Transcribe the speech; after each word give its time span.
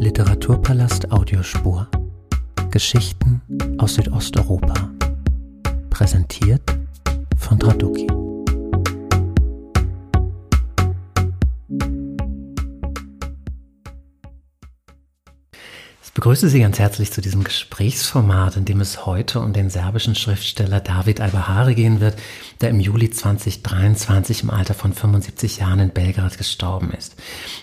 Literaturpalast 0.00 1.10
Audiospur. 1.10 1.88
Geschichten 2.70 3.42
aus 3.78 3.94
Südosteuropa. 3.94 4.74
Präsentiert 5.90 6.62
von 7.36 7.58
Traduki. 7.58 8.06
Begrüße 16.28 16.50
Sie 16.50 16.60
ganz 16.60 16.78
herzlich 16.78 17.10
zu 17.10 17.22
diesem 17.22 17.42
Gesprächsformat, 17.42 18.58
in 18.58 18.66
dem 18.66 18.82
es 18.82 19.06
heute 19.06 19.40
um 19.40 19.54
den 19.54 19.70
serbischen 19.70 20.14
Schriftsteller 20.14 20.78
David 20.78 21.22
Albahari 21.22 21.74
gehen 21.74 22.00
wird, 22.00 22.18
der 22.60 22.68
im 22.68 22.80
Juli 22.80 23.08
2023 23.08 24.42
im 24.42 24.50
Alter 24.50 24.74
von 24.74 24.92
75 24.92 25.56
Jahren 25.56 25.78
in 25.78 25.88
Belgrad 25.88 26.36
gestorben 26.36 26.92
ist. 26.92 27.16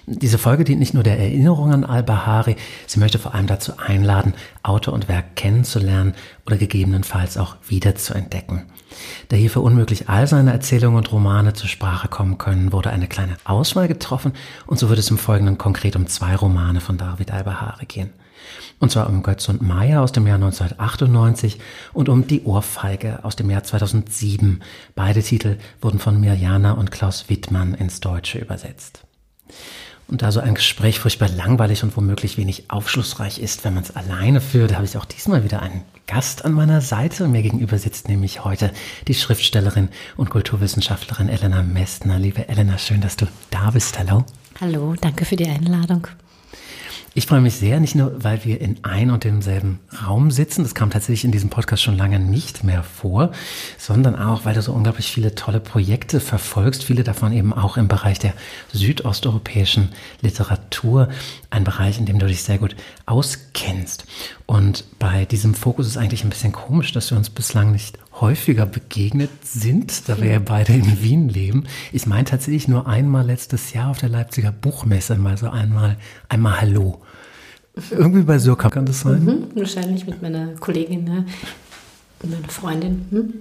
Diese 0.07 0.39
Folge 0.39 0.63
dient 0.63 0.79
nicht 0.79 0.95
nur 0.95 1.03
der 1.03 1.19
Erinnerung 1.19 1.71
an 1.73 1.83
Albahari, 1.83 2.55
sie 2.87 2.99
möchte 2.99 3.19
vor 3.19 3.35
allem 3.35 3.45
dazu 3.45 3.77
einladen, 3.77 4.33
Autor 4.63 4.95
und 4.95 5.07
Werk 5.07 5.35
kennenzulernen 5.35 6.15
oder 6.47 6.57
gegebenenfalls 6.57 7.37
auch 7.37 7.57
wiederzuentdecken. 7.67 8.63
Da 9.27 9.35
hier 9.35 9.51
für 9.51 9.61
unmöglich 9.61 10.09
all 10.09 10.25
seine 10.25 10.53
Erzählungen 10.53 10.97
und 10.97 11.11
Romane 11.11 11.53
zur 11.53 11.69
Sprache 11.69 12.07
kommen 12.07 12.39
können, 12.39 12.71
wurde 12.71 12.89
eine 12.89 13.07
kleine 13.07 13.37
Auswahl 13.43 13.87
getroffen 13.87 14.33
und 14.65 14.79
so 14.79 14.89
wird 14.89 14.97
es 14.97 15.11
im 15.11 15.19
Folgenden 15.19 15.59
konkret 15.59 15.95
um 15.95 16.07
zwei 16.07 16.35
Romane 16.35 16.81
von 16.81 16.97
David 16.97 17.29
Albahari 17.29 17.85
gehen. 17.85 18.09
Und 18.79 18.91
zwar 18.91 19.09
um 19.09 19.23
Götz 19.23 19.47
und 19.49 19.61
Meier 19.61 20.01
aus 20.01 20.11
dem 20.11 20.27
Jahr 20.27 20.35
1998 20.35 21.59
und 21.93 22.09
um 22.09 22.27
Die 22.27 22.43
Ohrfeige 22.43 23.23
aus 23.23 23.35
dem 23.35 23.49
Jahr 23.49 23.63
2007. 23.63 24.61
Beide 24.95 25.23
Titel 25.23 25.57
wurden 25.81 25.99
von 25.99 26.19
Mirjana 26.19 26.73
und 26.73 26.91
Klaus 26.91 27.29
Wittmann 27.29 27.73
ins 27.73 27.99
Deutsche 27.99 28.39
übersetzt. 28.39 29.01
Und 30.07 30.21
da 30.21 30.31
so 30.31 30.39
ein 30.39 30.53
Gespräch 30.53 30.99
furchtbar 30.99 31.29
langweilig 31.29 31.81
und 31.81 31.97
womöglich 31.97 32.37
wenig 32.37 32.69
aufschlussreich 32.69 33.39
ist, 33.39 33.63
wenn 33.65 33.73
man 33.73 33.83
es 33.83 33.95
alleine 33.95 34.39
führt, 34.39 34.75
habe 34.75 34.85
ich 34.85 34.97
auch 34.97 35.05
diesmal 35.05 35.43
wieder 35.43 35.63
einen 35.63 35.81
Gast 36.05 36.45
an 36.45 36.53
meiner 36.53 36.81
Seite. 36.81 37.27
Mir 37.27 37.41
gegenüber 37.41 37.79
sitzt 37.79 38.07
nämlich 38.07 38.43
heute 38.43 38.71
die 39.07 39.15
Schriftstellerin 39.15 39.89
und 40.15 40.29
Kulturwissenschaftlerin 40.29 41.27
Elena 41.29 41.63
Mestner. 41.63 42.19
Liebe 42.19 42.47
Elena, 42.47 42.77
schön, 42.77 43.01
dass 43.01 43.15
du 43.15 43.25
da 43.49 43.71
bist. 43.71 43.97
Hallo. 43.97 44.23
Hallo, 44.61 44.95
danke 45.01 45.25
für 45.25 45.35
die 45.35 45.47
Einladung. 45.47 46.07
Ich 47.17 47.27
freue 47.27 47.39
mich 47.39 47.55
sehr, 47.55 47.79
nicht 47.79 47.95
nur, 47.95 48.25
weil 48.25 48.43
wir 48.43 48.59
in 48.59 48.83
ein 48.83 49.09
und 49.09 49.23
demselben 49.23 49.79
Raum 50.05 50.31
sitzen, 50.31 50.63
das 50.63 50.75
kam 50.75 50.89
tatsächlich 50.89 51.23
in 51.23 51.31
diesem 51.31 51.49
Podcast 51.49 51.81
schon 51.81 51.95
lange 51.95 52.19
nicht 52.19 52.65
mehr 52.65 52.83
vor, 52.83 53.31
sondern 53.77 54.17
auch, 54.17 54.43
weil 54.43 54.53
du 54.53 54.61
so 54.61 54.73
unglaublich 54.73 55.09
viele 55.09 55.33
tolle 55.33 55.61
Projekte 55.61 56.19
verfolgst, 56.19 56.83
viele 56.83 57.05
davon 57.05 57.31
eben 57.31 57.53
auch 57.53 57.77
im 57.77 57.87
Bereich 57.87 58.19
der 58.19 58.33
südosteuropäischen 58.73 59.93
Literatur, 60.19 61.07
ein 61.51 61.63
Bereich, 61.63 61.99
in 61.99 62.05
dem 62.05 62.19
du 62.19 62.27
dich 62.27 62.43
sehr 62.43 62.57
gut 62.57 62.75
auskennst. 63.05 64.05
Und 64.45 64.83
bei 64.99 65.23
diesem 65.23 65.53
Fokus 65.53 65.87
ist 65.87 65.95
eigentlich 65.95 66.25
ein 66.25 66.29
bisschen 66.29 66.51
komisch, 66.51 66.91
dass 66.91 67.11
wir 67.11 67.17
uns 67.17 67.29
bislang 67.29 67.71
nicht 67.71 67.97
häufiger 68.21 68.65
begegnet 68.65 69.29
sind, 69.43 70.07
da 70.07 70.19
wir 70.21 70.31
ja 70.31 70.39
beide 70.39 70.73
in 70.73 71.01
Wien 71.01 71.29
leben. 71.29 71.65
Ich 71.91 72.05
meine 72.05 72.25
tatsächlich 72.25 72.67
nur 72.67 72.87
einmal 72.87 73.25
letztes 73.25 73.73
Jahr 73.73 73.91
auf 73.91 73.99
der 73.99 74.09
Leipziger 74.09 74.51
Buchmesse 74.51 75.15
mal 75.15 75.37
so 75.37 75.49
einmal, 75.49 75.97
einmal 76.29 76.61
Hallo. 76.61 77.01
Irgendwie 77.91 78.23
bei 78.23 78.39
Surkamp 78.39 78.73
kann 78.73 78.85
das 78.85 79.01
sein? 79.01 79.25
Mhm, 79.25 79.47
wahrscheinlich 79.55 80.05
mit 80.05 80.21
meiner 80.21 80.53
Kollegin, 80.55 81.03
ne? 81.03 81.25
meiner 82.23 82.47
Freundin. 82.47 83.05
Hm? 83.11 83.33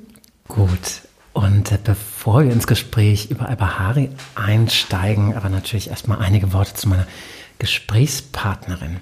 Gut. 0.49 1.03
Und 1.33 1.85
bevor 1.85 2.45
wir 2.45 2.53
ins 2.53 2.67
Gespräch 2.67 3.31
über 3.31 3.49
Albahari 3.49 4.11
einsteigen, 4.35 5.35
aber 5.35 5.49
natürlich 5.49 5.91
erstmal 5.91 6.19
einige 6.19 6.53
Worte 6.53 6.75
zu 6.75 6.89
meiner 6.89 7.07
Gesprächspartnerin. 7.59 8.99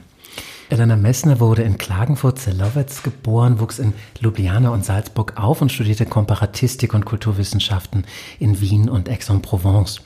Elena 0.72 0.96
Messner 0.96 1.38
wurde 1.38 1.64
in 1.64 1.76
Klagenfurt-Zelowitz 1.76 3.02
geboren, 3.02 3.60
wuchs 3.60 3.78
in 3.78 3.92
Ljubljana 4.22 4.70
und 4.70 4.86
Salzburg 4.86 5.34
auf 5.36 5.60
und 5.60 5.70
studierte 5.70 6.06
Komparatistik 6.06 6.94
und 6.94 7.04
Kulturwissenschaften 7.04 8.06
in 8.38 8.58
Wien 8.62 8.88
und 8.88 9.10
Aix-en-Provence. 9.10 10.00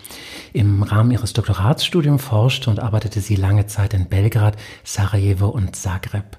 Im 0.53 0.83
Rahmen 0.83 1.13
ihres 1.13 1.35
Doktoratsstudiums 1.35 2.21
forschte 2.21 2.69
und 2.69 2.81
arbeitete 2.81 3.21
sie 3.21 3.37
lange 3.37 3.69
Zeit 3.69 3.95
in 3.95 4.07
Belgrad, 4.07 4.57
Sarajevo 4.83 5.47
und 5.47 5.77
Zagreb. 5.77 6.37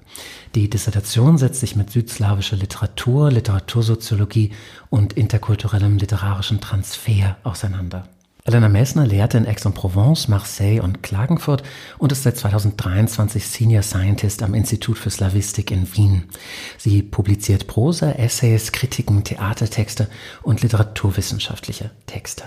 Die 0.54 0.68
Dissertation 0.68 1.38
setzt 1.38 1.60
sich 1.60 1.74
mit 1.74 1.90
südslawischer 1.90 2.56
Literatur, 2.56 3.30
Literatursoziologie 3.30 4.52
und 4.90 5.14
interkulturellem 5.14 5.96
literarischen 5.96 6.60
Transfer 6.60 7.38
auseinander. 7.44 8.06
Elena 8.48 8.70
Messner 8.70 9.06
lehrte 9.06 9.36
in 9.36 9.46
Aix-en-Provence, 9.46 10.26
Marseille 10.28 10.80
und 10.80 11.02
Klagenfurt 11.02 11.62
und 11.98 12.12
ist 12.12 12.22
seit 12.22 12.38
2023 12.38 13.46
Senior 13.46 13.82
Scientist 13.82 14.42
am 14.42 14.54
Institut 14.54 14.96
für 14.96 15.10
Slavistik 15.10 15.70
in 15.70 15.86
Wien. 15.94 16.24
Sie 16.78 17.02
publiziert 17.02 17.66
Prosa, 17.66 18.12
Essays, 18.12 18.72
Kritiken, 18.72 19.22
Theatertexte 19.22 20.08
und 20.42 20.62
literaturwissenschaftliche 20.62 21.90
Texte. 22.06 22.44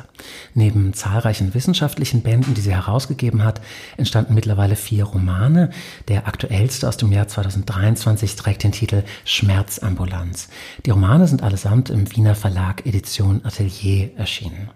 Neben 0.56 0.96
zahlreichen 0.96 1.54
wissenschaftlichen 1.54 2.24
Bänden, 2.24 2.56
die 2.56 2.62
sie 2.62 2.74
herausgegeben 2.74 3.44
hat, 3.44 3.62
entstanden 3.96 4.34
mittlerweile 4.34 4.78
vier 4.78 5.04
Romane. 5.04 5.70
Der 6.08 6.28
aktuellste 6.28 6.88
aus 6.88 6.98
dem 6.98 7.12
Jahr 7.12 7.28
2023 7.28 8.36
trägt 8.38 8.64
den 8.64 8.72
Titel 8.72 9.04
Schmerzambulanz. 9.24 10.50
Die 10.84 10.90
Romane 10.90 11.28
sind 11.28 11.44
allesamt 11.44 11.92
im 11.92 12.12
Wiener 12.16 12.34
Verlag 12.34 12.88
Edition 12.88 13.46
Atelier 13.46 14.18
erschienen. 14.18 14.72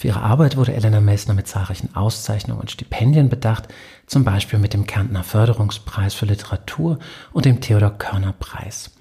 Für 0.00 0.08
ihre 0.08 0.22
Arbeit 0.22 0.56
wurde 0.56 0.72
Elena 0.72 0.98
Messner 1.02 1.34
mit 1.34 1.46
zahlreichen 1.46 1.94
Auszeichnungen 1.94 2.58
und 2.58 2.70
Stipendien 2.70 3.28
bedacht, 3.28 3.68
zum 4.06 4.24
Beispiel 4.24 4.58
mit 4.58 4.72
dem 4.72 4.86
Kärntner 4.86 5.22
Förderungspreis 5.22 6.14
für 6.14 6.24
Literatur 6.24 6.98
und 7.34 7.44
dem 7.44 7.60
Theodor 7.60 7.90
Körner 7.90 8.32
Preis. 8.32 8.92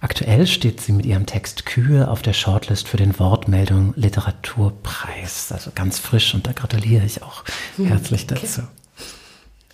Aktuell 0.00 0.48
steht 0.48 0.80
sie 0.80 0.90
mit 0.90 1.06
ihrem 1.06 1.26
Text 1.26 1.64
Kühe 1.64 2.08
auf 2.08 2.22
der 2.22 2.32
Shortlist 2.32 2.88
für 2.88 2.96
den 2.96 3.16
Wortmeldung 3.20 3.92
Literaturpreis. 3.94 5.52
Also 5.52 5.70
ganz 5.76 6.00
frisch 6.00 6.34
und 6.34 6.48
da 6.48 6.50
gratuliere 6.50 7.06
ich 7.06 7.22
auch 7.22 7.44
hm, 7.76 7.86
herzlich 7.86 8.26
dazu. 8.26 8.62
Okay. 8.62 8.77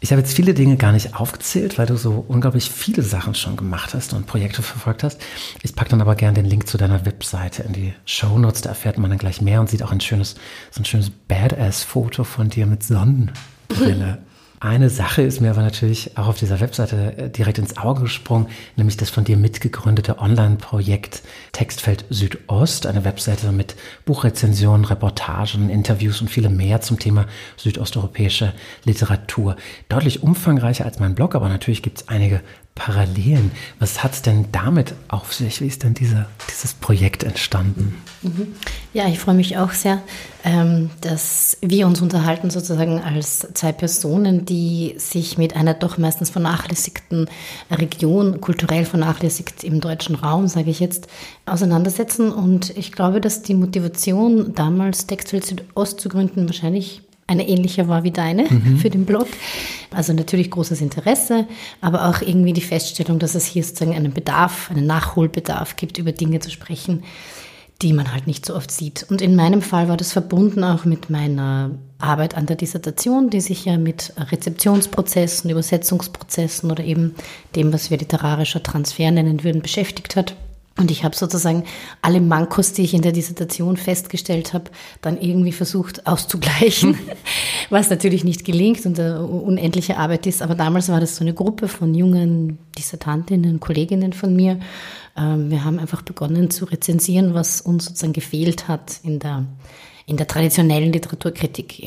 Ich 0.04 0.12
habe 0.12 0.20
jetzt 0.20 0.34
viele 0.36 0.52
Dinge 0.52 0.76
gar 0.76 0.92
nicht 0.92 1.14
aufgezählt, 1.18 1.78
weil 1.78 1.86
du 1.86 1.96
so 1.96 2.26
unglaublich 2.28 2.70
viele 2.70 3.00
Sachen 3.00 3.34
schon 3.34 3.56
gemacht 3.56 3.94
hast 3.94 4.12
und 4.12 4.26
Projekte 4.26 4.60
verfolgt 4.60 5.02
hast. 5.02 5.18
Ich 5.62 5.74
packe 5.74 5.88
dann 5.88 6.02
aber 6.02 6.14
gerne 6.14 6.34
den 6.34 6.44
Link 6.44 6.68
zu 6.68 6.76
deiner 6.76 7.06
Webseite 7.06 7.62
in 7.62 7.72
die 7.72 7.94
Show 8.04 8.36
Notes. 8.36 8.60
Da 8.60 8.68
erfährt 8.68 8.98
man 8.98 9.08
dann 9.08 9.18
gleich 9.18 9.40
mehr 9.40 9.62
und 9.62 9.70
sieht 9.70 9.82
auch 9.82 9.92
ein 9.92 10.02
schönes, 10.02 10.34
so 10.70 10.82
ein 10.82 10.84
schönes 10.84 11.08
Badass-Foto 11.08 12.24
von 12.24 12.50
dir 12.50 12.66
mit 12.66 12.82
Sonnenbrille. 12.82 14.18
Eine 14.60 14.88
Sache 14.88 15.22
ist 15.22 15.40
mir 15.40 15.50
aber 15.50 15.62
natürlich 15.62 16.16
auch 16.16 16.28
auf 16.28 16.38
dieser 16.38 16.60
Webseite 16.60 17.16
äh, 17.18 17.30
direkt 17.30 17.58
ins 17.58 17.76
Auge 17.76 18.02
gesprungen, 18.02 18.46
nämlich 18.76 18.96
das 18.96 19.10
von 19.10 19.24
dir 19.24 19.36
mitgegründete 19.36 20.18
Online-Projekt 20.18 21.22
Textfeld 21.52 22.04
Südost, 22.08 22.86
eine 22.86 23.04
Webseite 23.04 23.52
mit 23.52 23.74
Buchrezensionen, 24.06 24.84
Reportagen, 24.84 25.68
Interviews 25.68 26.20
und 26.20 26.28
viele 26.28 26.48
mehr 26.48 26.80
zum 26.80 26.98
Thema 26.98 27.26
südosteuropäische 27.56 28.54
Literatur. 28.84 29.56
Deutlich 29.88 30.22
umfangreicher 30.22 30.84
als 30.84 30.98
mein 30.98 31.14
Blog, 31.14 31.34
aber 31.34 31.48
natürlich 31.48 31.82
gibt 31.82 31.98
es 31.98 32.08
einige 32.08 32.40
Parallelen. 32.74 33.52
Was 33.78 34.02
hat 34.02 34.14
es 34.14 34.22
denn 34.22 34.46
damit 34.50 34.94
auf 35.06 35.32
sich? 35.32 35.60
Wie 35.60 35.68
ist 35.68 35.84
denn 35.84 35.94
diese, 35.94 36.26
dieses 36.50 36.74
Projekt 36.74 37.22
entstanden? 37.22 37.94
Mhm. 38.22 38.48
Ja, 38.92 39.06
ich 39.06 39.20
freue 39.20 39.36
mich 39.36 39.56
auch 39.56 39.70
sehr, 39.70 40.02
ähm, 40.42 40.90
dass 41.00 41.56
wir 41.60 41.86
uns 41.86 42.00
unterhalten 42.00 42.50
sozusagen 42.50 43.00
als 43.00 43.46
zwei 43.54 43.70
Personen, 43.70 44.44
die 44.44 44.94
sich 44.98 45.38
mit 45.38 45.54
einer 45.54 45.74
doch 45.74 45.98
meistens 45.98 46.30
vernachlässigten 46.30 47.30
Region, 47.70 48.40
kulturell 48.40 48.84
vernachlässigt 48.84 49.62
im 49.62 49.80
deutschen 49.80 50.16
Raum, 50.16 50.48
sage 50.48 50.70
ich 50.70 50.80
jetzt, 50.80 51.06
auseinandersetzen. 51.46 52.32
Und 52.32 52.76
ich 52.76 52.90
glaube, 52.90 53.20
dass 53.20 53.42
die 53.42 53.54
Motivation 53.54 54.52
damals 54.52 55.06
Textwelt 55.06 55.46
Südost 55.46 56.00
zu 56.00 56.08
gründen 56.08 56.46
wahrscheinlich 56.46 57.02
eine 57.26 57.48
ähnliche 57.48 57.88
war 57.88 58.04
wie 58.04 58.10
deine 58.10 58.44
mhm. 58.44 58.78
für 58.82 58.90
den 58.90 59.06
Blog. 59.06 59.28
Also 59.90 60.12
natürlich 60.12 60.50
großes 60.50 60.80
Interesse, 60.80 61.46
aber 61.80 62.08
auch 62.08 62.20
irgendwie 62.20 62.52
die 62.52 62.60
Feststellung, 62.60 63.18
dass 63.18 63.34
es 63.34 63.46
hier 63.46 63.62
sozusagen 63.62 63.94
einen 63.94 64.12
Bedarf, 64.12 64.70
einen 64.70 64.86
Nachholbedarf 64.86 65.76
gibt, 65.76 65.98
über 65.98 66.12
Dinge 66.12 66.40
zu 66.40 66.50
sprechen, 66.50 67.04
die 67.82 67.92
man 67.92 68.12
halt 68.12 68.26
nicht 68.26 68.46
so 68.46 68.54
oft 68.54 68.70
sieht. 68.70 69.06
Und 69.08 69.20
in 69.20 69.36
meinem 69.36 69.62
Fall 69.62 69.88
war 69.88 69.96
das 69.96 70.12
verbunden 70.12 70.64
auch 70.64 70.84
mit 70.84 71.10
meiner 71.10 71.70
Arbeit 71.98 72.36
an 72.36 72.46
der 72.46 72.56
Dissertation, 72.56 73.30
die 73.30 73.40
sich 73.40 73.64
ja 73.64 73.78
mit 73.78 74.12
Rezeptionsprozessen, 74.16 75.50
Übersetzungsprozessen 75.50 76.70
oder 76.70 76.84
eben 76.84 77.14
dem, 77.56 77.72
was 77.72 77.90
wir 77.90 77.98
literarischer 77.98 78.62
Transfer 78.62 79.10
nennen 79.10 79.42
würden, 79.44 79.62
beschäftigt 79.62 80.16
hat. 80.16 80.36
Und 80.76 80.90
ich 80.90 81.04
habe 81.04 81.14
sozusagen 81.14 81.64
alle 82.02 82.20
Mankos, 82.20 82.72
die 82.72 82.82
ich 82.82 82.94
in 82.94 83.02
der 83.02 83.12
Dissertation 83.12 83.76
festgestellt 83.76 84.54
habe, 84.54 84.72
dann 85.02 85.20
irgendwie 85.20 85.52
versucht 85.52 86.06
auszugleichen, 86.06 86.98
was 87.70 87.90
natürlich 87.90 88.24
nicht 88.24 88.44
gelingt 88.44 88.84
und 88.84 88.98
eine 88.98 89.24
unendliche 89.24 89.98
Arbeit 89.98 90.26
ist. 90.26 90.42
Aber 90.42 90.56
damals 90.56 90.88
war 90.88 90.98
das 90.98 91.14
so 91.14 91.22
eine 91.22 91.32
Gruppe 91.32 91.68
von 91.68 91.94
jungen 91.94 92.58
Dissertantinnen, 92.76 93.60
Kolleginnen 93.60 94.12
von 94.12 94.34
mir. 94.34 94.58
Ähm, 95.16 95.48
wir 95.48 95.64
haben 95.64 95.78
einfach 95.78 96.02
begonnen 96.02 96.50
zu 96.50 96.64
rezensieren, 96.64 97.34
was 97.34 97.60
uns 97.60 97.84
sozusagen 97.84 98.12
gefehlt 98.12 98.66
hat 98.66 98.98
in 99.04 99.20
der, 99.20 99.46
in 100.06 100.16
der 100.16 100.26
traditionellen 100.26 100.92
Literaturkritik 100.92 101.84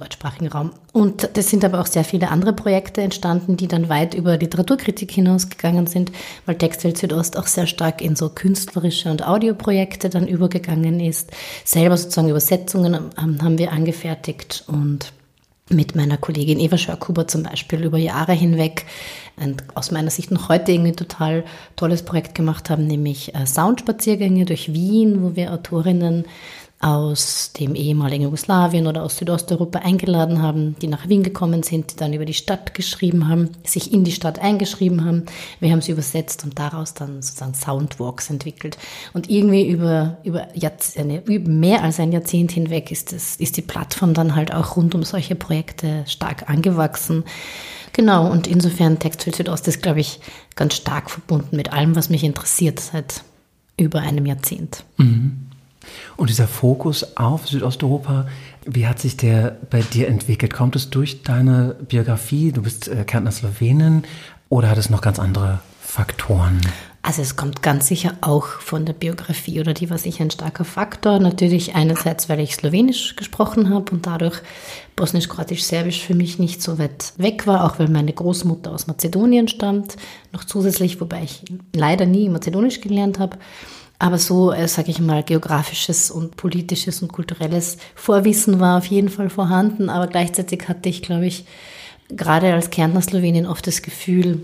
deutschsprachigen 0.00 0.48
Raum. 0.48 0.70
Und 0.92 1.30
das 1.34 1.50
sind 1.50 1.64
aber 1.64 1.80
auch 1.80 1.86
sehr 1.86 2.04
viele 2.04 2.30
andere 2.30 2.52
Projekte 2.52 3.02
entstanden, 3.02 3.56
die 3.56 3.68
dann 3.68 3.88
weit 3.88 4.14
über 4.14 4.36
Literaturkritik 4.36 5.10
hinausgegangen 5.10 5.86
sind, 5.86 6.10
weil 6.46 6.56
Textwelt 6.56 6.98
Südost 6.98 7.36
auch 7.36 7.46
sehr 7.46 7.66
stark 7.66 8.00
in 8.00 8.16
so 8.16 8.28
künstlerische 8.28 9.10
und 9.10 9.26
Audioprojekte 9.26 10.08
dann 10.08 10.26
übergegangen 10.26 11.00
ist. 11.00 11.30
Selber 11.64 11.96
sozusagen 11.96 12.28
Übersetzungen 12.28 13.10
haben 13.16 13.58
wir 13.58 13.72
angefertigt 13.72 14.64
und 14.66 15.12
mit 15.70 15.94
meiner 15.94 16.16
Kollegin 16.16 16.58
Eva 16.58 16.76
Schörkuber 16.76 17.28
zum 17.28 17.44
Beispiel 17.44 17.84
über 17.84 17.96
Jahre 17.96 18.32
hinweg 18.32 18.86
ein 19.36 19.56
aus 19.74 19.90
meiner 19.90 20.10
Sicht 20.10 20.30
noch 20.30 20.48
heute 20.48 20.72
irgendwie 20.72 20.92
total 20.92 21.44
tolles 21.76 22.02
Projekt 22.02 22.34
gemacht 22.34 22.68
haben, 22.68 22.86
nämlich 22.86 23.34
äh, 23.34 23.46
Soundspaziergänge 23.46 24.44
durch 24.44 24.72
Wien, 24.72 25.22
wo 25.22 25.36
wir 25.36 25.52
Autorinnen 25.52 26.26
aus 26.80 27.52
dem 27.52 27.74
ehemaligen 27.74 28.24
Jugoslawien 28.24 28.86
oder 28.86 29.02
aus 29.02 29.18
Südosteuropa 29.18 29.80
eingeladen 29.80 30.40
haben, 30.40 30.76
die 30.80 30.86
nach 30.86 31.10
Wien 31.10 31.22
gekommen 31.22 31.62
sind, 31.62 31.92
die 31.92 31.96
dann 31.96 32.14
über 32.14 32.24
die 32.24 32.32
Stadt 32.32 32.72
geschrieben 32.72 33.28
haben, 33.28 33.50
sich 33.64 33.92
in 33.92 34.02
die 34.02 34.12
Stadt 34.12 34.38
eingeschrieben 34.38 35.04
haben. 35.04 35.26
Wir 35.60 35.72
haben 35.72 35.82
sie 35.82 35.92
übersetzt 35.92 36.42
und 36.42 36.58
daraus 36.58 36.94
dann 36.94 37.20
sozusagen 37.20 37.52
Soundwalks 37.52 38.30
entwickelt. 38.30 38.78
Und 39.12 39.28
irgendwie 39.28 39.68
über, 39.68 40.16
über, 40.24 40.48
Jahrzehnte, 40.54 41.22
über 41.30 41.50
mehr 41.50 41.84
als 41.84 42.00
ein 42.00 42.12
Jahrzehnt 42.12 42.52
hinweg 42.52 42.90
ist, 42.90 43.12
das, 43.12 43.36
ist 43.36 43.58
die 43.58 43.62
Plattform 43.62 44.14
dann 44.14 44.34
halt 44.34 44.54
auch 44.54 44.76
rund 44.76 44.94
um 44.94 45.02
solche 45.02 45.34
Projekte 45.34 46.04
stark 46.06 46.48
angewachsen. 46.48 47.24
Genau, 47.92 48.30
und 48.30 48.46
insofern 48.46 48.98
Textfeld 48.98 49.36
Südost 49.36 49.68
ist, 49.68 49.82
glaube 49.82 50.00
ich, 50.00 50.20
ganz 50.56 50.76
stark 50.76 51.10
verbunden 51.10 51.56
mit 51.56 51.74
allem, 51.74 51.94
was 51.94 52.08
mich 52.08 52.24
interessiert 52.24 52.80
seit 52.80 53.22
über 53.76 54.00
einem 54.00 54.24
Jahrzehnt. 54.24 54.84
Mhm. 54.96 55.49
Und 56.16 56.30
dieser 56.30 56.46
Fokus 56.46 57.16
auf 57.16 57.48
Südosteuropa, 57.48 58.26
wie 58.66 58.86
hat 58.86 58.98
sich 58.98 59.16
der 59.16 59.56
bei 59.70 59.80
dir 59.80 60.08
entwickelt? 60.08 60.52
Kommt 60.52 60.76
es 60.76 60.90
durch 60.90 61.22
deine 61.22 61.76
Biografie? 61.88 62.52
Du 62.52 62.62
bist 62.62 62.88
äh, 62.88 63.04
Kärntner 63.04 63.32
Slowenin 63.32 64.04
oder 64.48 64.68
hat 64.68 64.78
es 64.78 64.90
noch 64.90 65.00
ganz 65.00 65.18
andere 65.18 65.60
Faktoren? 65.80 66.60
Also 67.02 67.22
es 67.22 67.34
kommt 67.34 67.62
ganz 67.62 67.88
sicher 67.88 68.12
auch 68.20 68.46
von 68.46 68.84
der 68.84 68.92
Biografie 68.92 69.58
oder 69.58 69.72
die 69.72 69.88
war 69.88 69.96
sicher 69.96 70.22
ein 70.22 70.30
starker 70.30 70.66
Faktor. 70.66 71.18
Natürlich 71.18 71.74
einerseits, 71.74 72.28
weil 72.28 72.40
ich 72.40 72.54
Slowenisch 72.54 73.16
gesprochen 73.16 73.70
habe 73.70 73.90
und 73.92 74.06
dadurch 74.06 74.42
Bosnisch, 74.96 75.28
Kroatisch, 75.28 75.64
Serbisch 75.64 76.02
für 76.02 76.14
mich 76.14 76.38
nicht 76.38 76.60
so 76.60 76.78
weit 76.78 77.14
weg 77.16 77.46
war, 77.46 77.64
auch 77.64 77.78
weil 77.78 77.88
meine 77.88 78.12
Großmutter 78.12 78.70
aus 78.70 78.86
Mazedonien 78.86 79.48
stammt, 79.48 79.96
noch 80.32 80.44
zusätzlich, 80.44 81.00
wobei 81.00 81.22
ich 81.22 81.42
leider 81.74 82.04
nie 82.04 82.28
Mazedonisch 82.28 82.82
gelernt 82.82 83.18
habe. 83.18 83.38
Aber 84.00 84.16
so, 84.18 84.50
äh, 84.50 84.66
sage 84.66 84.90
ich 84.90 84.98
mal, 84.98 85.22
geografisches 85.22 86.10
und 86.10 86.34
politisches 86.36 87.02
und 87.02 87.12
kulturelles 87.12 87.76
Vorwissen 87.94 88.58
war 88.58 88.78
auf 88.78 88.86
jeden 88.86 89.10
Fall 89.10 89.28
vorhanden. 89.28 89.90
Aber 89.90 90.06
gleichzeitig 90.06 90.68
hatte 90.68 90.88
ich, 90.88 91.02
glaube 91.02 91.26
ich, 91.26 91.44
gerade 92.08 92.52
als 92.52 92.70
Kärntner 92.70 93.02
Slowenien 93.02 93.46
oft 93.46 93.66
das 93.66 93.82
Gefühl, 93.82 94.40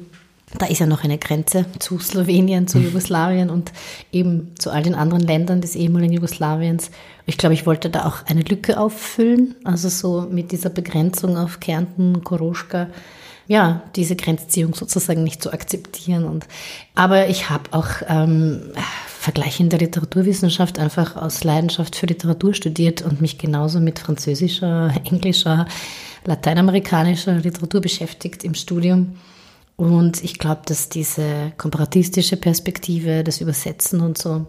da 0.58 0.66
ist 0.66 0.78
ja 0.78 0.86
noch 0.86 1.04
eine 1.04 1.16
Grenze 1.16 1.64
zu 1.78 1.98
Slowenien, 1.98 2.68
zu 2.68 2.78
mhm. 2.78 2.84
Jugoslawien 2.84 3.48
und 3.48 3.72
eben 4.12 4.52
zu 4.58 4.70
all 4.70 4.82
den 4.82 4.94
anderen 4.94 5.22
Ländern 5.22 5.62
des 5.62 5.74
ehemaligen 5.74 6.12
Jugoslawiens. 6.12 6.90
Ich 7.24 7.38
glaube, 7.38 7.54
ich 7.54 7.64
wollte 7.64 7.88
da 7.88 8.04
auch 8.04 8.26
eine 8.26 8.42
Lücke 8.42 8.78
auffüllen, 8.78 9.54
also 9.64 9.88
so 9.88 10.28
mit 10.30 10.52
dieser 10.52 10.70
Begrenzung 10.70 11.38
auf 11.38 11.60
Kärnten, 11.60 12.22
Koroschka 12.22 12.88
ja, 13.48 13.82
diese 13.94 14.16
Grenzziehung 14.16 14.74
sozusagen 14.74 15.22
nicht 15.22 15.42
zu 15.42 15.52
akzeptieren. 15.52 16.24
Und, 16.24 16.46
aber 16.94 17.28
ich 17.28 17.48
habe 17.48 17.72
auch 17.72 17.88
ähm, 18.08 18.72
vergleichende 19.26 19.76
Literaturwissenschaft 19.76 20.78
einfach 20.78 21.16
aus 21.16 21.42
Leidenschaft 21.42 21.96
für 21.96 22.06
Literatur 22.06 22.54
studiert 22.54 23.02
und 23.02 23.20
mich 23.20 23.38
genauso 23.38 23.80
mit 23.80 23.98
französischer, 23.98 24.94
englischer, 25.04 25.66
lateinamerikanischer 26.24 27.32
Literatur 27.32 27.80
beschäftigt 27.80 28.44
im 28.44 28.54
Studium. 28.54 29.16
Und 29.74 30.22
ich 30.22 30.38
glaube, 30.38 30.60
dass 30.66 30.90
diese 30.90 31.50
komparatistische 31.58 32.36
Perspektive, 32.36 33.24
das 33.24 33.40
Übersetzen 33.40 34.00
und 34.00 34.16
so, 34.16 34.46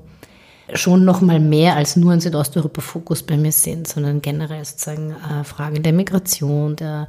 schon 0.75 1.05
noch 1.05 1.21
mal 1.21 1.39
mehr 1.39 1.75
als 1.75 1.95
nur 1.95 2.11
ein 2.11 2.21
Südosteuropa-Fokus 2.21 3.23
bei 3.23 3.35
mir 3.35 3.53
sind, 3.53 3.87
sondern 3.87 4.21
generell 4.21 4.63
sozusagen 4.63 5.09
äh, 5.11 5.43
Fragen 5.43 5.81
der 5.81 5.93
Migration, 5.93 6.75
der, 6.75 7.07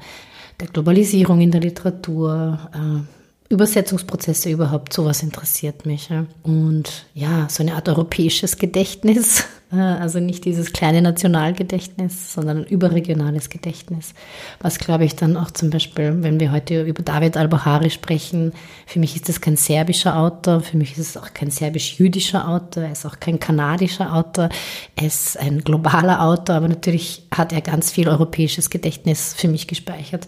der 0.59 0.69
Globalisierung 0.69 1.43
in 1.43 1.51
der 1.51 1.61
Literatur, 1.61 2.59
äh, 2.73 3.18
Übersetzungsprozesse 3.51 4.51
überhaupt, 4.51 4.93
sowas 4.93 5.23
interessiert 5.23 5.87
mich. 5.87 6.11
Ja. 6.11 6.27
Und 6.43 7.07
ja, 7.15 7.47
so 7.49 7.63
eine 7.63 7.77
Art 7.77 7.89
europäisches 7.89 8.59
Gedächtnis, 8.59 9.45
äh, 9.73 9.77
also 9.77 10.21
nicht 10.21 10.45
dieses 10.45 10.75
kleine 10.75 11.01
Nationalgedächtnis, 11.01 12.35
sondern 12.35 12.59
ein 12.59 12.65
überregionales 12.65 13.49
Gedächtnis. 13.49 14.13
Was 14.61 14.79
glaube 14.79 15.07
ich 15.07 15.17
dann 15.17 15.39
auch 15.39 15.51
zum 15.51 15.71
Beispiel, 15.71 16.23
wenn 16.23 16.41
wir 16.41 16.53
heute 16.53 16.83
über 16.83 17.03
David 17.03 17.39
Al-Bahari 17.39 17.89
sprechen, 17.89 18.53
für 18.87 18.99
mich 18.99 19.17
ist 19.17 19.31
das 19.31 19.41
kein 19.41 19.57
serbischer 19.57 20.19
Autor, 20.19 20.61
für 20.61 20.77
mich 20.77 20.93
ist 20.93 20.99
es 20.99 21.17
auch 21.17 21.33
kein 21.33 21.51
serbisch-jüdischer 21.51 22.47
Autor, 22.49 22.83
er 22.83 22.93
ist 22.93 23.07
auch 23.07 23.19
kein 23.19 23.41
kanadischer 23.41 24.15
Autor, 24.15 24.51
er 24.95 25.07
ist 25.07 25.39
ein 25.39 25.65
globaler 25.65 26.23
Autor, 26.23 26.57
aber 26.57 26.69
natürlich 26.69 27.23
hat 27.35 27.55
er 27.55 27.63
ganz 27.63 27.91
viel 27.91 28.11
europäisches 28.11 28.69
Gedächtnis 28.69 29.33
für 29.33 29.49
mich 29.49 29.67
gespeichert. 29.67 30.27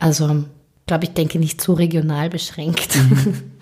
Also 0.00 0.44
glaube 0.88 1.04
ich, 1.04 1.12
denke 1.12 1.38
nicht 1.38 1.60
zu 1.60 1.74
regional 1.74 2.28
beschränkt. 2.28 2.96
Mhm. 2.96 3.34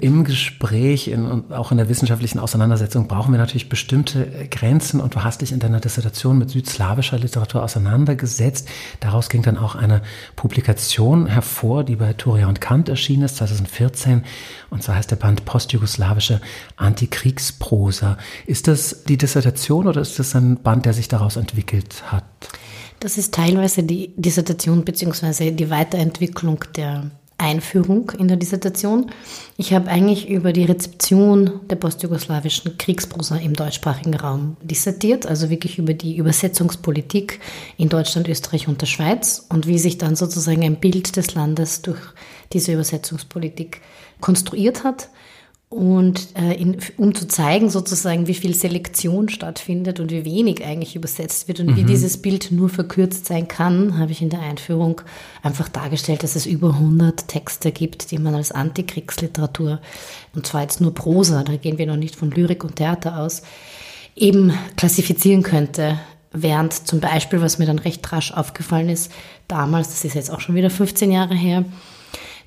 Im 0.00 0.24
Gespräch 0.24 1.08
in, 1.08 1.26
und 1.26 1.52
auch 1.52 1.72
in 1.72 1.76
der 1.76 1.90
wissenschaftlichen 1.90 2.38
Auseinandersetzung 2.38 3.06
brauchen 3.06 3.32
wir 3.32 3.38
natürlich 3.38 3.68
bestimmte 3.68 4.48
Grenzen 4.50 4.98
und 4.98 5.14
du 5.14 5.22
hast 5.22 5.42
dich 5.42 5.52
in 5.52 5.58
deiner 5.58 5.78
Dissertation 5.78 6.38
mit 6.38 6.48
südslawischer 6.48 7.18
Literatur 7.18 7.62
auseinandergesetzt. 7.62 8.66
Daraus 9.00 9.28
ging 9.28 9.42
dann 9.42 9.58
auch 9.58 9.74
eine 9.74 10.00
Publikation 10.36 11.26
hervor, 11.26 11.84
die 11.84 11.96
bei 11.96 12.14
Thuria 12.14 12.48
und 12.48 12.62
Kant 12.62 12.88
erschienen 12.88 13.24
ist, 13.24 13.36
2014. 13.36 14.24
Und 14.70 14.82
zwar 14.82 14.94
heißt 14.94 15.10
der 15.10 15.16
Band 15.16 15.44
Postjugoslawische 15.44 16.40
Antikriegsprosa. 16.76 18.16
Ist 18.46 18.68
das 18.68 19.04
die 19.04 19.18
Dissertation 19.18 19.86
oder 19.86 20.00
ist 20.00 20.18
das 20.18 20.34
ein 20.34 20.62
Band, 20.62 20.86
der 20.86 20.94
sich 20.94 21.08
daraus 21.08 21.36
entwickelt 21.36 22.10
hat? 22.10 22.24
Das 23.00 23.16
ist 23.16 23.32
teilweise 23.32 23.82
die 23.82 24.12
Dissertation 24.16 24.84
bzw. 24.84 25.52
die 25.52 25.70
Weiterentwicklung 25.70 26.62
der 26.76 27.10
Einführung 27.38 28.12
in 28.18 28.28
der 28.28 28.36
Dissertation. 28.36 29.10
Ich 29.56 29.72
habe 29.72 29.88
eigentlich 29.88 30.28
über 30.28 30.52
die 30.52 30.64
Rezeption 30.64 31.60
der 31.70 31.76
postjugoslawischen 31.76 32.76
Kriegsprosa 32.76 33.36
im 33.36 33.54
deutschsprachigen 33.54 34.14
Raum 34.14 34.58
dissertiert, 34.60 35.24
also 35.24 35.48
wirklich 35.48 35.78
über 35.78 35.94
die 35.94 36.18
Übersetzungspolitik 36.18 37.40
in 37.78 37.88
Deutschland, 37.88 38.28
Österreich 38.28 38.68
und 38.68 38.82
der 38.82 38.86
Schweiz 38.86 39.46
und 39.48 39.66
wie 39.66 39.78
sich 39.78 39.96
dann 39.96 40.14
sozusagen 40.14 40.62
ein 40.62 40.76
Bild 40.76 41.16
des 41.16 41.34
Landes 41.34 41.80
durch 41.80 42.00
diese 42.52 42.74
Übersetzungspolitik 42.74 43.80
konstruiert 44.20 44.84
hat. 44.84 45.08
Und 45.70 46.36
äh, 46.36 46.54
in, 46.54 46.78
um 46.96 47.14
zu 47.14 47.28
zeigen 47.28 47.70
sozusagen, 47.70 48.26
wie 48.26 48.34
viel 48.34 48.56
Selektion 48.56 49.28
stattfindet 49.28 50.00
und 50.00 50.10
wie 50.10 50.24
wenig 50.24 50.64
eigentlich 50.64 50.96
übersetzt 50.96 51.46
wird 51.46 51.60
und 51.60 51.66
mhm. 51.66 51.76
wie 51.76 51.84
dieses 51.84 52.20
Bild 52.20 52.50
nur 52.50 52.68
verkürzt 52.68 53.26
sein 53.26 53.46
kann, 53.46 53.96
habe 53.96 54.10
ich 54.10 54.20
in 54.20 54.30
der 54.30 54.40
Einführung 54.40 55.00
einfach 55.44 55.68
dargestellt, 55.68 56.24
dass 56.24 56.34
es 56.34 56.44
über 56.44 56.70
100 56.70 57.28
Texte 57.28 57.70
gibt, 57.70 58.10
die 58.10 58.18
man 58.18 58.34
als 58.34 58.50
Antikriegsliteratur, 58.50 59.80
und 60.34 60.44
zwar 60.44 60.62
jetzt 60.62 60.80
nur 60.80 60.92
Prosa, 60.92 61.44
da 61.44 61.54
gehen 61.54 61.78
wir 61.78 61.86
noch 61.86 61.94
nicht 61.94 62.16
von 62.16 62.32
Lyrik 62.32 62.64
und 62.64 62.74
Theater 62.74 63.18
aus, 63.18 63.42
eben 64.16 64.52
klassifizieren 64.76 65.44
könnte. 65.44 66.00
Während 66.32 66.72
zum 66.72 66.98
Beispiel, 66.98 67.40
was 67.42 67.58
mir 67.58 67.66
dann 67.66 67.78
recht 67.78 68.10
rasch 68.12 68.32
aufgefallen 68.32 68.88
ist, 68.88 69.12
damals, 69.46 69.90
das 69.90 70.04
ist 70.04 70.14
jetzt 70.14 70.32
auch 70.32 70.40
schon 70.40 70.56
wieder 70.56 70.70
15 70.70 71.12
Jahre 71.12 71.34
her, 71.36 71.64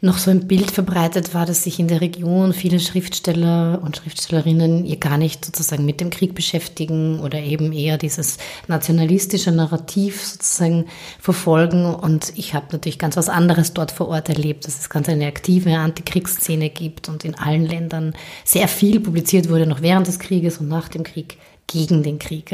noch 0.03 0.17
so 0.17 0.31
ein 0.31 0.47
Bild 0.47 0.69
verbreitet 0.69 1.33
war, 1.33 1.45
dass 1.45 1.63
sich 1.63 1.79
in 1.79 1.87
der 1.87 2.01
Region 2.01 2.51
viele 2.51 2.81
Schriftsteller 2.81 3.79
und 3.81 3.95
Schriftstellerinnen 3.95 4.85
ihr 4.85 4.97
gar 4.97 5.17
nicht 5.17 5.45
sozusagen 5.45 5.85
mit 5.85 6.01
dem 6.01 6.09
Krieg 6.09 6.35
beschäftigen 6.35 7.21
oder 7.21 7.39
eben 7.39 7.71
eher 7.71 7.97
dieses 7.97 8.37
nationalistische 8.67 9.53
Narrativ 9.53 10.21
sozusagen 10.21 10.87
verfolgen. 11.19 11.85
Und 11.85 12.33
ich 12.35 12.53
habe 12.53 12.65
natürlich 12.73 12.99
ganz 12.99 13.15
was 13.15 13.29
anderes 13.29 13.73
dort 13.73 13.93
vor 13.93 14.09
Ort 14.09 14.27
erlebt, 14.27 14.67
dass 14.67 14.77
es 14.77 14.89
ganz 14.89 15.07
eine 15.07 15.25
aktive 15.25 15.77
Antikriegsszene 15.77 16.69
gibt 16.69 17.07
und 17.07 17.23
in 17.23 17.35
allen 17.35 17.65
Ländern 17.65 18.13
sehr 18.43 18.67
viel 18.67 18.99
publiziert 18.99 19.49
wurde, 19.49 19.65
noch 19.65 19.81
während 19.81 20.07
des 20.07 20.19
Krieges 20.19 20.57
und 20.57 20.67
nach 20.67 20.89
dem 20.89 21.03
Krieg 21.03 21.37
gegen 21.67 22.03
den 22.03 22.19
Krieg. 22.19 22.51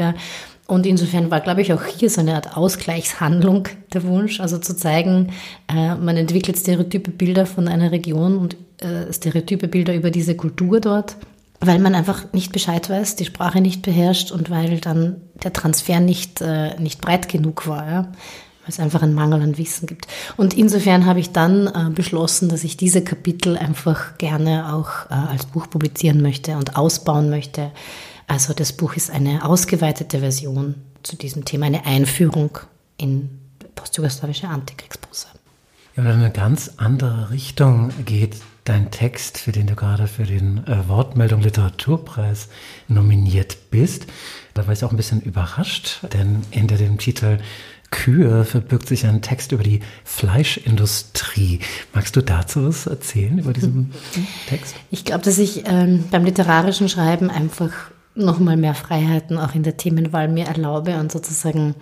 Und 0.70 0.86
insofern 0.86 1.32
war, 1.32 1.40
glaube 1.40 1.62
ich, 1.62 1.72
auch 1.72 1.84
hier 1.84 2.08
so 2.08 2.20
eine 2.20 2.36
Art 2.36 2.56
Ausgleichshandlung 2.56 3.66
der 3.92 4.04
Wunsch, 4.04 4.38
also 4.38 4.56
zu 4.56 4.76
zeigen, 4.76 5.32
äh, 5.66 5.96
man 5.96 6.16
entwickelt 6.16 6.56
stereotype 6.56 7.10
Bilder 7.10 7.44
von 7.44 7.66
einer 7.66 7.90
Region 7.90 8.38
und 8.38 8.56
äh, 8.78 9.12
stereotype 9.12 9.66
Bilder 9.66 9.96
über 9.96 10.12
diese 10.12 10.36
Kultur 10.36 10.78
dort, 10.78 11.16
weil 11.58 11.80
man 11.80 11.96
einfach 11.96 12.32
nicht 12.32 12.52
Bescheid 12.52 12.88
weiß, 12.88 13.16
die 13.16 13.24
Sprache 13.24 13.60
nicht 13.60 13.82
beherrscht 13.82 14.30
und 14.30 14.48
weil 14.48 14.78
dann 14.78 15.16
der 15.42 15.52
Transfer 15.52 15.98
nicht, 15.98 16.40
äh, 16.40 16.78
nicht 16.78 17.00
breit 17.00 17.28
genug 17.28 17.66
war. 17.66 17.90
Ja? 17.90 18.02
weil 18.62 18.68
es 18.68 18.78
einfach 18.78 19.02
einen 19.02 19.14
Mangel 19.14 19.42
an 19.42 19.58
Wissen 19.58 19.88
gibt. 19.88 20.06
Und 20.36 20.54
insofern 20.54 21.04
habe 21.04 21.18
ich 21.18 21.32
dann 21.32 21.66
äh, 21.66 21.90
beschlossen, 21.92 22.48
dass 22.48 22.62
ich 22.62 22.76
diese 22.76 23.02
Kapitel 23.02 23.56
einfach 23.56 24.18
gerne 24.18 24.72
auch 24.72 25.10
als 25.10 25.46
Buch 25.46 25.68
publizieren 25.68 26.20
möchte 26.22 26.56
und 26.58 26.76
ausbauen 26.76 27.28
möchte 27.28 27.72
also 28.30 28.54
das 28.54 28.72
Buch 28.72 28.94
ist 28.94 29.10
eine 29.10 29.44
ausgeweitete 29.44 30.20
Version 30.20 30.76
zu 31.02 31.16
diesem 31.16 31.44
Thema, 31.44 31.66
eine 31.66 31.84
Einführung 31.84 32.58
in 32.96 33.28
postjugoslawische 33.74 34.46
Antikriegsprosa. 34.46 35.26
Ja, 35.96 36.04
in 36.04 36.08
eine 36.10 36.30
ganz 36.30 36.70
andere 36.76 37.30
Richtung 37.30 37.90
geht 38.04 38.36
dein 38.62 38.92
Text, 38.92 39.38
für 39.38 39.50
den 39.50 39.66
du 39.66 39.74
gerade 39.74 40.06
für 40.06 40.22
den 40.22 40.64
äh, 40.68 40.88
Wortmeldung 40.88 41.40
Literaturpreis 41.40 42.48
nominiert 42.86 43.70
bist. 43.72 44.06
Da 44.54 44.64
war 44.64 44.74
ich 44.74 44.84
auch 44.84 44.92
ein 44.92 44.96
bisschen 44.96 45.22
überrascht, 45.22 45.98
denn 46.12 46.42
hinter 46.50 46.76
dem 46.76 46.98
Titel 46.98 47.38
Kühe 47.90 48.44
verbirgt 48.44 48.86
sich 48.86 49.06
ein 49.06 49.22
Text 49.22 49.50
über 49.50 49.64
die 49.64 49.80
Fleischindustrie. 50.04 51.58
Magst 51.92 52.14
du 52.14 52.20
dazu 52.20 52.68
was 52.68 52.86
erzählen 52.86 53.40
über 53.40 53.52
diesen 53.52 53.92
Text? 54.48 54.76
Ich 54.92 55.04
glaube, 55.04 55.24
dass 55.24 55.38
ich 55.38 55.64
ähm, 55.66 56.04
beim 56.12 56.24
literarischen 56.24 56.88
Schreiben 56.88 57.28
einfach 57.28 57.90
nochmal 58.14 58.56
mehr 58.56 58.74
Freiheiten 58.74 59.38
auch 59.38 59.54
in 59.54 59.62
der 59.62 59.76
Themenwahl 59.76 60.28
mir 60.28 60.46
erlaube 60.46 60.98
und 60.98 61.12
sozusagen 61.12 61.74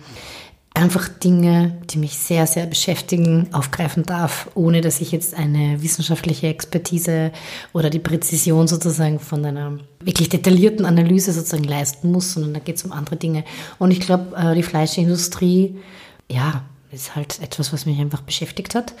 einfach 0.73 1.09
Dinge, 1.09 1.77
die 1.89 1.97
mich 1.97 2.17
sehr, 2.17 2.47
sehr 2.47 2.65
beschäftigen, 2.65 3.49
aufgreifen 3.53 4.03
darf, 4.03 4.49
ohne 4.55 4.81
dass 4.81 5.01
ich 5.01 5.11
jetzt 5.11 5.33
eine 5.33 5.81
wissenschaftliche 5.81 6.47
Expertise 6.47 7.31
oder 7.73 7.89
die 7.89 7.99
Präzision 7.99 8.67
sozusagen 8.67 9.19
von 9.19 9.43
einer 9.43 9.79
wirklich 9.99 10.29
detaillierten 10.29 10.85
Analyse 10.85 11.33
sozusagen 11.33 11.65
leisten 11.65 12.11
muss, 12.11 12.33
sondern 12.33 12.53
da 12.53 12.59
geht 12.59 12.77
es 12.77 12.85
um 12.85 12.91
andere 12.91 13.17
Dinge. 13.17 13.43
Und 13.77 13.91
ich 13.91 13.99
glaube, 13.99 14.35
äh, 14.35 14.55
die 14.55 14.63
Fleischindustrie, 14.63 15.75
ja, 16.31 16.63
ist 16.91 17.15
halt 17.15 17.39
etwas, 17.41 17.71
was 17.73 17.85
mich 17.85 17.99
einfach 17.99 18.21
beschäftigt 18.21 18.73
hat. 18.73 18.93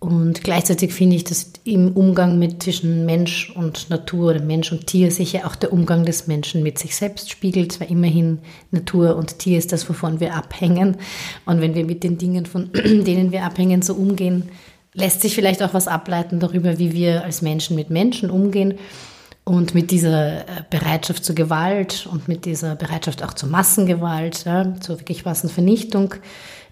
Und 0.00 0.44
gleichzeitig 0.44 0.92
finde 0.92 1.16
ich, 1.16 1.24
dass 1.24 1.52
im 1.64 1.96
Umgang 1.96 2.38
mit 2.38 2.62
zwischen 2.62 3.04
Mensch 3.04 3.50
und 3.50 3.90
Natur 3.90 4.30
oder 4.30 4.40
Mensch 4.40 4.70
und 4.70 4.86
Tier 4.86 5.10
sich 5.10 5.32
ja 5.32 5.44
auch 5.44 5.56
der 5.56 5.72
Umgang 5.72 6.04
des 6.04 6.28
Menschen 6.28 6.62
mit 6.62 6.78
sich 6.78 6.94
selbst 6.94 7.30
spiegelt, 7.30 7.80
weil 7.80 7.90
immerhin 7.90 8.38
Natur 8.70 9.16
und 9.16 9.40
Tier 9.40 9.58
ist 9.58 9.72
das, 9.72 9.88
wovon 9.88 10.20
wir 10.20 10.34
abhängen. 10.34 10.98
Und 11.46 11.60
wenn 11.60 11.74
wir 11.74 11.84
mit 11.84 12.04
den 12.04 12.16
Dingen, 12.16 12.46
von 12.46 12.70
denen 12.74 13.32
wir 13.32 13.42
abhängen, 13.42 13.82
so 13.82 13.94
umgehen, 13.94 14.50
lässt 14.94 15.20
sich 15.20 15.34
vielleicht 15.34 15.64
auch 15.64 15.74
was 15.74 15.88
ableiten 15.88 16.38
darüber, 16.38 16.78
wie 16.78 16.92
wir 16.92 17.24
als 17.24 17.42
Menschen 17.42 17.74
mit 17.74 17.90
Menschen 17.90 18.30
umgehen. 18.30 18.74
Und 19.42 19.74
mit 19.74 19.90
dieser 19.90 20.40
äh, 20.40 20.44
Bereitschaft 20.68 21.24
zur 21.24 21.34
Gewalt 21.34 22.06
und 22.12 22.28
mit 22.28 22.44
dieser 22.44 22.76
Bereitschaft 22.76 23.24
auch 23.24 23.32
zur 23.32 23.48
Massengewalt, 23.48 24.44
ja, 24.44 24.78
zur 24.80 25.00
wirklich 25.00 25.24
Massenvernichtung, 25.24 26.14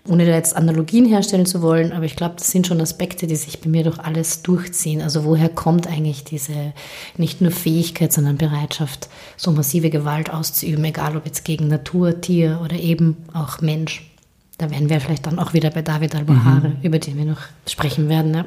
ohne 0.09 0.27
da 0.27 0.33
jetzt 0.33 0.57
Analogien 0.57 1.07
herstellen 1.07 1.47
zu 1.47 1.63
wollen, 1.63 1.93
aber 1.93 2.05
ich 2.05 2.17
glaube, 2.17 2.37
das 2.39 2.51
sind 2.51 2.67
schon 2.67 2.81
Aspekte, 2.81 3.27
die 3.27 3.37
sich 3.37 3.61
bei 3.61 3.69
mir 3.69 3.85
durch 3.85 3.99
alles 3.99 4.43
durchziehen. 4.43 5.03
Also 5.03 5.25
woher 5.25 5.49
kommt 5.49 5.87
eigentlich 5.87 6.25
diese 6.25 6.73
nicht 7.17 7.41
nur 7.41 7.51
Fähigkeit, 7.51 8.13
sondern 8.13 8.37
Bereitschaft, 8.37 9.09
so 9.37 9.51
massive 9.53 9.91
Gewalt 9.91 10.31
auszuüben, 10.31 10.85
egal 10.85 11.17
ob 11.17 11.27
jetzt 11.27 11.45
gegen 11.45 11.69
Natur, 11.69 12.21
Tier 12.21 12.61
oder 12.65 12.77
eben 12.77 13.17
auch 13.33 13.61
Mensch. 13.61 14.11
Da 14.59 14.71
wären 14.71 14.89
wir 14.89 15.01
vielleicht 15.01 15.27
dann 15.27 15.39
auch 15.39 15.53
wieder 15.53 15.71
bei 15.71 15.83
David 15.83 16.15
Albahare, 16.15 16.69
mhm. 16.69 16.77
über 16.83 16.99
den 16.99 17.19
wir 17.19 17.27
noch 17.27 17.41
sprechen 17.67 18.09
werden. 18.09 18.35
Ja. 18.35 18.47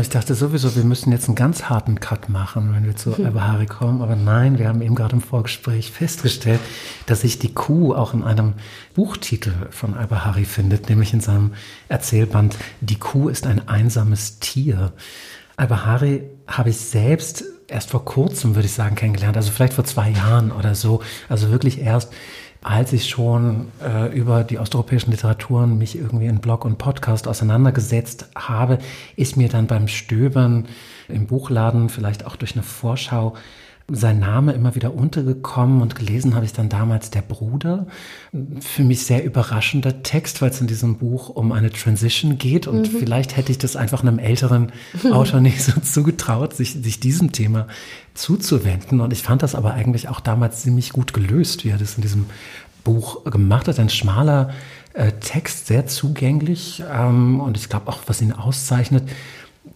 Ich 0.00 0.08
dachte 0.08 0.34
sowieso, 0.34 0.76
wir 0.76 0.84
müssen 0.84 1.10
jetzt 1.10 1.26
einen 1.26 1.34
ganz 1.34 1.64
harten 1.64 1.98
Cut 1.98 2.28
machen, 2.28 2.72
wenn 2.74 2.84
wir 2.84 2.94
zu 2.94 3.16
hm. 3.16 3.26
Albahari 3.26 3.66
kommen. 3.66 4.02
Aber 4.02 4.14
nein, 4.14 4.58
wir 4.58 4.68
haben 4.68 4.82
eben 4.82 4.94
gerade 4.94 5.16
im 5.16 5.22
Vorgespräch 5.22 5.90
festgestellt, 5.90 6.60
dass 7.06 7.22
sich 7.22 7.38
die 7.38 7.52
Kuh 7.52 7.94
auch 7.94 8.14
in 8.14 8.22
einem 8.22 8.54
Buchtitel 8.94 9.52
von 9.70 9.94
Albahari 9.94 10.44
findet, 10.44 10.88
nämlich 10.88 11.12
in 11.12 11.20
seinem 11.20 11.52
Erzählband 11.88 12.56
Die 12.80 12.98
Kuh 12.98 13.28
ist 13.28 13.46
ein 13.46 13.68
einsames 13.68 14.38
Tier. 14.38 14.92
Albahari 15.56 16.22
habe 16.46 16.70
ich 16.70 16.76
selbst 16.76 17.44
erst 17.70 17.90
vor 17.90 18.04
kurzem, 18.04 18.54
würde 18.54 18.66
ich 18.66 18.72
sagen, 18.72 18.96
kennengelernt. 18.96 19.36
Also 19.36 19.50
vielleicht 19.50 19.74
vor 19.74 19.84
zwei 19.84 20.10
Jahren 20.10 20.52
oder 20.52 20.74
so. 20.74 21.02
Also 21.28 21.50
wirklich 21.50 21.80
erst 21.80 22.12
als 22.62 22.92
ich 22.92 23.08
schon 23.08 23.68
äh, 23.82 24.14
über 24.14 24.44
die 24.44 24.58
osteuropäischen 24.58 25.10
Literaturen 25.10 25.78
mich 25.78 25.96
irgendwie 25.96 26.26
in 26.26 26.40
Blog 26.40 26.64
und 26.64 26.76
Podcast 26.76 27.26
auseinandergesetzt 27.26 28.28
habe, 28.36 28.78
ist 29.16 29.36
mir 29.36 29.48
dann 29.48 29.66
beim 29.66 29.88
Stöbern 29.88 30.66
im 31.08 31.26
Buchladen, 31.26 31.88
vielleicht 31.88 32.26
auch 32.26 32.36
durch 32.36 32.52
eine 32.54 32.62
Vorschau, 32.62 33.34
sein 33.92 34.20
Name 34.20 34.52
immer 34.52 34.74
wieder 34.74 34.94
untergekommen 34.94 35.82
und 35.82 35.94
gelesen 35.94 36.34
habe 36.34 36.44
ich 36.44 36.52
dann 36.52 36.68
damals 36.68 37.10
Der 37.10 37.22
Bruder. 37.22 37.86
Für 38.60 38.84
mich 38.84 39.04
sehr 39.04 39.24
überraschender 39.24 40.02
Text, 40.02 40.42
weil 40.42 40.50
es 40.50 40.60
in 40.60 40.66
diesem 40.66 40.96
Buch 40.96 41.28
um 41.28 41.52
eine 41.52 41.70
Transition 41.70 42.38
geht 42.38 42.66
und 42.66 42.92
mhm. 42.92 42.98
vielleicht 42.98 43.36
hätte 43.36 43.52
ich 43.52 43.58
das 43.58 43.76
einfach 43.76 44.02
einem 44.02 44.18
älteren 44.18 44.72
Autor 45.10 45.40
nicht 45.40 45.62
so 45.62 45.80
zugetraut, 45.80 46.54
sich, 46.54 46.72
sich 46.74 47.00
diesem 47.00 47.32
Thema 47.32 47.66
zuzuwenden. 48.14 49.00
Und 49.00 49.12
ich 49.12 49.22
fand 49.22 49.42
das 49.42 49.54
aber 49.54 49.74
eigentlich 49.74 50.08
auch 50.08 50.20
damals 50.20 50.62
ziemlich 50.62 50.92
gut 50.92 51.12
gelöst, 51.12 51.64
wie 51.64 51.70
er 51.70 51.78
das 51.78 51.96
in 51.96 52.02
diesem 52.02 52.26
Buch 52.84 53.24
gemacht 53.24 53.68
hat. 53.68 53.78
Ein 53.78 53.90
schmaler 53.90 54.50
äh, 54.92 55.12
Text, 55.12 55.66
sehr 55.66 55.86
zugänglich 55.86 56.82
ähm, 56.92 57.40
und 57.40 57.56
ich 57.56 57.68
glaube 57.68 57.88
auch, 57.88 58.00
was 58.06 58.20
ihn 58.20 58.32
auszeichnet, 58.32 59.08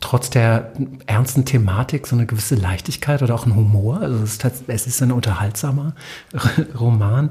trotz 0.01 0.31
der 0.31 0.73
ernsten 1.07 1.45
Thematik 1.45 2.07
so 2.07 2.17
eine 2.17 2.27
gewisse 2.27 2.55
Leichtigkeit 2.55 3.23
oder 3.23 3.35
auch 3.35 3.47
ein 3.47 3.55
Humor. 3.55 4.01
Also 4.01 4.23
es 4.23 4.37
ist, 4.37 4.65
es 4.67 4.87
ist 4.87 5.03
ein 5.03 5.13
unterhaltsamer 5.13 5.95
Roman. 6.79 7.31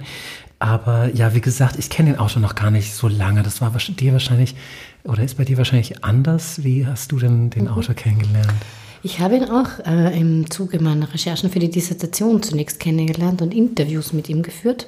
Aber 0.60 1.14
ja, 1.14 1.34
wie 1.34 1.42
gesagt, 1.42 1.78
ich 1.78 1.90
kenne 1.90 2.12
den 2.12 2.20
Autor 2.20 2.42
noch 2.42 2.56
gar 2.56 2.72
nicht 2.72 2.94
so 2.94 3.08
lange. 3.08 3.44
Das 3.44 3.60
war 3.60 3.72
dir 3.72 4.14
wahrscheinlich, 4.14 4.56
oder 5.04 5.24
ist 5.24 5.36
bei 5.36 5.44
dir 5.44 5.58
wahrscheinlich 5.58 6.06
anders. 6.06 6.64
Wie 6.64 6.88
hast 6.88 7.12
du 7.12 7.20
denn 7.20 7.50
den 7.50 7.66
mhm. 7.66 7.72
Autor 7.72 7.96
kennengelernt? 7.96 8.54
Ich 9.02 9.20
habe 9.20 9.36
ihn 9.36 9.44
auch 9.44 9.68
äh, 9.86 10.18
im 10.18 10.50
Zuge 10.50 10.80
meiner 10.80 11.14
Recherchen 11.14 11.50
für 11.50 11.60
die 11.60 11.70
Dissertation 11.70 12.42
zunächst 12.42 12.80
kennengelernt 12.80 13.42
und 13.42 13.54
Interviews 13.54 14.14
mit 14.14 14.30
ihm 14.30 14.42
geführt. 14.42 14.88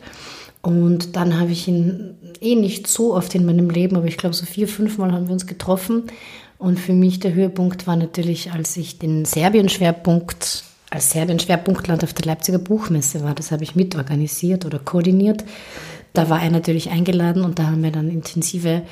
Und 0.62 1.17
dann 1.17 1.38
habe 1.38 1.51
ich 1.51 1.67
ihn 1.67 2.15
eh 2.39 2.55
nicht 2.55 2.88
so 2.88 3.13
oft 3.13 3.36
in 3.36 3.45
meinem 3.45 3.69
Leben, 3.69 3.98
aber 3.98 4.07
ich 4.07 4.17
glaube 4.17 4.34
so 4.34 4.45
vier, 4.45 4.69
fünf 4.69 4.98
Mal 4.98 5.12
haben 5.12 5.27
wir 5.27 5.34
uns 5.34 5.45
getroffen. 5.45 6.03
Und 6.57 6.79
für 6.79 6.93
mich 6.93 7.19
der 7.19 7.33
Höhepunkt 7.33 7.85
war 7.85 7.95
natürlich, 7.95 8.51
als 8.51 8.77
ich 8.77 8.97
den 8.97 9.25
Serbien-Schwerpunkt 9.25 10.63
als 10.89 11.12
Serbien-Schwerpunktland 11.12 12.03
auf 12.03 12.13
der 12.13 12.25
Leipziger 12.25 12.57
Buchmesse 12.57 13.24
war. 13.24 13.35
Das 13.35 13.51
habe 13.51 13.63
ich 13.63 13.75
mitorganisiert 13.75 14.65
oder 14.65 14.79
koordiniert. 14.79 15.43
Da 16.13 16.29
war 16.29 16.41
er 16.41 16.50
natürlich 16.50 16.89
eingeladen 16.89 17.43
und 17.43 17.59
da 17.59 17.67
haben 17.67 17.83
wir 17.83 17.91
dann 17.91 18.09
intensive, 18.09 18.83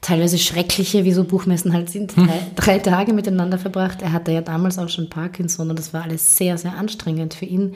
teilweise 0.00 0.38
schreckliche, 0.38 1.04
wie 1.04 1.12
so 1.12 1.24
Buchmessen 1.24 1.72
halt 1.72 1.90
sind, 1.90 2.14
hm. 2.14 2.28
drei, 2.54 2.78
drei 2.78 2.78
Tage 2.78 3.12
miteinander 3.14 3.58
verbracht. 3.58 4.02
Er 4.02 4.12
hatte 4.12 4.32
ja 4.32 4.42
damals 4.42 4.78
auch 4.78 4.88
schon 4.88 5.08
Parkinson 5.08 5.70
und 5.70 5.78
das 5.78 5.94
war 5.94 6.02
alles 6.02 6.36
sehr, 6.36 6.58
sehr 6.58 6.74
anstrengend 6.74 7.34
für 7.34 7.46
ihn. 7.46 7.74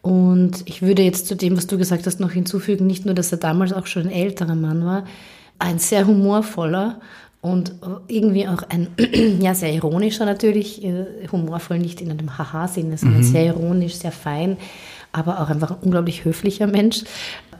Und 0.00 0.62
ich 0.66 0.82
würde 0.82 1.02
jetzt 1.02 1.26
zu 1.26 1.36
dem, 1.36 1.56
was 1.56 1.66
du 1.66 1.78
gesagt 1.78 2.06
hast, 2.06 2.20
noch 2.20 2.30
hinzufügen, 2.30 2.86
nicht 2.86 3.04
nur, 3.04 3.14
dass 3.14 3.32
er 3.32 3.38
damals 3.38 3.72
auch 3.72 3.86
schon 3.86 4.04
ein 4.04 4.12
älterer 4.12 4.54
Mann 4.54 4.84
war, 4.84 5.04
ein 5.58 5.78
sehr 5.78 6.06
humorvoller 6.06 7.00
und 7.46 7.74
irgendwie 8.08 8.48
auch 8.48 8.62
ein, 8.68 8.88
ja, 9.40 9.54
sehr 9.54 9.72
ironischer 9.72 10.24
natürlich, 10.24 10.84
äh, 10.84 11.28
humorvoll 11.30 11.78
nicht 11.78 12.00
in 12.00 12.10
einem 12.10 12.36
Haha-Sinne, 12.36 12.98
sondern 12.98 13.20
mhm. 13.20 13.24
sehr 13.24 13.46
ironisch, 13.46 13.94
sehr 13.94 14.12
fein, 14.12 14.56
aber 15.12 15.40
auch 15.40 15.48
einfach 15.48 15.70
ein 15.70 15.78
unglaublich 15.82 16.24
höflicher 16.24 16.66
Mensch. 16.66 17.04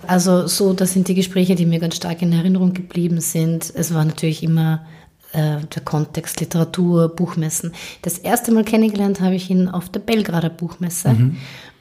Also 0.07 0.47
so, 0.47 0.73
das 0.73 0.93
sind 0.93 1.09
die 1.09 1.15
Gespräche, 1.15 1.55
die 1.55 1.67
mir 1.67 1.79
ganz 1.79 1.97
stark 1.97 2.23
in 2.23 2.33
Erinnerung 2.33 2.75
geblieben 2.75 3.21
sind. 3.21 3.73
Es 3.75 3.95
war 3.95 4.05
natürlich 4.05 4.43
immer 4.43 4.85
äh, 5.33 5.59
der 5.75 5.83
Kontext 5.85 6.41
Literatur, 6.41 7.09
Buchmessen. 7.09 7.73
Das 8.03 8.19
erste 8.19 8.53
Mal 8.53 8.65
kennengelernt 8.65 9.21
habe 9.21 9.35
ich 9.35 9.51
ihn 9.51 9.69
auf 9.69 9.89
der 9.89 10.01
Belgrader 10.01 10.51
Buchmesse. 10.51 11.11
Mhm. 11.11 11.37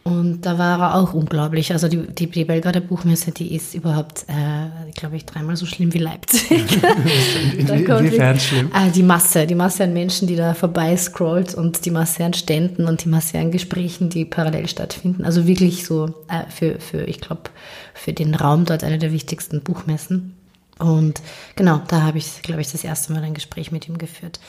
Und 0.07 0.41
da 0.41 0.59
war 0.59 0.79
er 0.79 0.95
auch 0.95 1.15
unglaublich. 1.15 1.71
Also 1.71 1.87
die, 1.87 1.97
die, 2.05 2.27
die 2.27 2.45
Belgrader 2.45 2.79
Buchmesse, 2.79 3.31
die 3.31 3.55
ist 3.55 3.73
überhaupt, 3.73 4.25
äh, 4.27 4.91
glaube 4.93 5.15
ich, 5.15 5.25
dreimal 5.25 5.55
so 5.55 5.65
schlimm 5.65 5.95
wie 5.95 5.97
Leipzig. 5.97 6.63
Inwiefern 7.57 8.39
schlimm? 8.39 8.71
Äh, 8.71 8.91
die 8.91 9.01
Masse, 9.01 9.47
die 9.47 9.55
Masse 9.55 9.83
an 9.85 9.93
Menschen, 9.93 10.27
die 10.27 10.35
da 10.35 10.53
vorbei 10.53 10.95
scrollt 10.95 11.55
und 11.55 11.85
die 11.85 11.89
Masse 11.89 12.23
an 12.23 12.35
Ständen 12.35 12.85
und 12.85 13.03
die 13.03 13.09
Masse 13.09 13.39
an 13.39 13.49
Gesprächen, 13.49 14.11
die 14.11 14.25
parallel 14.25 14.67
stattfinden. 14.67 15.25
Also 15.25 15.47
wirklich 15.47 15.85
so 15.85 16.13
äh, 16.27 16.51
für, 16.51 16.79
für, 16.79 17.01
ich 17.05 17.19
glaube, 17.19 17.49
für 17.95 18.13
den 18.13 18.35
Raum 18.35 18.65
dort 18.65 18.83
eine 18.83 18.99
der 18.99 19.11
wichtigsten 19.11 19.61
Buchmessen. 19.61 20.35
Und 20.77 21.19
genau, 21.55 21.81
da 21.87 22.03
habe 22.03 22.19
ich, 22.19 22.43
glaube 22.43 22.61
ich, 22.61 22.71
das 22.71 22.83
erste 22.83 23.11
Mal 23.11 23.23
ein 23.23 23.33
Gespräch 23.33 23.71
mit 23.71 23.89
ihm 23.89 23.97
geführt. 23.97 24.39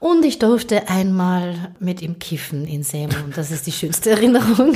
Und 0.00 0.24
ich 0.24 0.38
durfte 0.38 0.88
einmal 0.88 1.72
mit 1.80 2.02
ihm 2.02 2.20
kiffen 2.20 2.64
in 2.66 2.82
und 2.82 3.36
Das 3.36 3.50
ist 3.50 3.66
die 3.66 3.72
schönste 3.72 4.10
Erinnerung. 4.12 4.74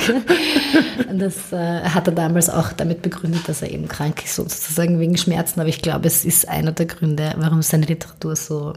Das 1.13 1.53
äh, 1.53 1.81
hat 1.81 2.07
er 2.07 2.13
damals 2.13 2.49
auch 2.49 2.73
damit 2.73 3.01
begründet, 3.01 3.47
dass 3.47 3.61
er 3.61 3.71
eben 3.71 3.87
krank 3.87 4.25
ist, 4.25 4.35
sozusagen 4.35 4.99
wegen 4.99 5.15
Schmerzen. 5.15 5.61
Aber 5.61 5.69
ich 5.69 5.81
glaube, 5.81 6.07
es 6.07 6.25
ist 6.25 6.49
einer 6.49 6.73
der 6.73 6.87
Gründe, 6.87 7.33
warum 7.37 7.61
seine 7.61 7.85
Literatur 7.85 8.35
so 8.35 8.73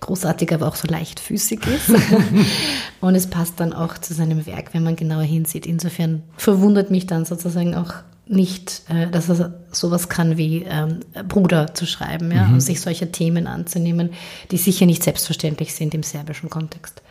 großartig, 0.00 0.54
aber 0.54 0.68
auch 0.68 0.76
so 0.76 0.88
leichtfüßig 0.88 1.60
ist. 1.66 1.90
Und 3.02 3.14
es 3.14 3.26
passt 3.26 3.60
dann 3.60 3.74
auch 3.74 3.98
zu 3.98 4.14
seinem 4.14 4.46
Werk, 4.46 4.72
wenn 4.72 4.82
man 4.82 4.96
genauer 4.96 5.22
hinsieht. 5.22 5.66
Insofern 5.66 6.22
verwundert 6.38 6.90
mich 6.90 7.06
dann 7.06 7.26
sozusagen 7.26 7.74
auch 7.74 7.92
nicht, 8.30 8.82
äh, 8.88 9.08
dass 9.08 9.28
er 9.28 9.54
sowas 9.72 10.08
kann 10.08 10.36
wie 10.36 10.64
ähm, 10.68 11.00
Bruder 11.28 11.74
zu 11.74 11.86
schreiben 11.86 12.30
ja, 12.30 12.46
mhm. 12.46 12.54
und 12.54 12.60
sich 12.60 12.80
solcher 12.80 13.10
Themen 13.10 13.46
anzunehmen, 13.46 14.10
die 14.50 14.56
sicher 14.56 14.86
nicht 14.86 15.02
selbstverständlich 15.02 15.74
sind 15.74 15.94
im 15.94 16.02
serbischen 16.02 16.48
Kontext. 16.48 17.02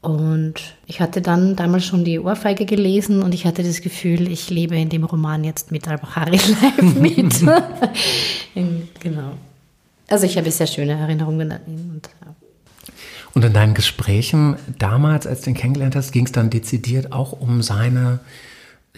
Und 0.00 0.54
ich 0.86 1.00
hatte 1.00 1.20
dann 1.20 1.56
damals 1.56 1.84
schon 1.84 2.04
die 2.04 2.20
Ohrfeige 2.20 2.66
gelesen 2.66 3.22
und 3.22 3.34
ich 3.34 3.46
hatte 3.46 3.64
das 3.64 3.80
Gefühl, 3.80 4.30
ich 4.30 4.48
lebe 4.48 4.76
in 4.76 4.90
dem 4.90 5.02
Roman 5.02 5.42
jetzt 5.42 5.72
mit 5.72 5.88
Al-Bahari 5.88 6.36
live 6.62 6.94
mit. 6.94 7.40
genau. 9.00 9.32
Also 10.08 10.24
ich 10.24 10.38
habe 10.38 10.50
sehr 10.52 10.68
schöne 10.68 10.92
Erinnerungen 10.92 11.50
an 11.50 11.60
ihn. 11.66 11.90
Und, 11.94 12.10
ja. 12.24 12.34
und 13.34 13.44
in 13.44 13.52
deinen 13.52 13.74
Gesprächen 13.74 14.56
damals, 14.78 15.26
als 15.26 15.40
du 15.40 15.50
ihn 15.50 15.56
kennengelernt 15.56 15.96
hast, 15.96 16.12
ging 16.12 16.26
es 16.26 16.32
dann 16.32 16.48
dezidiert 16.48 17.12
auch 17.12 17.32
um 17.32 17.60
seine 17.60 18.20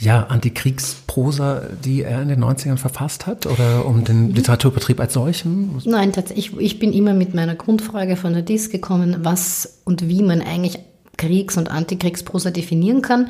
ja, 0.01 0.25
Antikriegsprosa, 0.25 1.63
die 1.85 2.03
er 2.03 2.23
in 2.23 2.29
den 2.29 2.43
90ern 2.43 2.79
verfasst 2.79 3.27
hat 3.27 3.47
oder 3.47 3.85
um 3.85 4.03
den 4.03 4.29
mhm. 4.29 4.35
Literaturbetrieb 4.35 4.99
als 4.99 5.13
solchen? 5.13 5.81
Nein, 5.85 6.13
tatsächlich. 6.13 6.53
Ich, 6.53 6.61
ich 6.61 6.79
bin 6.79 6.93
immer 6.93 7.13
mit 7.13 7.35
meiner 7.35 7.55
Grundfrage 7.55 8.17
von 8.17 8.33
der 8.33 8.43
DIS 8.43 8.71
gekommen, 8.71 9.19
was 9.23 9.81
und 9.85 10.09
wie 10.09 10.23
man 10.23 10.41
eigentlich 10.41 10.79
Kriegs- 11.19 11.59
und 11.59 11.71
Antikriegsprosa 11.71 12.51
definieren 12.51 13.03
kann. 13.03 13.29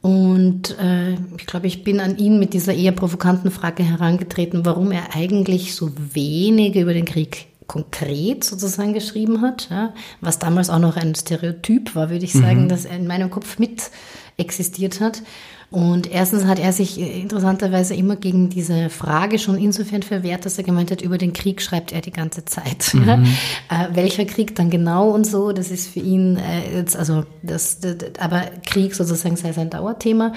Und 0.00 0.78
äh, 0.78 1.14
ich 1.36 1.46
glaube, 1.46 1.66
ich 1.66 1.82
bin 1.82 2.00
an 2.00 2.16
ihn 2.16 2.38
mit 2.38 2.54
dieser 2.54 2.72
eher 2.72 2.92
provokanten 2.92 3.50
Frage 3.50 3.82
herangetreten, 3.82 4.64
warum 4.64 4.92
er 4.92 5.14
eigentlich 5.14 5.74
so 5.74 5.90
wenig 6.14 6.76
über 6.76 6.94
den 6.94 7.04
Krieg 7.04 7.48
konkret 7.66 8.42
sozusagen 8.44 8.94
geschrieben 8.94 9.42
hat, 9.42 9.68
ja, 9.70 9.92
was 10.20 10.38
damals 10.38 10.70
auch 10.70 10.78
noch 10.78 10.96
ein 10.96 11.14
Stereotyp 11.14 11.94
war, 11.94 12.10
würde 12.10 12.24
ich 12.24 12.32
sagen, 12.32 12.64
mhm. 12.64 12.68
dass 12.68 12.84
er 12.84 12.96
in 12.96 13.06
meinem 13.06 13.30
Kopf 13.30 13.58
mit 13.58 13.90
existiert 14.38 15.00
hat. 15.00 15.22
Und 15.70 16.10
erstens 16.10 16.46
hat 16.46 16.58
er 16.58 16.72
sich 16.72 16.98
interessanterweise 16.98 17.94
immer 17.94 18.16
gegen 18.16 18.48
diese 18.48 18.90
Frage 18.90 19.38
schon 19.38 19.56
insofern 19.56 20.02
verwehrt, 20.02 20.44
dass 20.44 20.58
er 20.58 20.64
gemeint 20.64 20.90
hat, 20.90 21.00
über 21.00 21.16
den 21.16 21.32
Krieg 21.32 21.62
schreibt 21.62 21.92
er 21.92 22.00
die 22.00 22.10
ganze 22.10 22.44
Zeit. 22.44 22.92
Mhm. 22.92 23.08
äh, 23.68 23.94
welcher 23.94 24.24
Krieg 24.24 24.56
dann 24.56 24.68
genau 24.70 25.10
und 25.10 25.24
so, 25.24 25.52
das 25.52 25.70
ist 25.70 25.88
für 25.88 26.00
ihn 26.00 26.36
äh, 26.36 26.78
jetzt, 26.78 26.96
also 26.96 27.24
das, 27.42 27.78
das, 27.78 27.96
aber 28.18 28.42
Krieg 28.66 28.96
sozusagen 28.96 29.36
sei 29.36 29.52
sein 29.52 29.70
Dauerthema. 29.70 30.32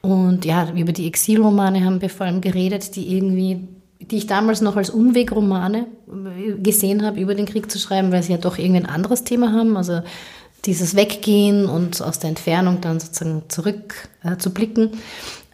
Und 0.00 0.46
ja, 0.46 0.70
über 0.74 0.92
die 0.92 1.06
Exilromane 1.06 1.84
haben 1.84 2.00
wir 2.00 2.08
vor 2.08 2.26
allem 2.26 2.40
geredet, 2.40 2.96
die 2.96 3.14
irgendwie 3.14 3.68
die 4.00 4.16
ich 4.16 4.26
damals 4.26 4.60
noch 4.60 4.76
als 4.76 4.90
Umwegromane 4.90 5.86
gesehen 6.62 7.04
habe, 7.04 7.20
über 7.20 7.34
den 7.34 7.46
Krieg 7.46 7.70
zu 7.70 7.78
schreiben, 7.78 8.12
weil 8.12 8.22
sie 8.22 8.32
ja 8.32 8.38
doch 8.38 8.56
irgendwie 8.56 8.80
ein 8.80 8.86
anderes 8.86 9.24
Thema 9.24 9.52
haben. 9.52 9.76
Also 9.76 10.00
dieses 10.64 10.96
Weggehen 10.96 11.66
und 11.66 12.02
aus 12.02 12.18
der 12.18 12.30
Entfernung 12.30 12.80
dann 12.80 13.00
sozusagen 13.00 13.42
zurück 13.48 14.08
äh, 14.22 14.36
zu 14.36 14.52
blicken. 14.52 14.90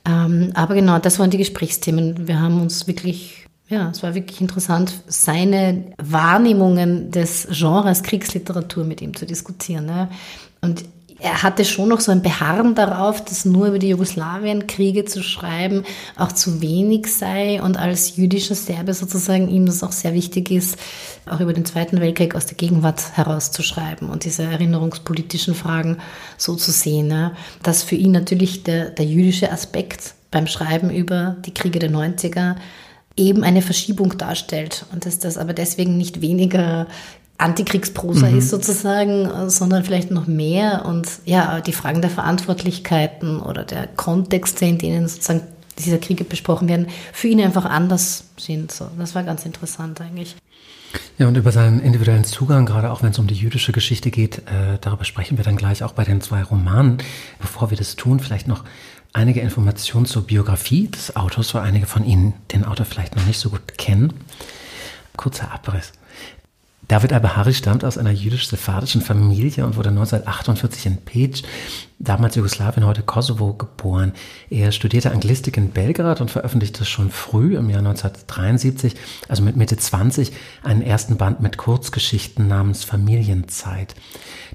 Ähm, 0.07 0.51
aber 0.55 0.75
genau, 0.75 0.99
das 0.99 1.19
waren 1.19 1.31
die 1.31 1.39
Gesprächsthemen. 1.39 2.27
Wir 2.29 2.41
haben 2.41 2.61
uns 2.61 2.87
wirklich, 2.87 3.47
ja, 3.69 3.91
es 3.91 4.03
war 4.03 4.15
wirklich 4.15 4.41
interessant, 4.41 5.03
seine 5.07 5.93
Wahrnehmungen 5.99 7.11
des 7.11 7.49
Genres 7.51 8.03
Kriegsliteratur 8.03 8.85
mit 8.85 9.01
ihm 9.01 9.15
zu 9.15 9.27
diskutieren. 9.27 9.87
Ne? 9.87 10.09
Und 10.61 10.85
er 11.25 11.43
hatte 11.43 11.65
schon 11.65 11.89
noch 11.89 12.01
so 12.01 12.13
ein 12.13 12.21
Beharren 12.21 12.75
darauf, 12.75 13.25
dass 13.25 13.47
nur 13.47 13.69
über 13.69 13.79
die 13.79 13.89
Jugoslawienkriege 13.89 15.07
zu 15.07 15.23
schreiben 15.23 15.85
auch 16.19 16.33
zu 16.33 16.61
wenig 16.61 17.07
sei 17.07 17.63
und 17.63 17.79
als 17.79 18.17
jüdischer 18.17 18.55
Serbe 18.55 18.93
sozusagen 18.93 19.49
ihm 19.49 19.65
das 19.65 19.83
auch 19.83 19.93
sehr 19.93 20.13
wichtig 20.13 20.51
ist, 20.51 20.77
auch 21.25 21.41
über 21.41 21.55
den 21.55 21.65
Zweiten 21.65 21.99
Weltkrieg 21.99 22.35
aus 22.35 22.45
der 22.45 22.59
Gegenwart 22.59 23.17
herauszuschreiben 23.17 24.11
und 24.11 24.25
diese 24.25 24.43
erinnerungspolitischen 24.43 25.55
Fragen 25.55 25.97
so 26.37 26.57
zu 26.57 26.71
sehen. 26.71 27.11
Ja. 27.11 27.33
Dass 27.63 27.83
für 27.83 27.97
ihn 27.97 28.13
natürlich 28.13 28.63
der, 28.63 28.91
der 28.91 29.07
jüdische 29.07 29.51
Aspekt 29.51 30.13
beim 30.31 30.47
Schreiben 30.47 30.91
über 30.91 31.37
die 31.47 31.55
Kriege 31.55 31.79
der 31.79 31.91
90er 31.91 32.57
eben 33.17 33.45
eine 33.45 33.63
Verschiebung 33.63 34.19
darstellt 34.19 34.85
und 34.93 35.07
dass 35.07 35.21
das 35.21 35.39
aber 35.39 35.55
deswegen 35.55 35.97
nicht 35.97 36.21
weniger 36.21 36.87
Antikriegsprosa 37.39 38.29
mhm. 38.29 38.39
ist 38.39 38.51
sozusagen, 38.51 39.51
sondern 39.51 39.85
vielleicht 39.85 40.11
noch 40.11 40.27
mehr 40.27 40.85
und 40.87 41.09
ja, 41.25 41.61
die 41.61 41.73
Fragen 41.73 42.01
der 42.01 42.11
Verantwortlichkeiten 42.11 43.41
oder 43.41 43.65
der 43.65 43.89
Kontexte, 43.89 44.65
in 44.65 44.79
denen 44.79 45.09
sozusagen 45.09 45.43
diese 45.79 45.99
Kriege 45.99 46.25
besprochen 46.25 46.69
werden, 46.69 46.87
für 47.13 47.29
ihn 47.29 47.41
einfach 47.41 47.65
anders 47.65 48.25
sind. 48.37 48.71
So, 48.71 48.87
das 48.99 49.15
war 49.15 49.25
ganz 49.25 49.45
interessant 49.45 50.01
eigentlich. 50.01 50.37
Ja, 51.19 51.27
und 51.27 51.37
über 51.37 51.51
seinen 51.51 51.81
individuellen 51.81 52.25
Zugang, 52.25 52.67
gerade 52.67 52.93
auch 52.93 53.03
wenn 53.03 53.11
es 53.11 53.19
um 53.19 53.27
die 53.27 53.35
jüdische 53.35 53.73
Geschichte 53.73 54.13
geht, 54.13 54.39
äh, 54.39 54.79
darüber 54.81 55.05
sprechen 55.05 55.37
wir 55.37 55.45
dann 55.45 55.57
gleich 55.57 55.83
auch 55.83 55.93
bei 55.93 56.05
den 56.05 56.21
zwei 56.21 56.43
Romanen. 56.43 56.99
Bevor 57.41 57.71
wir 57.71 57.77
das 57.77 57.97
tun, 57.97 58.21
vielleicht 58.21 58.47
noch 58.47 58.65
einige 59.13 59.41
Informationen 59.41 60.07
zur 60.07 60.23
Biografie 60.23 60.89
des 60.89 61.17
Autors, 61.17 61.55
weil 61.55 61.63
einige 61.63 61.87
von 61.87 62.05
Ihnen 62.05 62.35
den 62.53 62.65
Autor 62.65 62.87
vielleicht 62.87 63.17
noch 63.17 63.27
nicht 63.27 63.39
so 63.39 63.51
gut 63.51 63.77
kennen. 63.77 64.13
Kurzer 65.17 65.53
Abriss. 65.53 65.93
David 66.89 67.13
Al-Bahari 67.15 67.55
stammt 67.55 67.85
aus 67.85 67.97
einer 67.97 68.11
jüdisch-sephardischen 68.11 69.01
Familie 69.01 69.65
und 69.65 69.77
wurde 69.77 69.89
1948 69.89 70.87
in 70.87 70.97
Peć, 70.99 71.43
damals 71.99 72.35
Jugoslawien, 72.35 72.85
heute 72.85 73.03
Kosovo, 73.03 73.55
geboren. 73.55 74.13
Er 74.51 74.71
studierte 74.71 75.11
Anglistik 75.11 75.57
in 75.57 75.71
Belgrad 75.71 76.21
und 76.21 76.31
veröffentlichte 76.31 76.85
schon 76.85 77.11
früh, 77.11 77.57
im 77.57 77.71
Jahr 77.71 77.79
1973, 77.79 78.95
also 79.29 79.43
mit 79.43 79.57
Mitte 79.57 79.77
20, 79.77 80.33
einen 80.63 80.83
ersten 80.83 81.17
Band 81.17 81.41
mit 81.41 81.57
Kurzgeschichten 81.57 82.49
namens 82.49 82.85
Familienzeit. 82.85 83.95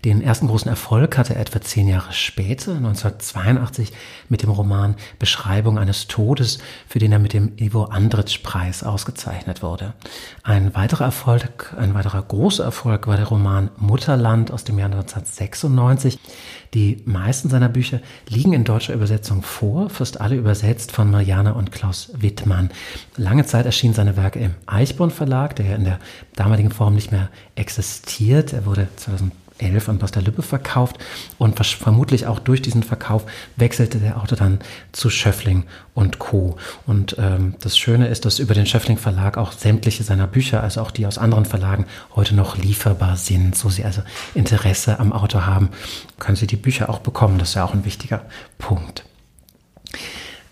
Den 0.06 0.22
ersten 0.22 0.48
großen 0.48 0.70
Erfolg 0.70 1.18
hatte 1.18 1.36
er 1.36 1.42
etwa 1.42 1.60
zehn 1.62 1.88
Jahre 1.88 2.14
später, 2.14 2.76
1982, 2.76 3.92
mit 4.30 4.44
dem 4.44 4.50
Roman 4.50 4.96
Beschreibung 5.18 5.78
eines 5.78 6.08
Todes, 6.08 6.60
für 6.88 7.00
den 7.00 7.12
er 7.12 7.20
mit 7.20 7.34
dem 7.34 7.54
Ivo 7.58 7.86
Andritsch-Preis 7.86 8.84
ausgezeichnet 8.84 9.62
wurde. 9.62 9.94
Ein 10.44 10.74
weiterer 10.74 11.06
Erfolg, 11.06 11.76
ein 11.78 11.94
weiterer 11.94 12.22
großer 12.22 12.64
Erfolg 12.64 13.08
war 13.08 13.18
der 13.18 13.28
Roman 13.28 13.72
Mutterland 13.78 14.52
aus 14.52 14.64
dem 14.64 14.80
Jahr 14.80 14.90
1996. 14.90 16.18
Die 16.74 17.02
meisten 17.06 17.50
seiner 17.50 17.70
Bücher 17.70 18.00
liegen 18.28 18.54
in 18.54 18.64
deutscher 18.64 18.94
Übersetzung 18.94 19.42
vor, 19.42 19.90
fast 19.90 20.22
alle 20.22 20.36
übersetzt 20.36 20.92
von 20.92 21.10
Mariana 21.10 21.52
und 21.54 21.72
Klaus 21.72 22.12
Wittmann. 22.16 22.70
Lange 23.18 23.46
Zeit 23.46 23.66
erschienen 23.66 23.96
seine 23.96 24.16
Werke 24.16 24.40
im 24.40 24.54
Eichborn 24.68 25.10
Verlag, 25.12 25.56
der 25.56 25.66
ja 25.66 25.76
in 25.76 25.84
der 25.84 26.00
damaligen 26.36 26.72
Form 26.72 26.94
nicht 26.94 27.12
mehr 27.12 27.30
existiert. 27.56 28.54
Er 28.54 28.66
wurde 28.66 28.88
2000 28.96 29.34
11 29.60 29.90
an 29.90 29.98
Buster 30.00 30.22
Lübbe 30.22 30.42
verkauft 30.42 30.98
und 31.38 31.60
vermutlich 31.64 32.26
auch 32.26 32.40
durch 32.40 32.62
diesen 32.62 32.84
Verkauf 32.84 33.26
wechselte 33.56 34.00
der 34.00 34.18
Autor 34.18 34.38
dann 34.38 34.60
zu 34.92 35.10
Schöffling 35.10 35.66
und 35.94 36.20
Co. 36.20 36.58
Und 36.86 37.16
ähm, 37.20 37.56
das 37.60 37.78
Schöne 37.78 38.08
ist, 38.08 38.26
dass 38.26 38.40
über 38.40 38.54
den 38.54 38.66
Schöffling 38.66 38.98
Verlag 38.98 39.38
auch 39.38 39.52
sämtliche 39.52 40.04
seiner 40.04 40.28
Bücher, 40.28 40.64
also 40.64 40.82
auch 40.82 40.92
die 40.92 41.06
aus 41.06 41.18
anderen 41.18 41.46
Verlagen, 41.46 41.86
heute 42.16 42.36
noch 42.36 42.58
lieferbar 42.58 43.18
sind. 43.18 43.56
So 43.56 43.70
Sie 43.70 43.84
also 43.84 44.02
Interesse 44.34 45.00
am 45.00 45.14
Autor 45.14 45.46
haben, 45.46 45.70
können 46.18 46.36
Sie 46.36 46.48
die 46.48 46.56
Bücher 46.56 46.90
auch 46.90 47.00
bekommen. 47.00 47.38
Das 47.38 47.50
ist 47.50 47.56
ja 47.56 47.64
auch 47.64 47.74
ein 47.74 47.86
wichtiger 47.86 48.22
Punkt. 48.58 49.04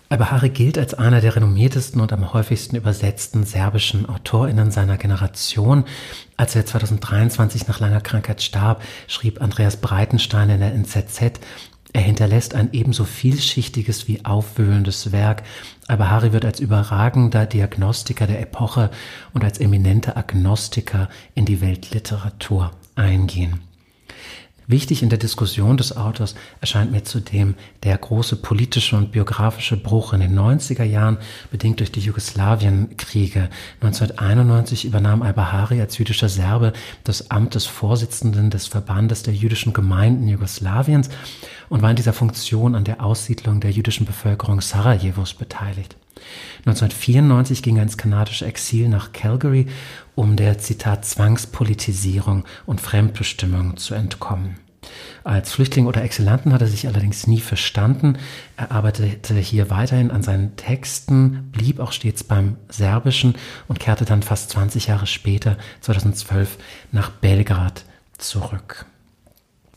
Al-Bahari 0.10 0.50
gilt 0.50 0.78
als 0.78 0.94
einer 0.94 1.20
der 1.20 1.36
renommiertesten 1.36 2.00
und 2.00 2.14
am 2.14 2.34
häufigsten 2.34 2.78
übersetzten 2.78 3.44
serbischen 3.44 4.08
AutorInnen 4.08 4.72
seiner 4.72 4.98
Generation. 4.98 5.84
Als 6.38 6.56
er 6.56 6.66
2023 6.66 7.68
nach 7.68 7.82
langer 7.82 8.00
Krankheit 8.00 8.42
starb, 8.42 8.82
schrieb 9.08 9.42
Andreas 9.42 9.78
Breitenstein 9.78 10.50
in 10.50 10.60
der 10.62 10.74
NZZ, 10.74 11.42
er 11.92 12.02
hinterlässt 12.02 12.54
ein 12.54 12.70
ebenso 12.74 13.04
vielschichtiges 13.06 14.08
wie 14.08 14.24
aufwühlendes 14.24 15.12
Werk. 15.12 15.44
Al-Bahari 15.88 16.32
wird 16.32 16.46
als 16.46 16.60
überragender 16.60 17.46
Diagnostiker 17.46 18.28
der 18.28 18.42
Epoche 18.42 18.92
und 19.34 19.44
als 19.44 19.60
eminenter 19.60 20.16
Agnostiker 20.16 21.10
in 21.34 21.46
die 21.46 21.60
Weltliteratur 21.60 22.72
eingehen. 22.96 23.67
Wichtig 24.70 25.02
in 25.02 25.08
der 25.08 25.18
Diskussion 25.18 25.78
des 25.78 25.96
Autors 25.96 26.36
erscheint 26.60 26.92
mir 26.92 27.06
zudem 27.06 27.56
der 27.84 27.98
große 27.98 28.36
politische 28.36 28.98
und 28.98 29.14
biografische 29.14 29.78
Bruch 29.78 30.12
in 30.12 30.20
den 30.20 30.38
90er 30.38 30.84
Jahren, 30.84 31.20
bedingt 31.52 31.80
durch 31.80 31.90
die 31.90 32.02
Jugoslawienkriege. 32.02 33.50
1991 33.80 34.84
übernahm 34.84 35.22
Al-Bahari 35.22 35.80
als 35.80 35.98
jüdischer 35.98 36.28
Serbe 36.28 36.74
das 37.06 37.32
Amt 37.32 37.56
des 37.56 37.66
Vorsitzenden 37.66 38.50
des 38.50 38.68
Verbandes 38.68 39.24
der 39.24 39.34
jüdischen 39.34 39.72
Gemeinden 39.72 40.28
Jugoslawiens 40.28 41.10
und 41.70 41.82
war 41.82 41.92
in 41.92 41.96
dieser 41.96 42.12
Funktion 42.12 42.76
an 42.76 42.84
der 42.84 43.02
Aussiedlung 43.02 43.62
der 43.62 43.72
jüdischen 43.72 44.06
Bevölkerung 44.06 44.60
Sarajevos 44.60 45.34
beteiligt. 45.34 45.96
1994 46.66 47.64
ging 47.64 47.78
er 47.78 47.84
ins 47.84 47.98
kanadische 47.98 48.46
Exil 48.46 48.90
nach 48.90 49.14
Calgary, 49.14 49.68
um 50.18 50.36
der 50.36 50.58
Zitat 50.58 51.06
Zwangspolitisierung 51.06 52.44
und 52.66 52.82
Fremdbestimmung 52.82 53.78
zu 53.78 53.94
entkommen. 53.94 54.58
Als 55.24 55.52
Flüchtling 55.52 55.86
oder 55.86 56.02
Exilanten 56.02 56.54
hat 56.54 56.62
er 56.62 56.68
sich 56.68 56.88
allerdings 56.88 57.28
nie 57.28 57.40
verstanden. 57.40 58.18
Er 58.56 58.72
arbeitete 58.72 59.36
hier 59.36 59.70
weiterhin 59.70 60.10
an 60.10 60.24
seinen 60.24 60.56
Texten, 60.56 61.50
blieb 61.52 61.80
auch 61.80 61.92
stets 61.92 62.24
beim 62.24 62.58
Serbischen 62.68 63.36
und 63.68 63.80
kehrte 63.80 64.06
dann 64.06 64.24
fast 64.24 64.50
20 64.50 64.88
Jahre 64.88 65.06
später, 65.06 65.58
2012, 65.82 66.58
nach 66.92 67.12
Belgrad 67.12 67.86
zurück. 68.18 68.86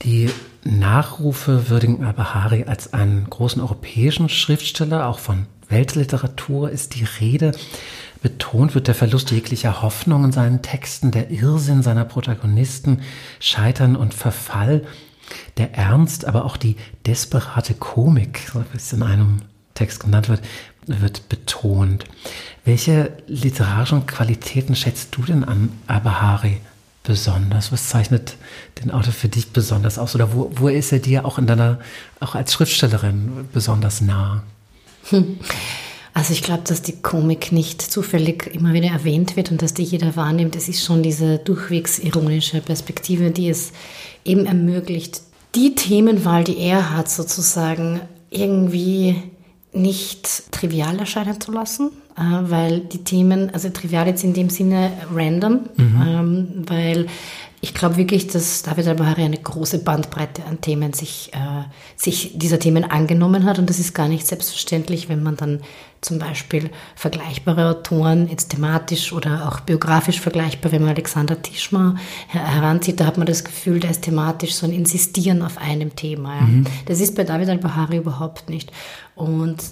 Die 0.03 0.31
Nachrufe 0.64 1.68
würdigen 1.68 2.03
Al-Bahari 2.03 2.64
als 2.64 2.94
einen 2.94 3.29
großen 3.29 3.61
europäischen 3.61 4.31
Schriftsteller, 4.31 5.07
auch 5.07 5.18
von 5.18 5.46
Weltliteratur 5.70 6.70
ist 6.70 6.94
die 6.96 7.05
Rede. 7.05 7.53
Betont 8.22 8.74
wird 8.74 8.88
der 8.88 8.94
Verlust 8.94 9.30
jeglicher 9.30 9.83
Hoffnung 9.83 10.24
in 10.24 10.33
seinen 10.33 10.62
Texten, 10.62 11.11
der 11.11 11.30
Irrsinn 11.30 11.83
seiner 11.83 12.04
Protagonisten, 12.04 13.00
Scheitern 13.38 13.96
und 13.96 14.14
Verfall. 14.14 14.85
Der 15.59 15.74
Ernst, 15.74 16.24
aber 16.24 16.44
auch 16.44 16.56
die 16.56 16.76
desperate 17.06 17.74
Komik, 17.74 18.52
wie 18.54 18.76
es 18.76 18.92
in 18.92 19.02
einem 19.02 19.42
Text 19.74 20.00
genannt 20.00 20.28
wird, 20.28 20.42
wird 20.87 21.28
betont. 21.28 22.04
Welche 22.64 23.12
literarischen 23.26 24.06
Qualitäten 24.06 24.74
schätzt 24.74 25.16
du 25.16 25.22
denn 25.22 25.44
an 25.44 25.70
Abahari 25.87 26.59
besonders? 27.04 27.72
Was 27.72 27.88
zeichnet 27.88 28.37
den 28.83 28.90
Autor 28.90 29.12
für 29.12 29.28
dich 29.28 29.52
besonders 29.52 29.98
aus? 29.98 30.14
Oder 30.14 30.35
wo, 30.35 30.50
wo 30.54 30.68
ist 30.68 30.92
er 30.92 30.98
dir 30.98 31.24
auch 31.24 31.38
in 31.38 31.46
deiner, 31.46 31.78
auch 32.18 32.35
als 32.35 32.52
Schriftstellerin 32.52 33.48
besonders 33.52 34.00
nah? 34.00 34.42
Hm. 35.11 35.38
Also 36.12 36.32
ich 36.32 36.42
glaube, 36.42 36.62
dass 36.66 36.82
die 36.82 37.00
Komik 37.00 37.52
nicht 37.52 37.80
zufällig 37.80 38.50
immer 38.52 38.72
wieder 38.72 38.88
erwähnt 38.88 39.36
wird 39.36 39.50
und 39.50 39.62
dass 39.62 39.74
die 39.74 39.84
jeder 39.84 40.16
wahrnimmt. 40.16 40.56
Es 40.56 40.68
ist 40.68 40.84
schon 40.84 41.02
diese 41.02 41.38
durchwegs 41.38 41.98
ironische 41.98 42.60
Perspektive, 42.60 43.30
die 43.30 43.48
es 43.48 43.72
eben 44.24 44.46
ermöglicht, 44.46 45.22
die 45.54 45.74
Themenwahl, 45.74 46.44
die 46.44 46.58
er 46.58 46.96
hat, 46.96 47.08
sozusagen 47.08 48.00
irgendwie 48.30 49.22
nicht 49.72 50.52
trivial 50.52 50.98
erscheinen 50.98 51.40
zu 51.40 51.52
lassen, 51.52 51.90
weil 52.20 52.80
die 52.80 53.04
Themen, 53.04 53.50
also 53.54 53.70
trivial 53.70 54.06
jetzt 54.06 54.24
in 54.24 54.35
dem 54.35 54.50
Sinne 54.50 54.92
random, 55.14 55.61
mhm. 55.76 56.02
ähm, 56.06 56.48
weil 56.66 57.06
ich 57.62 57.74
glaube 57.74 57.98
wirklich, 57.98 58.26
dass 58.26 58.62
David 58.62 58.87
Al-Bahari 58.87 59.22
eine 59.22 59.37
große 59.37 59.80
Bandbreite 59.80 60.44
an 60.44 60.62
Themen 60.62 60.94
sich, 60.94 61.30
äh, 61.35 61.64
sich 61.94 62.38
dieser 62.38 62.59
Themen 62.59 62.85
angenommen 62.85 63.44
hat. 63.44 63.59
Und 63.59 63.68
das 63.68 63.78
ist 63.78 63.94
gar 63.94 64.09
nicht 64.09 64.26
selbstverständlich, 64.26 65.11
wenn 65.11 65.22
man 65.22 65.37
dann 65.37 65.61
zum 66.00 66.18
Beispiel 66.18 66.70
vergleichbare 66.94 67.68
Autoren, 67.68 68.28
jetzt 68.28 68.48
thematisch 68.50 69.12
oder 69.12 69.46
auch 69.46 69.61
biografisch 69.61 70.20
vergleichbar, 70.20 70.72
wenn 70.72 70.80
man 70.80 70.92
Alexander 70.92 71.42
Tischmar 71.42 71.96
heranzieht, 72.28 72.98
da 72.98 73.04
hat 73.04 73.18
man 73.18 73.26
das 73.26 73.44
Gefühl, 73.44 73.78
da 73.80 73.88
ist 73.88 74.02
thematisch 74.02 74.54
so 74.54 74.64
ein 74.64 74.72
Insistieren 74.72 75.42
auf 75.42 75.59
einem 75.59 75.94
Thema. 75.94 76.37
Ja. 76.37 76.42
Mhm. 76.42 76.66
Das 76.87 77.00
ist 77.00 77.14
bei 77.14 77.24
David 77.24 77.50
Al-Bahari 77.50 77.98
überhaupt 77.98 78.48
nicht. 78.48 78.72
Und 79.14 79.62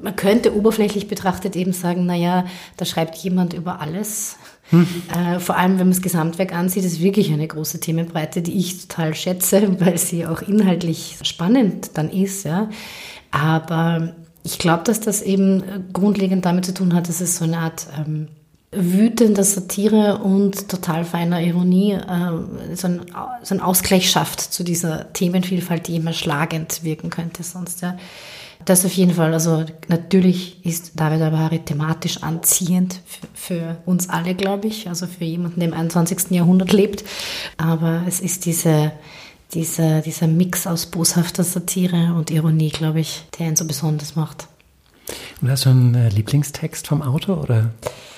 man 0.00 0.16
könnte 0.16 0.56
oberflächlich 0.56 1.08
betrachtet 1.08 1.56
eben 1.56 1.72
sagen, 1.72 2.06
naja, 2.06 2.46
da 2.76 2.84
schreibt 2.84 3.16
jemand 3.16 3.52
über 3.52 3.80
alles. 3.80 4.36
Hm. 4.70 4.86
Äh, 5.14 5.38
vor 5.38 5.56
allem, 5.56 5.72
wenn 5.72 5.86
man 5.86 5.90
das 5.90 6.02
Gesamtwerk 6.02 6.54
ansieht, 6.54 6.84
ist 6.84 7.00
wirklich 7.00 7.32
eine 7.32 7.46
große 7.46 7.80
Themenbreite, 7.80 8.42
die 8.42 8.58
ich 8.58 8.86
total 8.88 9.14
schätze, 9.14 9.80
weil 9.80 9.98
sie 9.98 10.26
auch 10.26 10.42
inhaltlich 10.42 11.18
spannend 11.22 11.90
dann 11.94 12.10
ist. 12.10 12.44
Ja. 12.44 12.70
Aber 13.30 14.14
ich 14.42 14.58
glaube, 14.58 14.84
dass 14.84 15.00
das 15.00 15.22
eben 15.22 15.62
grundlegend 15.92 16.44
damit 16.44 16.64
zu 16.64 16.74
tun 16.74 16.94
hat, 16.94 17.08
dass 17.08 17.20
es 17.20 17.36
so 17.36 17.44
eine 17.44 17.58
Art 17.58 17.86
ähm, 17.98 18.28
wütender 18.72 19.44
Satire 19.44 20.18
und 20.18 20.68
total 20.68 21.04
feiner 21.04 21.42
Ironie 21.42 21.92
äh, 21.92 22.74
so, 22.74 22.88
ein, 22.88 23.02
so 23.42 23.54
einen 23.54 23.60
Ausgleich 23.60 24.10
schafft 24.10 24.40
zu 24.40 24.64
dieser 24.64 25.12
Themenvielfalt, 25.12 25.86
die 25.88 25.96
immer 25.96 26.14
schlagend 26.14 26.82
wirken 26.82 27.10
könnte 27.10 27.42
sonst. 27.42 27.82
Ja. 27.82 27.98
Das 28.64 28.84
auf 28.84 28.92
jeden 28.92 29.14
Fall. 29.14 29.32
Also 29.32 29.64
natürlich 29.88 30.64
ist 30.64 30.92
David 30.94 31.22
Abari 31.22 31.60
thematisch 31.60 32.22
anziehend 32.22 33.00
für, 33.06 33.26
für 33.34 33.76
uns 33.86 34.08
alle, 34.08 34.34
glaube 34.34 34.68
ich. 34.68 34.88
Also 34.88 35.06
für 35.06 35.24
jemanden, 35.24 35.60
der 35.60 35.68
im 35.68 35.74
21. 35.74 36.30
Jahrhundert 36.30 36.72
lebt. 36.72 37.04
Aber 37.56 38.02
es 38.06 38.20
ist 38.20 38.46
diese, 38.46 38.92
diese, 39.52 40.00
dieser 40.02 40.26
Mix 40.26 40.66
aus 40.66 40.86
boshafter 40.86 41.44
Satire 41.44 42.14
und 42.16 42.30
Ironie, 42.30 42.70
glaube 42.70 43.00
ich, 43.00 43.24
der 43.38 43.48
ihn 43.48 43.56
so 43.56 43.66
besonders 43.66 44.16
macht. 44.16 44.48
Und 45.40 45.50
hast 45.50 45.64
du 45.66 45.70
einen 45.70 45.94
äh, 45.94 46.08
Lieblingstext 46.08 46.86
vom 46.86 47.02
Autor 47.02 47.42
oder 47.42 47.70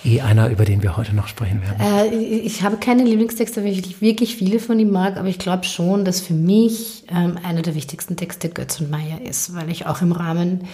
eh 0.04 0.20
einer, 0.20 0.50
über 0.50 0.64
den 0.64 0.82
wir 0.82 0.96
heute 0.96 1.14
noch 1.14 1.28
sprechen 1.28 1.62
werden? 1.62 1.80
Äh, 1.80 2.14
ich 2.14 2.62
habe 2.62 2.76
keine 2.76 3.04
Lieblingstexte, 3.04 3.64
weil 3.64 3.72
ich 3.72 4.00
wirklich 4.00 4.36
viele 4.36 4.58
von 4.58 4.78
ihm 4.78 4.90
mag, 4.90 5.16
aber 5.16 5.28
ich 5.28 5.38
glaube 5.38 5.64
schon, 5.64 6.04
dass 6.04 6.20
für 6.20 6.34
mich 6.34 7.04
ähm, 7.10 7.38
einer 7.42 7.62
der 7.62 7.74
wichtigsten 7.74 8.16
Texte 8.16 8.48
Götz 8.48 8.80
und 8.80 8.90
Meyer 8.90 9.20
ist, 9.22 9.54
weil 9.54 9.70
ich 9.70 9.86
auch 9.86 10.02
im 10.02 10.12
Rahmen 10.12 10.64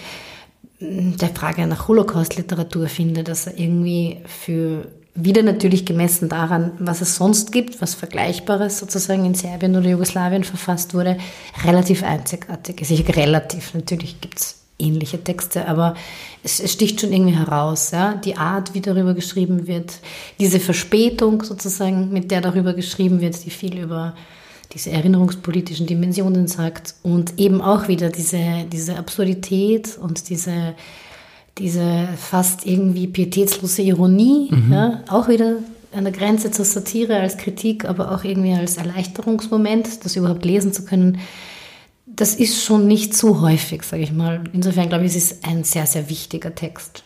mm, 0.79 1.17
der 1.17 1.29
Frage 1.29 1.65
nach 1.67 1.87
Holocaust-Literatur 1.87 2.87
finde, 2.87 3.23
dass 3.23 3.47
er 3.47 3.57
irgendwie 3.57 4.17
für 4.25 4.87
wieder 5.13 5.43
natürlich 5.43 5.85
gemessen 5.85 6.29
daran, 6.29 6.71
was 6.79 7.01
es 7.01 7.15
sonst 7.15 7.51
gibt, 7.51 7.81
was 7.81 7.95
Vergleichbares 7.95 8.79
sozusagen 8.79 9.25
in 9.25 9.33
Serbien 9.33 9.75
oder 9.75 9.89
Jugoslawien 9.89 10.43
verfasst 10.43 10.93
wurde, 10.93 11.17
relativ 11.65 12.03
einzigartig 12.03 12.81
ist. 12.81 12.91
Ich, 12.91 13.15
relativ, 13.15 13.73
natürlich 13.73 14.21
gibt 14.21 14.39
es 14.39 14.60
ähnliche 14.81 15.23
Texte, 15.23 15.67
aber 15.67 15.95
es, 16.43 16.59
es, 16.59 16.73
sticht 16.73 16.99
schon 16.99 17.13
irgendwie 17.13 17.35
heraus, 17.35 17.91
ja, 17.91 18.15
die 18.15 18.35
Art, 18.35 18.73
wie 18.73 18.81
darüber 18.81 19.13
geschrieben 19.13 19.67
wird, 19.67 19.99
diese 20.39 20.59
Verspätung 20.59 21.43
sozusagen, 21.43 22.11
mit 22.11 22.31
der 22.31 22.41
darüber 22.41 22.73
geschrieben 22.73 23.21
wird, 23.21 23.45
die 23.45 23.51
viel 23.51 23.77
über 23.77 24.15
diese 24.73 24.91
erinnerungspolitischen 24.91 25.85
Dimensionen 25.85 26.47
sagt 26.47 26.95
und 27.03 27.37
eben 27.37 27.61
auch 27.61 27.87
wieder 27.87 28.09
diese, 28.09 28.65
diese 28.71 28.97
Absurdität 28.97 29.97
und 29.97 30.29
diese, 30.29 30.75
diese 31.57 32.07
fast 32.17 32.65
irgendwie 32.65 33.07
pietätslose 33.07 33.81
Ironie, 33.81 34.49
mhm. 34.49 34.73
ja, 34.73 35.03
auch 35.09 35.27
wieder 35.27 35.57
an 35.93 36.05
der 36.05 36.13
Grenze 36.13 36.51
zur 36.51 36.65
Satire 36.65 37.19
als 37.19 37.37
Kritik, 37.37 37.85
aber 37.85 38.11
auch 38.11 38.23
irgendwie 38.23 38.53
als 38.53 38.77
Erleichterungsmoment, 38.77 40.05
das 40.05 40.15
überhaupt 40.15 40.45
lesen 40.45 40.71
zu 40.71 40.85
können, 40.85 41.19
das 42.15 42.35
ist 42.35 42.63
schon 42.63 42.87
nicht 42.87 43.15
zu 43.15 43.41
häufig, 43.41 43.83
sage 43.83 44.03
ich 44.03 44.11
mal. 44.11 44.43
Insofern 44.53 44.89
glaube 44.89 45.05
ich, 45.05 45.15
es 45.15 45.31
ist 45.31 45.47
ein 45.47 45.63
sehr, 45.63 45.85
sehr 45.85 46.09
wichtiger 46.09 46.53
Text. 46.53 47.03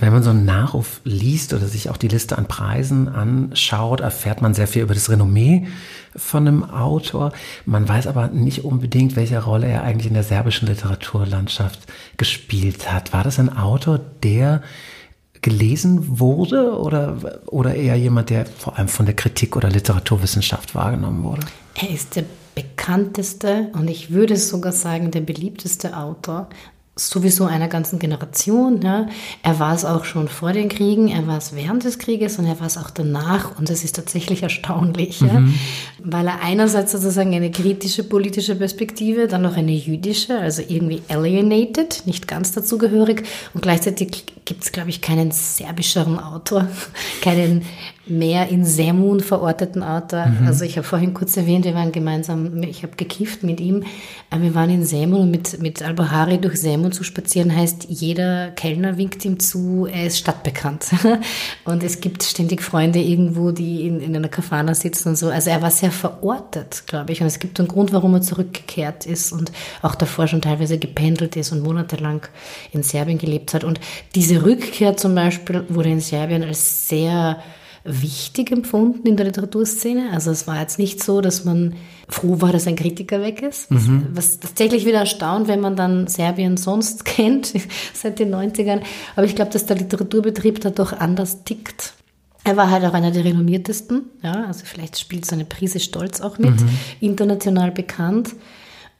Wenn 0.00 0.12
man 0.12 0.22
so 0.22 0.30
einen 0.30 0.44
Nachruf 0.44 1.00
liest 1.02 1.52
oder 1.52 1.66
sich 1.66 1.90
auch 1.90 1.96
die 1.96 2.08
Liste 2.08 2.38
an 2.38 2.46
Preisen 2.46 3.08
anschaut, 3.08 4.00
erfährt 4.00 4.40
man 4.40 4.54
sehr 4.54 4.68
viel 4.68 4.82
über 4.82 4.94
das 4.94 5.10
Renommee 5.10 5.66
von 6.14 6.46
einem 6.46 6.62
Autor. 6.64 7.32
Man 7.64 7.88
weiß 7.88 8.06
aber 8.06 8.28
nicht 8.28 8.64
unbedingt, 8.64 9.16
welche 9.16 9.42
Rolle 9.42 9.66
er 9.66 9.82
eigentlich 9.82 10.06
in 10.06 10.14
der 10.14 10.22
serbischen 10.22 10.68
Literaturlandschaft 10.68 11.80
gespielt 12.16 12.92
hat. 12.92 13.12
War 13.12 13.24
das 13.24 13.40
ein 13.40 13.56
Autor, 13.56 13.98
der 14.22 14.62
gelesen 15.40 16.20
wurde 16.20 16.78
oder, 16.78 17.40
oder 17.46 17.74
eher 17.74 17.96
jemand, 17.96 18.30
der 18.30 18.46
vor 18.46 18.78
allem 18.78 18.88
von 18.88 19.06
der 19.06 19.16
Kritik 19.16 19.56
oder 19.56 19.68
Literaturwissenschaft 19.68 20.76
wahrgenommen 20.76 21.24
wurde? 21.24 21.46
Er 21.74 21.90
ist 21.90 22.14
der 22.14 22.24
bekannteste 22.62 23.68
und 23.72 23.88
ich 23.88 24.10
würde 24.10 24.36
sogar 24.36 24.72
sagen 24.72 25.10
der 25.10 25.20
beliebteste 25.20 25.96
Autor 25.96 26.48
sowieso 26.98 27.44
einer 27.44 27.68
ganzen 27.68 27.98
Generation. 27.98 28.82
Ja. 28.82 29.06
Er 29.42 29.58
war 29.58 29.74
es 29.74 29.84
auch 29.84 30.04
schon 30.04 30.28
vor 30.28 30.52
den 30.52 30.68
Kriegen, 30.68 31.08
er 31.08 31.26
war 31.26 31.38
es 31.38 31.54
während 31.54 31.84
des 31.84 31.98
Krieges 31.98 32.38
und 32.38 32.46
er 32.46 32.58
war 32.60 32.66
es 32.66 32.76
auch 32.76 32.90
danach. 32.90 33.56
Und 33.58 33.70
das 33.70 33.84
ist 33.84 33.96
tatsächlich 33.96 34.42
erstaunlich, 34.48 35.20
mhm. 35.20 35.28
ja, 35.28 35.42
weil 36.02 36.26
er 36.26 36.42
einerseits 36.42 36.92
sozusagen 36.92 37.34
eine 37.34 37.50
kritische 37.50 38.04
politische 38.04 38.56
Perspektive, 38.56 39.28
dann 39.28 39.42
noch 39.42 39.56
eine 39.56 39.72
jüdische, 39.72 40.38
also 40.38 40.62
irgendwie 40.66 41.02
alienated, 41.08 42.02
nicht 42.06 42.26
ganz 42.26 42.52
dazugehörig. 42.52 43.22
Und 43.54 43.62
gleichzeitig 43.62 44.24
gibt 44.44 44.64
es, 44.64 44.72
glaube 44.72 44.90
ich, 44.90 45.00
keinen 45.00 45.30
serbischeren 45.30 46.18
Autor, 46.18 46.66
keinen 47.22 47.62
mehr 48.10 48.48
in 48.48 48.64
Semun 48.64 49.20
verorteten 49.20 49.82
Autor. 49.82 50.26
Mhm. 50.26 50.46
Also 50.46 50.64
ich 50.64 50.76
habe 50.76 50.86
vorhin 50.86 51.14
kurz 51.14 51.36
erwähnt, 51.36 51.64
wir 51.64 51.74
waren 51.74 51.92
gemeinsam, 51.92 52.62
ich 52.62 52.82
habe 52.82 52.96
gekifft 52.96 53.42
mit 53.42 53.60
ihm. 53.60 53.84
Wir 54.36 54.54
waren 54.54 54.70
in 54.70 54.84
Semun 54.84 55.22
und 55.22 55.30
mit, 55.30 55.60
mit 55.60 55.82
Al-Bahari 55.82 56.38
durch 56.38 56.60
Semun 56.60 56.92
zu 56.92 57.04
spazieren 57.04 57.54
heißt, 57.54 57.86
jeder 57.88 58.50
Kellner 58.50 58.98
winkt 58.98 59.24
ihm 59.24 59.38
zu, 59.38 59.86
er 59.90 60.06
ist 60.06 60.18
stadtbekannt. 60.18 60.86
Und 61.64 61.82
es 61.82 62.00
gibt 62.00 62.22
ständig 62.22 62.62
Freunde 62.62 63.00
irgendwo, 63.00 63.50
die 63.50 63.86
in, 63.86 64.00
in 64.00 64.16
einer 64.16 64.28
Kafana 64.28 64.74
sitzen 64.74 65.10
und 65.10 65.16
so. 65.16 65.28
Also 65.28 65.50
er 65.50 65.62
war 65.62 65.70
sehr 65.70 65.90
verortet, 65.90 66.84
glaube 66.86 67.12
ich. 67.12 67.20
Und 67.20 67.26
es 67.26 67.38
gibt 67.38 67.58
einen 67.58 67.68
Grund, 67.68 67.92
warum 67.92 68.14
er 68.14 68.22
zurückgekehrt 68.22 69.06
ist 69.06 69.32
und 69.32 69.52
auch 69.82 69.94
davor 69.94 70.26
schon 70.26 70.40
teilweise 70.40 70.78
gependelt 70.78 71.36
ist 71.36 71.52
und 71.52 71.62
monatelang 71.62 72.22
in 72.72 72.82
Serbien 72.82 73.18
gelebt 73.18 73.54
hat. 73.54 73.64
Und 73.64 73.80
diese 74.14 74.44
Rückkehr 74.44 74.96
zum 74.96 75.14
Beispiel 75.14 75.64
wurde 75.68 75.90
in 75.90 76.00
Serbien 76.00 76.42
als 76.42 76.88
sehr 76.88 77.42
wichtig 77.88 78.52
empfunden 78.52 79.06
in 79.06 79.16
der 79.16 79.26
Literaturszene. 79.26 80.10
Also 80.12 80.30
es 80.30 80.46
war 80.46 80.60
jetzt 80.60 80.78
nicht 80.78 81.02
so, 81.02 81.20
dass 81.20 81.44
man 81.44 81.74
froh 82.08 82.40
war, 82.40 82.52
dass 82.52 82.66
ein 82.66 82.76
Kritiker 82.76 83.20
weg 83.20 83.42
ist. 83.42 83.70
Mhm. 83.70 84.08
Was 84.12 84.40
tatsächlich 84.40 84.86
wieder 84.86 85.00
erstaunt, 85.00 85.48
wenn 85.48 85.60
man 85.60 85.76
dann 85.76 86.06
Serbien 86.06 86.56
sonst 86.56 87.04
kennt, 87.04 87.52
seit 87.94 88.18
den 88.18 88.34
90ern. 88.34 88.80
Aber 89.16 89.26
ich 89.26 89.34
glaube, 89.34 89.50
dass 89.50 89.66
der 89.66 89.76
Literaturbetrieb 89.76 90.60
da 90.60 90.70
doch 90.70 90.92
anders 90.92 91.44
tickt. 91.44 91.94
Er 92.44 92.56
war 92.56 92.70
halt 92.70 92.84
auch 92.84 92.94
einer 92.94 93.10
der 93.10 93.24
renommiertesten, 93.24 94.04
ja, 94.22 94.44
also 94.46 94.64
vielleicht 94.64 94.98
spielt 94.98 95.26
so 95.26 95.34
eine 95.34 95.44
Prise 95.44 95.80
Stolz 95.80 96.20
auch 96.20 96.38
mit, 96.38 96.58
mhm. 96.58 96.68
international 97.00 97.72
bekannt. 97.72 98.30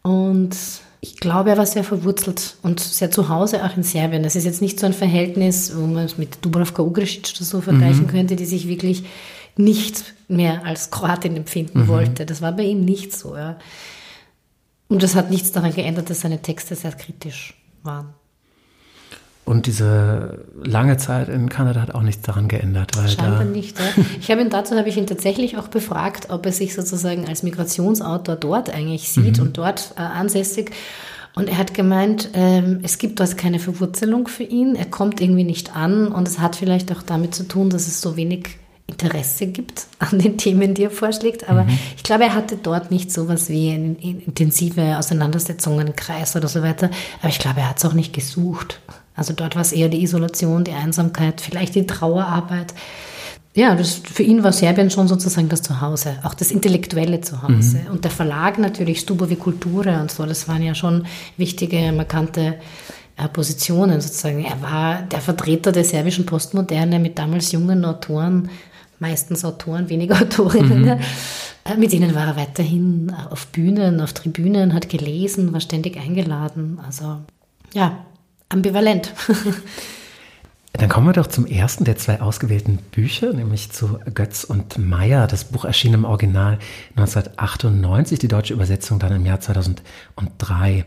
Und 0.03 0.57
ich 1.01 1.17
glaube, 1.17 1.51
er 1.51 1.59
war 1.59 1.67
sehr 1.67 1.85
verwurzelt 1.85 2.57
und 2.63 2.81
sehr 2.81 3.11
zu 3.11 3.29
Hause 3.29 3.65
auch 3.65 3.77
in 3.77 3.83
Serbien. 3.85 4.23
Das 4.23 4.35
ist 4.35 4.45
jetzt 4.45 4.61
nicht 4.61 4.81
so 4.81 4.87
ein 4.87 4.93
Verhältnis, 4.93 5.73
wo 5.77 5.87
man 5.87 6.05
es 6.05 6.19
mit 6.19 6.45
Dubravka 6.45 6.83
Ugresic 6.83 7.35
oder 7.37 7.45
so 7.45 7.61
vergleichen 7.61 8.07
mhm. 8.07 8.09
könnte, 8.09 8.37
die 8.37 8.47
sich 8.47 8.69
wirklich 8.69 9.05
nicht 9.57 10.15
mehr 10.29 10.65
als 10.65 10.91
Kroatin 10.91 11.37
empfinden 11.37 11.83
mhm. 11.83 11.89
wollte. 11.89 12.27
Das 12.27 12.43
war 12.43 12.53
bei 12.53 12.65
ihm 12.65 12.85
nicht 12.85 13.17
so. 13.17 13.37
Ja. 13.37 13.59
Und 14.89 15.03
das 15.03 15.15
hat 15.15 15.31
nichts 15.31 15.53
daran 15.53 15.75
geändert, 15.75 16.11
dass 16.11 16.23
seine 16.23 16.43
Texte 16.43 16.75
sehr 16.75 16.93
kritisch 16.93 17.55
waren. 17.83 18.15
Und 19.49 19.65
diese 19.65 20.45
lange 20.63 20.99
Zeit 20.99 21.31
in 21.31 21.49
Kanada 21.49 21.81
hat 21.81 21.95
auch 21.95 22.03
nichts 22.03 22.21
daran 22.21 22.49
geändert. 22.49 22.95
Weil 22.99 23.09
Scheinbar 23.09 23.45
nicht. 23.45 23.79
Ja. 23.79 24.05
Ich 24.21 24.31
habe 24.31 24.43
ihn 24.43 24.51
dazu 24.51 24.77
habe 24.77 24.91
ich 24.91 24.99
ihn 24.99 25.07
tatsächlich 25.07 25.57
auch 25.57 25.69
befragt, 25.69 26.29
ob 26.29 26.45
er 26.45 26.53
sich 26.53 26.75
sozusagen 26.75 27.27
als 27.27 27.43
Migrationsautor 27.43 28.37
dort 28.37 28.69
eigentlich 28.69 29.09
sieht 29.09 29.39
mhm. 29.39 29.45
und 29.45 29.57
dort 29.57 29.95
äh, 29.97 30.01
ansässig. 30.01 30.73
Und 31.35 31.49
er 31.49 31.57
hat 31.57 31.73
gemeint, 31.73 32.29
ähm, 32.35 32.81
es 32.83 32.99
gibt 32.99 33.21
dort 33.21 33.39
keine 33.39 33.59
Verwurzelung 33.59 34.29
für 34.29 34.43
ihn, 34.43 34.75
er 34.75 34.85
kommt 34.85 35.19
irgendwie 35.19 35.45
nicht 35.45 35.75
an 35.75 36.09
und 36.09 36.29
es 36.29 36.41
hat 36.41 36.55
vielleicht 36.55 36.93
auch 36.93 37.03
damit 37.03 37.35
zu 37.35 37.45
tun, 37.45 37.71
dass 37.71 37.87
es 37.87 38.03
so 38.03 38.19
wenig 38.19 38.59
Interesse 38.87 39.47
gibt 39.47 39.87
an 39.99 40.19
den 40.19 40.37
Themen, 40.37 40.75
die 40.75 40.85
er 40.85 40.91
vorschlägt. 40.91 41.49
Aber 41.49 41.65
mhm. 41.65 41.79
ich 41.97 42.03
glaube, 42.03 42.25
er 42.25 42.35
hatte 42.35 42.59
dort 42.63 42.91
nicht 42.91 43.11
so 43.11 43.29
was 43.29 43.49
wie 43.49 43.71
intensive 43.71 44.99
Auseinandersetzungen, 44.99 45.97
Kreis 45.97 46.37
oder 46.37 46.49
so 46.49 46.61
weiter. 46.61 46.91
Aber 47.21 47.31
ich 47.31 47.39
glaube, 47.39 47.61
er 47.61 47.71
hat 47.71 47.79
es 47.79 47.87
auch 47.87 47.95
nicht 47.95 48.13
gesucht. 48.13 48.83
Also 49.19 49.33
dort 49.33 49.57
war 49.57 49.63
es 49.63 49.73
eher 49.73 49.89
die 49.89 50.03
Isolation, 50.03 50.65
die 50.65 50.73
Einsamkeit, 50.73 51.41
vielleicht 51.41 51.75
die 51.75 51.87
Trauerarbeit. 51.87 52.73
Ja, 53.55 53.75
das, 53.75 53.95
für 53.95 54.23
ihn 54.23 54.45
war 54.45 54.53
Serbien 54.53 54.91
schon 54.91 55.09
sozusagen 55.09 55.49
das 55.49 55.63
Zuhause, 55.63 56.19
auch 56.23 56.35
das 56.35 56.53
intellektuelle 56.53 57.21
Zuhause. 57.21 57.79
Mhm. 57.79 57.91
Und 57.91 58.05
der 58.05 58.13
Verlag 58.13 58.59
natürlich, 58.59 59.01
Stubovi 59.01 59.35
Kulture 59.35 60.01
und 60.01 60.13
so, 60.13 60.25
das 60.25 60.47
waren 60.47 60.63
ja 60.63 60.77
schon 60.77 61.07
wichtige, 61.37 61.91
markante 61.91 62.55
äh, 63.17 63.29
Positionen 63.29 64.01
sozusagen. 64.01 64.45
Er 64.45 64.63
war 64.63 65.03
der 65.03 65.21
Vertreter 65.21 65.73
der 65.73 65.83
serbischen 65.83 66.25
Postmoderne 66.25 67.01
mit 67.01 67.19
damals 67.19 67.51
jungen 67.51 67.85
Autoren, 67.85 68.49
meistens 69.01 69.45
Autoren, 69.45 69.89
weniger 69.89 70.15
Autorinnen. 70.23 70.83
Mhm. 70.83 71.01
Äh, 71.65 71.77
mit 71.77 71.93
denen 71.93 72.15
war 72.15 72.29
er 72.29 72.37
weiterhin 72.37 73.13
auf 73.31 73.49
Bühnen, 73.49 74.01
auf 74.01 74.13
Tribünen, 74.13 74.73
hat 74.73 74.89
gelesen, 74.89 75.53
war 75.53 75.61
ständig 75.61 75.97
eingeladen. 75.97 76.79
Also 76.87 77.17
ja, 77.75 78.05
ambivalent. 78.49 79.13
Dann 80.73 80.89
kommen 80.89 81.07
wir 81.07 81.13
doch 81.13 81.27
zum 81.27 81.47
ersten 81.47 81.85
der 81.85 81.97
zwei 81.97 82.21
ausgewählten 82.21 82.77
Bücher, 82.77 83.33
nämlich 83.33 83.73
zu 83.73 83.99
Götz 84.15 84.45
und 84.45 84.79
Meyer. 84.79 85.27
Das 85.27 85.45
Buch 85.45 85.65
erschien 85.65 85.95
im 85.95 86.05
Original 86.05 86.59
1998, 86.97 88.19
die 88.21 88.29
deutsche 88.29 88.55
Übersetzung 88.55 89.01
dann 89.01 89.13
im 89.13 89.27
Jahr 89.27 89.41
2003. 89.41 90.85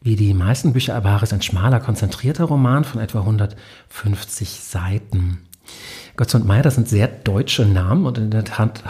Wie 0.00 0.14
die 0.14 0.34
meisten 0.34 0.72
Bücher 0.72 0.94
Avaris 0.94 1.32
ein 1.32 1.42
schmaler, 1.42 1.80
konzentrierter 1.80 2.44
Roman 2.44 2.84
von 2.84 3.00
etwa 3.00 3.20
150 3.20 4.60
Seiten. 4.60 5.38
Götz 6.16 6.34
und 6.34 6.46
Meyer, 6.46 6.62
das 6.62 6.76
sind 6.76 6.88
sehr 6.88 7.08
deutsche 7.08 7.66
Namen 7.66 8.06
und 8.06 8.16
in 8.16 8.30
der 8.30 8.44
Tat 8.44 8.82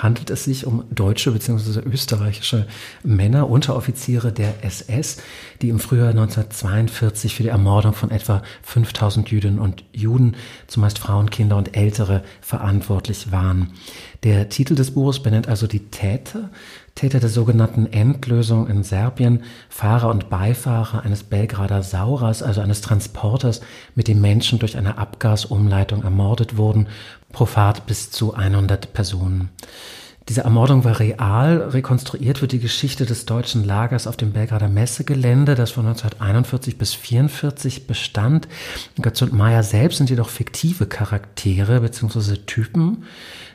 handelt 0.00 0.30
es 0.30 0.44
sich 0.44 0.64
um 0.64 0.84
deutsche 0.90 1.32
bzw. 1.32 1.80
österreichische 1.80 2.68
Männer, 3.02 3.50
Unteroffiziere 3.50 4.32
der 4.32 4.64
SS, 4.64 5.16
die 5.60 5.70
im 5.70 5.80
Frühjahr 5.80 6.10
1942 6.10 7.34
für 7.34 7.42
die 7.42 7.48
Ermordung 7.48 7.94
von 7.94 8.12
etwa 8.12 8.42
5000 8.62 9.28
Jüdinnen 9.28 9.58
und 9.58 9.82
Juden, 9.92 10.36
zumeist 10.68 11.00
Frauen, 11.00 11.30
Kinder 11.30 11.56
und 11.56 11.76
Ältere, 11.76 12.22
verantwortlich 12.40 13.32
waren. 13.32 13.72
Der 14.22 14.48
Titel 14.48 14.76
des 14.76 14.92
Buches 14.92 15.20
benennt 15.20 15.48
also 15.48 15.66
die 15.66 15.90
Täter, 15.90 16.50
Täter 16.98 17.20
der 17.20 17.28
sogenannten 17.28 17.86
Endlösung 17.86 18.66
in 18.66 18.82
Serbien, 18.82 19.44
Fahrer 19.68 20.08
und 20.08 20.30
Beifahrer 20.30 21.04
eines 21.04 21.22
Belgrader 21.22 21.84
Saurers, 21.84 22.42
also 22.42 22.60
eines 22.60 22.80
Transporters, 22.80 23.60
mit 23.94 24.08
dem 24.08 24.20
Menschen 24.20 24.58
durch 24.58 24.76
eine 24.76 24.98
Abgasumleitung 24.98 26.02
ermordet 26.02 26.56
wurden, 26.56 26.88
pro 27.30 27.46
Fahrt 27.46 27.86
bis 27.86 28.10
zu 28.10 28.34
100 28.34 28.92
Personen. 28.94 29.50
Diese 30.28 30.42
Ermordung 30.42 30.84
war 30.84 30.98
real. 30.98 31.70
Rekonstruiert 31.70 32.42
wird 32.42 32.52
die 32.52 32.58
Geschichte 32.58 33.06
des 33.06 33.24
deutschen 33.24 33.64
Lagers 33.64 34.06
auf 34.06 34.16
dem 34.16 34.32
Belgrader 34.32 34.68
Messegelände, 34.68 35.54
das 35.54 35.70
von 35.70 35.86
1941 35.86 36.76
bis 36.76 36.94
1944 36.94 37.86
bestand. 37.86 38.48
Götz 39.00 39.22
und 39.22 39.32
Meyer 39.32 39.62
selbst 39.62 39.98
sind 39.98 40.10
jedoch 40.10 40.28
fiktive 40.28 40.86
Charaktere 40.86 41.80
bzw. 41.80 42.38
Typen, 42.44 43.04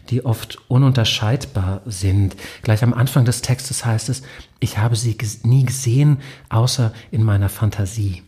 die 0.10 0.26
oft 0.26 0.60
ununterscheidbar 0.68 1.82
sind. 1.86 2.36
Gleich 2.62 2.84
am 2.84 2.94
Anfang 2.94 3.26
des 3.26 3.42
Textes 3.42 3.86
heißt 3.86 4.10
es, 4.10 4.24
ich 4.60 4.78
habe 4.78 4.96
sie 4.96 5.18
nie 5.44 5.66
gesehen, 5.66 6.18
außer 6.50 6.94
in 7.12 7.24
meiner 7.24 7.50
Fantasie. 7.50 8.24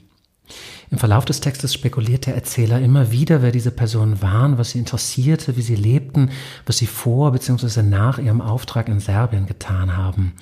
Im 0.91 0.99
Verlauf 0.99 1.25
des 1.25 1.41
Textes 1.41 1.73
spekuliert 1.73 2.27
der 2.27 2.35
Erzähler 2.35 2.79
immer 2.79 3.11
wieder, 3.11 3.41
wer 3.41 3.51
diese 3.51 3.71
Personen 3.71 4.21
waren, 4.21 4.57
was 4.57 4.71
sie 4.71 4.79
interessierte, 4.79 5.57
wie 5.57 5.61
sie 5.61 5.75
lebten, 5.75 6.29
was 6.65 6.77
sie 6.77 6.85
vor 6.85 7.31
bzw. 7.31 7.81
nach 7.81 8.19
ihrem 8.19 8.41
Auftrag 8.41 8.87
in 8.87 8.99
Serbien 8.99 9.47
getan 9.47 9.97
haben. 9.97 10.33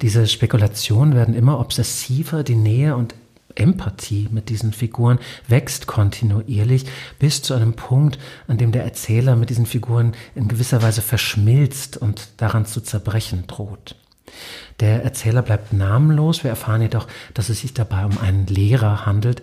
Diese 0.00 0.26
Spekulationen 0.26 1.14
werden 1.14 1.34
immer 1.34 1.60
obsessiver, 1.60 2.42
die 2.42 2.54
Nähe 2.54 2.96
und 2.96 3.14
Empathie 3.54 4.28
mit 4.30 4.48
diesen 4.48 4.72
Figuren 4.72 5.18
wächst 5.48 5.86
kontinuierlich 5.86 6.86
bis 7.18 7.42
zu 7.42 7.54
einem 7.54 7.74
Punkt, 7.74 8.18
an 8.48 8.58
dem 8.58 8.72
der 8.72 8.84
Erzähler 8.84 9.36
mit 9.36 9.50
diesen 9.50 9.66
Figuren 9.66 10.14
in 10.34 10.48
gewisser 10.48 10.82
Weise 10.82 11.02
verschmilzt 11.02 11.96
und 11.96 12.28
daran 12.38 12.66
zu 12.66 12.80
zerbrechen 12.80 13.46
droht. 13.46 13.96
Der 14.80 15.02
Erzähler 15.02 15.42
bleibt 15.42 15.72
namenlos, 15.72 16.44
wir 16.44 16.50
erfahren 16.50 16.82
jedoch, 16.82 17.06
dass 17.34 17.48
es 17.48 17.60
sich 17.60 17.74
dabei 17.74 18.04
um 18.04 18.18
einen 18.18 18.46
Lehrer 18.46 19.04
handelt, 19.04 19.42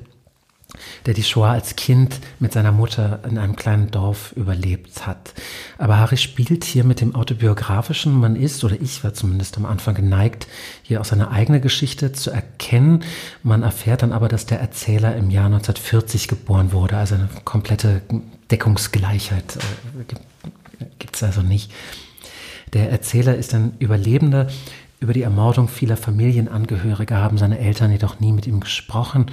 der 1.05 1.13
die 1.13 1.23
Shoah 1.23 1.51
als 1.51 1.75
Kind 1.75 2.19
mit 2.39 2.53
seiner 2.53 2.71
Mutter 2.71 3.19
in 3.27 3.37
einem 3.37 3.55
kleinen 3.55 3.91
Dorf 3.91 4.33
überlebt 4.35 5.05
hat. 5.07 5.33
Aber 5.77 5.97
Harry 5.97 6.17
spielt 6.17 6.63
hier 6.63 6.83
mit 6.83 7.01
dem 7.01 7.15
autobiografischen. 7.15 8.13
Man 8.13 8.35
ist, 8.35 8.63
oder 8.63 8.79
ich 8.79 9.03
war 9.03 9.13
zumindest 9.13 9.57
am 9.57 9.65
Anfang 9.65 9.95
geneigt, 9.95 10.47
hier 10.83 11.01
auch 11.01 11.05
seine 11.05 11.31
eigene 11.31 11.61
Geschichte 11.61 12.11
zu 12.11 12.31
erkennen. 12.31 13.03
Man 13.43 13.63
erfährt 13.63 14.03
dann 14.03 14.11
aber, 14.11 14.27
dass 14.27 14.45
der 14.45 14.59
Erzähler 14.59 15.15
im 15.15 15.29
Jahr 15.29 15.45
1940 15.45 16.27
geboren 16.27 16.71
wurde. 16.71 16.97
Also 16.97 17.15
eine 17.15 17.29
komplette 17.43 18.01
Deckungsgleichheit 18.51 19.57
äh, 19.57 20.15
gibt 20.99 21.15
es 21.15 21.23
also 21.23 21.41
nicht. 21.41 21.71
Der 22.73 22.91
Erzähler 22.91 23.35
ist 23.35 23.53
ein 23.53 23.73
Überlebender 23.79 24.47
über 24.99 25.13
die 25.13 25.21
Ermordung 25.21 25.67
vieler 25.67 25.95
Familienangehörige 25.95 27.15
haben 27.15 27.37
seine 27.37 27.59
Eltern 27.59 27.91
jedoch 27.91 28.19
nie 28.19 28.31
mit 28.31 28.47
ihm 28.47 28.59
gesprochen 28.59 29.27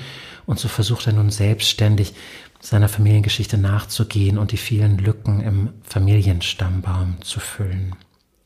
und 0.47 0.59
so 0.59 0.69
versucht 0.69 1.07
er 1.07 1.13
nun 1.13 1.31
selbstständig 1.31 2.15
seiner 2.61 2.89
Familiengeschichte 2.89 3.59
nachzugehen 3.59 4.39
und 4.39 4.53
die 4.53 4.57
vielen 4.57 4.99
Lücken 4.99 5.41
im 5.41 5.69
Familienstammbaum 5.83 7.17
zu 7.21 7.41
füllen. 7.41 7.95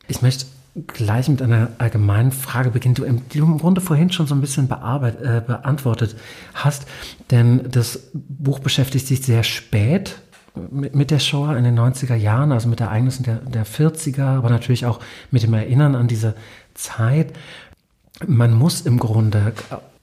Ich 0.09 0.23
möchte 0.23 0.47
gleich 0.87 1.29
mit 1.29 1.43
einer 1.43 1.71
allgemeinen 1.79 2.33
Frage 2.33 2.71
beginnen, 2.71 2.95
die 3.33 3.39
du 3.39 3.45
im 3.45 3.59
Grunde 3.59 3.81
vorhin 3.81 4.11
schon 4.13 4.27
so 4.27 4.35
ein 4.35 4.41
bisschen 4.41 4.71
äh, 4.71 5.43
beantwortet 5.45 6.17
hast, 6.55 6.87
denn 7.31 7.71
das 7.71 8.11
Buch 8.13 8.59
beschäftigt 8.59 9.07
sich 9.07 9.23
sehr 9.23 9.43
spät 9.43 10.21
mit, 10.71 10.95
mit 10.95 11.11
der 11.11 11.19
Shoah 11.19 11.57
in 11.57 11.65
den 11.65 11.79
90er 11.79 12.15
Jahren, 12.15 12.53
also 12.53 12.69
mit 12.69 12.81
Ereignissen 12.81 13.23
der, 13.25 13.37
der 13.37 13.67
40er, 13.67 14.37
aber 14.37 14.51
natürlich 14.51 14.87
auch 14.87 15.01
mit 15.31 15.43
dem 15.43 15.55
Erinnern 15.55 15.95
an 15.95 16.09
diese 16.09 16.35
Zeit. 16.75 17.33
Man 18.27 18.53
muss 18.55 18.81
im 18.83 18.99
Grunde 18.99 19.53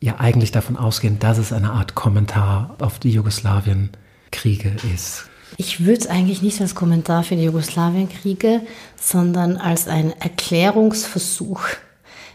ja 0.01 0.19
eigentlich 0.19 0.51
davon 0.51 0.77
ausgehen, 0.77 1.19
dass 1.19 1.38
es 1.38 1.53
eine 1.53 1.71
Art 1.71 1.95
Kommentar 1.95 2.75
auf 2.79 2.99
die 2.99 3.12
Jugoslawienkriege 3.12 4.73
ist. 4.93 5.25
Ich 5.58 5.86
würde 5.86 5.99
es 5.99 6.08
eigentlich 6.08 6.41
nicht 6.41 6.60
als 6.62 6.75
Kommentar 6.75 7.23
für 7.23 7.36
die 7.36 7.43
Jugoslawienkriege, 7.43 8.62
sondern 8.99 9.58
als 9.58 9.88
ein 9.88 10.12
Erklärungsversuch 10.19 11.62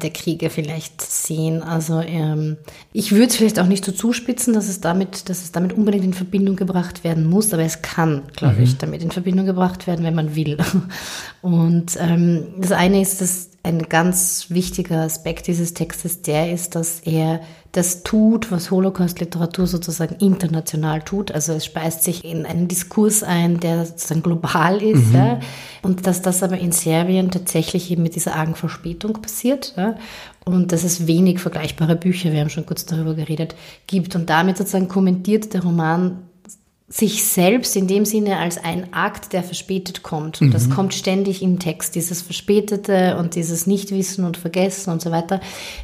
der 0.01 0.11
Kriege 0.11 0.51
vielleicht 0.51 1.03
sehen. 1.03 1.63
Also 1.63 2.01
ähm, 2.01 2.57
ich 2.93 3.13
würde 3.13 3.27
es 3.27 3.37
vielleicht 3.37 3.59
auch 3.59 3.67
nicht 3.67 3.85
so 3.85 3.93
zuspitzen, 3.93 4.55
dass 4.55 4.69
es 4.69 4.81
damit, 4.81 5.29
dass 5.29 5.43
es 5.43 5.53
damit 5.53 5.73
unbedingt 5.73 6.05
in 6.05 6.15
Verbindung 6.15 6.57
gebracht 6.57 7.05
werden 7.05 7.27
muss, 7.27 7.53
aber 7.53 7.63
es 7.63 7.83
kann, 7.83 8.23
glaube 8.35 8.57
mhm. 8.57 8.63
ich, 8.63 8.79
damit 8.79 9.03
in 9.03 9.11
Verbindung 9.11 9.47
gebracht 9.47 9.87
werden, 9.87 10.05
wenn 10.05 10.15
man 10.15 10.35
will. 10.35 10.57
Und 11.43 11.97
ähm, 12.01 12.47
das 12.59 12.73
eine 12.73 13.01
ist, 13.01 13.21
dass 13.21 13.51
ein 13.63 13.83
ganz 13.89 14.47
wichtiger 14.49 15.03
Aspekt 15.03 15.47
dieses 15.47 15.75
Textes 15.75 16.23
der 16.23 16.53
ist, 16.53 16.75
dass 16.77 17.01
er 17.01 17.41
das 17.73 18.03
tut, 18.03 18.51
was 18.51 18.71
Holocaust-Literatur 18.71 19.67
sozusagen 19.67 20.17
international 20.17 21.03
tut. 21.03 21.31
Also 21.31 21.53
es 21.53 21.67
speist 21.67 22.03
sich 22.03 22.25
in 22.25 22.47
einen 22.47 22.69
Diskurs 22.69 23.23
ein, 23.23 23.61
der 23.61 23.85
sozusagen 23.85 24.23
global 24.23 24.83
ist. 24.83 25.09
Mhm. 25.09 25.15
Ja? 25.15 25.41
Und 25.83 26.07
dass 26.07 26.23
das 26.23 26.43
aber 26.43 26.59
in 26.59 26.73
Serbien 26.73 27.31
tatsächlich 27.31 27.91
eben 27.91 28.03
mit 28.03 28.17
dieser 28.17 28.35
argen 28.35 28.55
Verspätung 28.57 29.13
passiert. 29.21 29.75
Ja? 29.77 29.97
Und 30.45 30.73
dass 30.73 30.83
es 30.83 31.07
wenig 31.07 31.39
vergleichbare 31.39 31.97
Bücher, 31.97 32.33
wir 32.33 32.41
haben 32.41 32.51
schon 32.51 32.67
kurz 32.67 32.87
darüber 32.87 33.15
geredet, 33.15 33.55
gibt. 33.87 34.17
Und 34.17 34.31
damit 34.31 34.57
sozusagen 34.57 34.89
kommentiert 34.89 35.53
der 35.53 35.63
Roman 35.63 36.30
sich 36.93 37.23
selbst 37.23 37.77
in 37.77 37.87
dem 37.87 38.05
Sinne 38.05 38.39
als 38.39 38.59
ein 38.59 38.93
Akt, 38.93 39.33
der 39.33 39.45
verspätet 39.45 40.03
kommt. 40.03 40.41
Und 40.41 40.49
mhm. 40.49 40.53
das 40.53 40.71
kommt 40.71 40.93
ständig 40.93 41.41
im 41.41 41.61
Text, 41.61 41.95
dieses 41.95 42.21
Verspätete 42.21 43.17
und 43.17 43.37
dieses 43.37 43.69
Nichtwissen 43.69 44.25
und 44.25 44.37
Vergessen 44.37 44.91
und 44.91 45.01
so 45.01 45.13
weiter. 45.13 45.41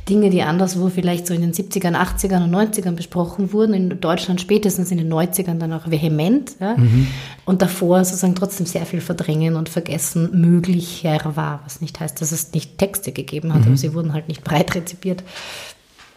Dinge, 0.09 0.31
die 0.31 0.43
anderswo 0.43 0.89
vielleicht 0.89 1.29
so 1.29 1.33
in 1.33 1.43
den 1.43 1.53
70ern, 1.53 1.95
80ern 1.95 2.43
und 2.43 2.53
90ern 2.53 2.97
besprochen 2.97 3.53
wurden, 3.53 3.73
in 3.73 4.01
Deutschland 4.01 4.41
spätestens 4.41 4.91
in 4.91 4.99
den 4.99 5.13
90ern 5.13 5.59
dann 5.59 5.73
auch 5.73 5.89
vehement. 5.89 6.57
Ja? 6.59 6.77
Mhm. 6.77 7.07
Und 7.45 7.63
davor 7.63 8.05
sozusagen 8.05 8.35
trotzdem 8.35 8.67
sehr 8.67 8.85
viel 8.85 9.01
Verdrängen 9.01 9.55
und 9.55 9.69
Vergessen 9.69 10.41
möglicher 10.41 11.21
war, 11.37 11.61
was 11.63 11.81
nicht 11.81 12.01
heißt, 12.01 12.21
dass 12.21 12.33
es 12.33 12.53
nicht 12.53 12.79
Texte 12.79 13.13
gegeben 13.13 13.55
hat, 13.55 13.61
mhm. 13.61 13.69
aber 13.69 13.77
sie 13.77 13.95
wurden 13.95 14.13
halt 14.13 14.27
nicht 14.27 14.43
breit 14.43 14.75
rezipiert. 14.75 15.23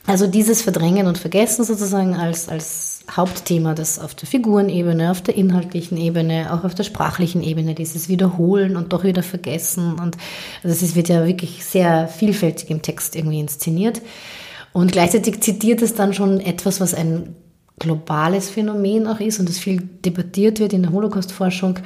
Also 0.07 0.25
dieses 0.25 0.63
Verdrängen 0.63 1.05
und 1.05 1.19
Vergessen 1.19 1.63
sozusagen 1.63 2.15
als, 2.15 2.49
als 2.49 2.88
Hauptthema, 3.15 3.73
das 3.73 3.99
auf 3.99 4.15
der 4.15 4.27
Figurenebene, 4.27 5.11
auf 5.11 5.21
der 5.21 5.35
inhaltlichen 5.35 5.97
Ebene, 5.97 6.53
auch 6.53 6.63
auf 6.63 6.75
der 6.75 6.83
sprachlichen 6.83 7.43
Ebene, 7.43 7.73
dieses 7.73 8.09
Wiederholen 8.09 8.75
und 8.75 8.93
doch 8.93 9.03
wieder 9.03 9.23
vergessen. 9.23 9.93
Und 9.93 10.17
also 10.63 10.85
es 10.85 10.95
wird 10.95 11.09
ja 11.09 11.25
wirklich 11.25 11.65
sehr 11.65 12.07
vielfältig 12.07 12.69
im 12.69 12.81
Text 12.81 13.15
irgendwie 13.15 13.39
inszeniert. 13.39 14.01
Und 14.73 14.91
gleichzeitig 14.91 15.41
zitiert 15.41 15.81
es 15.81 15.95
dann 15.95 16.13
schon 16.13 16.39
etwas, 16.39 16.79
was 16.79 16.93
ein 16.93 17.35
globales 17.79 18.49
Phänomen 18.49 19.07
auch 19.07 19.19
ist 19.19 19.39
und 19.39 19.49
das 19.49 19.57
viel 19.57 19.81
debattiert 20.05 20.59
wird 20.59 20.73
in 20.73 20.83
der 20.83 20.91
Holocaust-Forschung, 20.91 21.79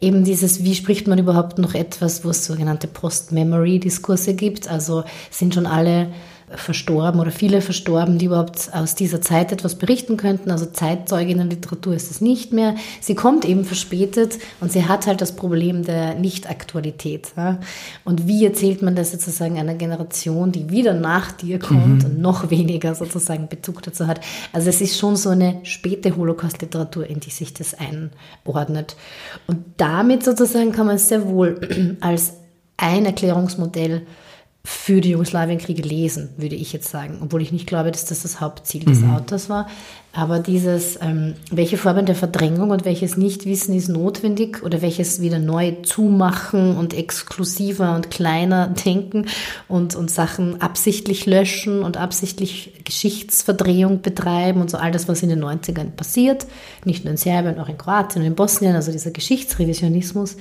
eben 0.00 0.22
dieses, 0.22 0.62
wie 0.62 0.74
spricht 0.74 1.08
man 1.08 1.18
überhaupt 1.18 1.58
noch 1.58 1.74
etwas, 1.74 2.24
wo 2.24 2.30
es 2.30 2.44
sogenannte 2.44 2.86
Post-Memory-Diskurse 2.86 4.34
gibt. 4.34 4.68
Also 4.68 5.04
sind 5.30 5.54
schon 5.54 5.66
alle 5.66 6.12
verstorben 6.54 7.20
oder 7.20 7.30
viele 7.30 7.60
verstorben, 7.60 8.18
die 8.18 8.26
überhaupt 8.26 8.70
aus 8.72 8.94
dieser 8.94 9.20
Zeit 9.20 9.52
etwas 9.52 9.74
berichten 9.74 10.16
könnten. 10.16 10.50
Also 10.50 10.66
Zeitzeuginnenliteratur 10.66 11.94
ist 11.94 12.10
es 12.10 12.20
nicht 12.20 12.52
mehr. 12.52 12.74
Sie 13.00 13.14
kommt 13.14 13.44
eben 13.44 13.64
verspätet 13.64 14.38
und 14.60 14.72
sie 14.72 14.86
hat 14.86 15.06
halt 15.06 15.20
das 15.20 15.32
Problem 15.32 15.84
der 15.84 16.14
Nicht-Aktualität. 16.14 17.32
Ja? 17.36 17.58
Und 18.04 18.26
wie 18.26 18.44
erzählt 18.44 18.82
man 18.82 18.94
das 18.94 19.12
sozusagen 19.12 19.58
einer 19.58 19.74
Generation, 19.74 20.52
die 20.52 20.70
wieder 20.70 20.94
nach 20.94 21.32
dir 21.32 21.58
kommt 21.58 22.04
mhm. 22.04 22.10
und 22.10 22.20
noch 22.20 22.50
weniger 22.50 22.94
sozusagen 22.94 23.48
Bezug 23.48 23.82
dazu 23.82 24.06
hat? 24.06 24.20
Also 24.52 24.70
es 24.70 24.80
ist 24.80 24.98
schon 24.98 25.16
so 25.16 25.30
eine 25.30 25.60
späte 25.64 26.16
Holocaust-Literatur, 26.16 27.06
in 27.06 27.20
die 27.20 27.30
sich 27.30 27.52
das 27.52 27.74
einordnet. 27.74 28.96
Und 29.46 29.58
damit 29.76 30.24
sozusagen 30.24 30.72
kann 30.72 30.86
man 30.86 30.96
es 30.96 31.08
sehr 31.08 31.28
wohl 31.28 31.96
als 32.00 32.34
ein 32.76 33.04
Erklärungsmodell 33.04 34.06
für 34.70 35.00
die 35.00 35.12
Jugoslawienkriege 35.12 35.80
lesen, 35.80 36.28
würde 36.36 36.54
ich 36.54 36.74
jetzt 36.74 36.90
sagen, 36.90 37.20
obwohl 37.22 37.40
ich 37.40 37.52
nicht 37.52 37.66
glaube, 37.66 37.90
dass 37.90 38.04
das 38.04 38.20
das 38.20 38.38
Hauptziel 38.38 38.84
des 38.84 39.00
mhm. 39.00 39.14
Autors 39.14 39.48
war. 39.48 39.66
Aber 40.12 40.40
dieses, 40.40 40.98
ähm, 41.00 41.36
welche 41.50 41.78
Formen 41.78 42.04
der 42.04 42.14
Verdrängung 42.14 42.68
und 42.68 42.84
welches 42.84 43.16
Nichtwissen 43.16 43.74
ist 43.74 43.88
notwendig 43.88 44.62
oder 44.62 44.82
welches 44.82 45.22
wieder 45.22 45.38
neu 45.38 45.72
zumachen 45.84 46.76
und 46.76 46.92
exklusiver 46.92 47.94
und 47.94 48.10
kleiner 48.10 48.68
denken 48.68 49.24
und, 49.68 49.96
und 49.96 50.10
Sachen 50.10 50.60
absichtlich 50.60 51.24
löschen 51.24 51.82
und 51.82 51.96
absichtlich 51.96 52.74
Geschichtsverdrehung 52.84 54.02
betreiben 54.02 54.60
und 54.60 54.70
so 54.70 54.76
all 54.76 54.92
das, 54.92 55.08
was 55.08 55.22
in 55.22 55.30
den 55.30 55.42
90ern 55.42 55.92
passiert, 55.92 56.46
nicht 56.84 57.04
nur 57.04 57.12
in 57.12 57.16
Serbien, 57.16 57.58
auch 57.58 57.70
in 57.70 57.78
Kroatien 57.78 58.20
und 58.20 58.28
in 58.28 58.34
Bosnien, 58.34 58.74
also 58.74 58.92
dieser 58.92 59.12
Geschichtsrevisionismus 59.12 60.36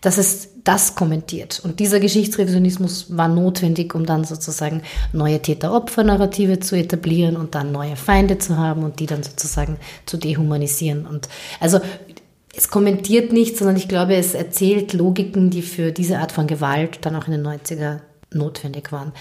dass 0.00 0.18
es 0.18 0.48
das 0.64 0.94
kommentiert. 0.94 1.60
Und 1.64 1.80
dieser 1.80 2.00
Geschichtsrevisionismus 2.00 3.16
war 3.16 3.28
notwendig, 3.28 3.94
um 3.94 4.04
dann 4.04 4.24
sozusagen 4.24 4.82
neue 5.12 5.40
Täter-Opfer-Narrative 5.40 6.60
zu 6.60 6.76
etablieren 6.76 7.36
und 7.36 7.54
dann 7.54 7.72
neue 7.72 7.96
Feinde 7.96 8.38
zu 8.38 8.56
haben 8.56 8.82
und 8.82 9.00
die 9.00 9.06
dann 9.06 9.22
sozusagen 9.22 9.78
zu 10.06 10.16
dehumanisieren. 10.16 11.06
Und 11.06 11.28
also 11.60 11.80
es 12.54 12.68
kommentiert 12.68 13.32
nicht, 13.32 13.56
sondern 13.56 13.76
ich 13.76 13.88
glaube, 13.88 14.16
es 14.16 14.34
erzählt 14.34 14.92
Logiken, 14.92 15.50
die 15.50 15.62
für 15.62 15.92
diese 15.92 16.18
Art 16.18 16.32
von 16.32 16.46
Gewalt 16.46 16.98
dann 17.02 17.14
auch 17.14 17.26
in 17.26 17.32
den 17.32 17.46
90er 17.46 18.00
notwendig 18.32 18.92
waren. 18.92 19.12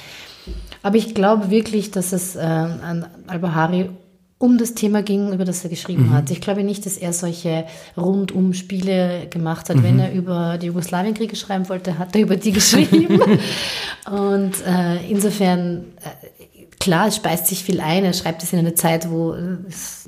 Aber 0.84 0.98
ich 0.98 1.14
glaube 1.14 1.50
wirklich, 1.50 1.92
dass 1.92 2.14
es 2.14 2.36
äh, 2.36 2.40
an 2.40 3.08
Al-Bahari 3.28 3.90
um 4.38 4.58
das 4.58 4.74
Thema 4.74 5.02
ging, 5.02 5.32
über 5.32 5.46
das 5.46 5.64
er 5.64 5.70
geschrieben 5.70 6.08
mhm. 6.08 6.14
hat. 6.14 6.30
Ich 6.30 6.42
glaube 6.42 6.64
nicht, 6.64 6.86
dass 6.86 6.98
er 6.98 7.14
solche 7.14 7.66
Rundumspiele 7.96 9.28
gemacht 9.30 9.70
hat. 9.70 9.78
Mhm. 9.78 9.84
Wenn 9.84 10.00
er 10.00 10.14
über 10.14 10.58
die 10.58 10.68
Jugoslawienkriege 10.68 11.36
schreiben 11.36 11.70
wollte, 11.70 11.98
hat 11.98 12.16
er 12.16 12.22
über 12.22 12.36
die 12.36 12.52
geschrieben. 12.52 13.22
Und 14.12 14.54
äh, 14.68 15.10
insofern, 15.10 15.86
äh, 16.02 16.74
klar, 16.82 17.08
es 17.08 17.16
speist 17.16 17.48
sich 17.48 17.64
viel 17.64 17.80
ein. 17.80 18.04
Er 18.04 18.12
schreibt 18.12 18.44
es 18.44 18.52
in 18.52 18.60
einer 18.60 18.76
Zeit, 18.76 19.10
wo 19.10 19.36
äh, 19.36 19.58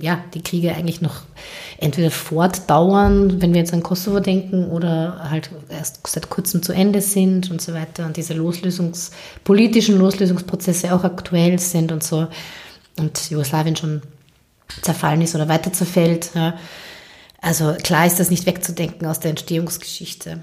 ja, 0.01 0.19
die 0.33 0.43
Kriege 0.43 0.75
eigentlich 0.75 0.99
noch 0.99 1.21
entweder 1.77 2.11
fortdauern, 2.11 3.41
wenn 3.41 3.53
wir 3.53 3.61
jetzt 3.61 3.73
an 3.73 3.81
Kosovo 3.81 4.19
denken, 4.19 4.65
oder 4.65 5.29
halt 5.29 5.51
erst 5.69 6.05
seit 6.05 6.29
kurzem 6.29 6.61
zu 6.61 6.73
Ende 6.73 6.99
sind 6.99 7.49
und 7.49 7.61
so 7.61 7.73
weiter. 7.73 8.05
Und 8.05 8.17
diese 8.17 8.33
Loslösungs-, 8.33 9.11
politischen 9.45 9.97
Loslösungsprozesse 9.97 10.93
auch 10.93 11.05
aktuell 11.05 11.59
sind 11.59 11.93
und 11.93 12.03
so. 12.03 12.27
Und 12.99 13.29
Jugoslawien 13.29 13.77
schon 13.77 14.01
zerfallen 14.81 15.21
ist 15.21 15.35
oder 15.35 15.47
weiter 15.47 15.73
zerfällt. 15.73 16.31
Ja. 16.33 16.57
Also 17.41 17.75
klar 17.83 18.05
ist 18.05 18.19
das 18.19 18.29
nicht 18.29 18.45
wegzudenken 18.45 19.07
aus 19.07 19.19
der 19.19 19.31
Entstehungsgeschichte. 19.31 20.41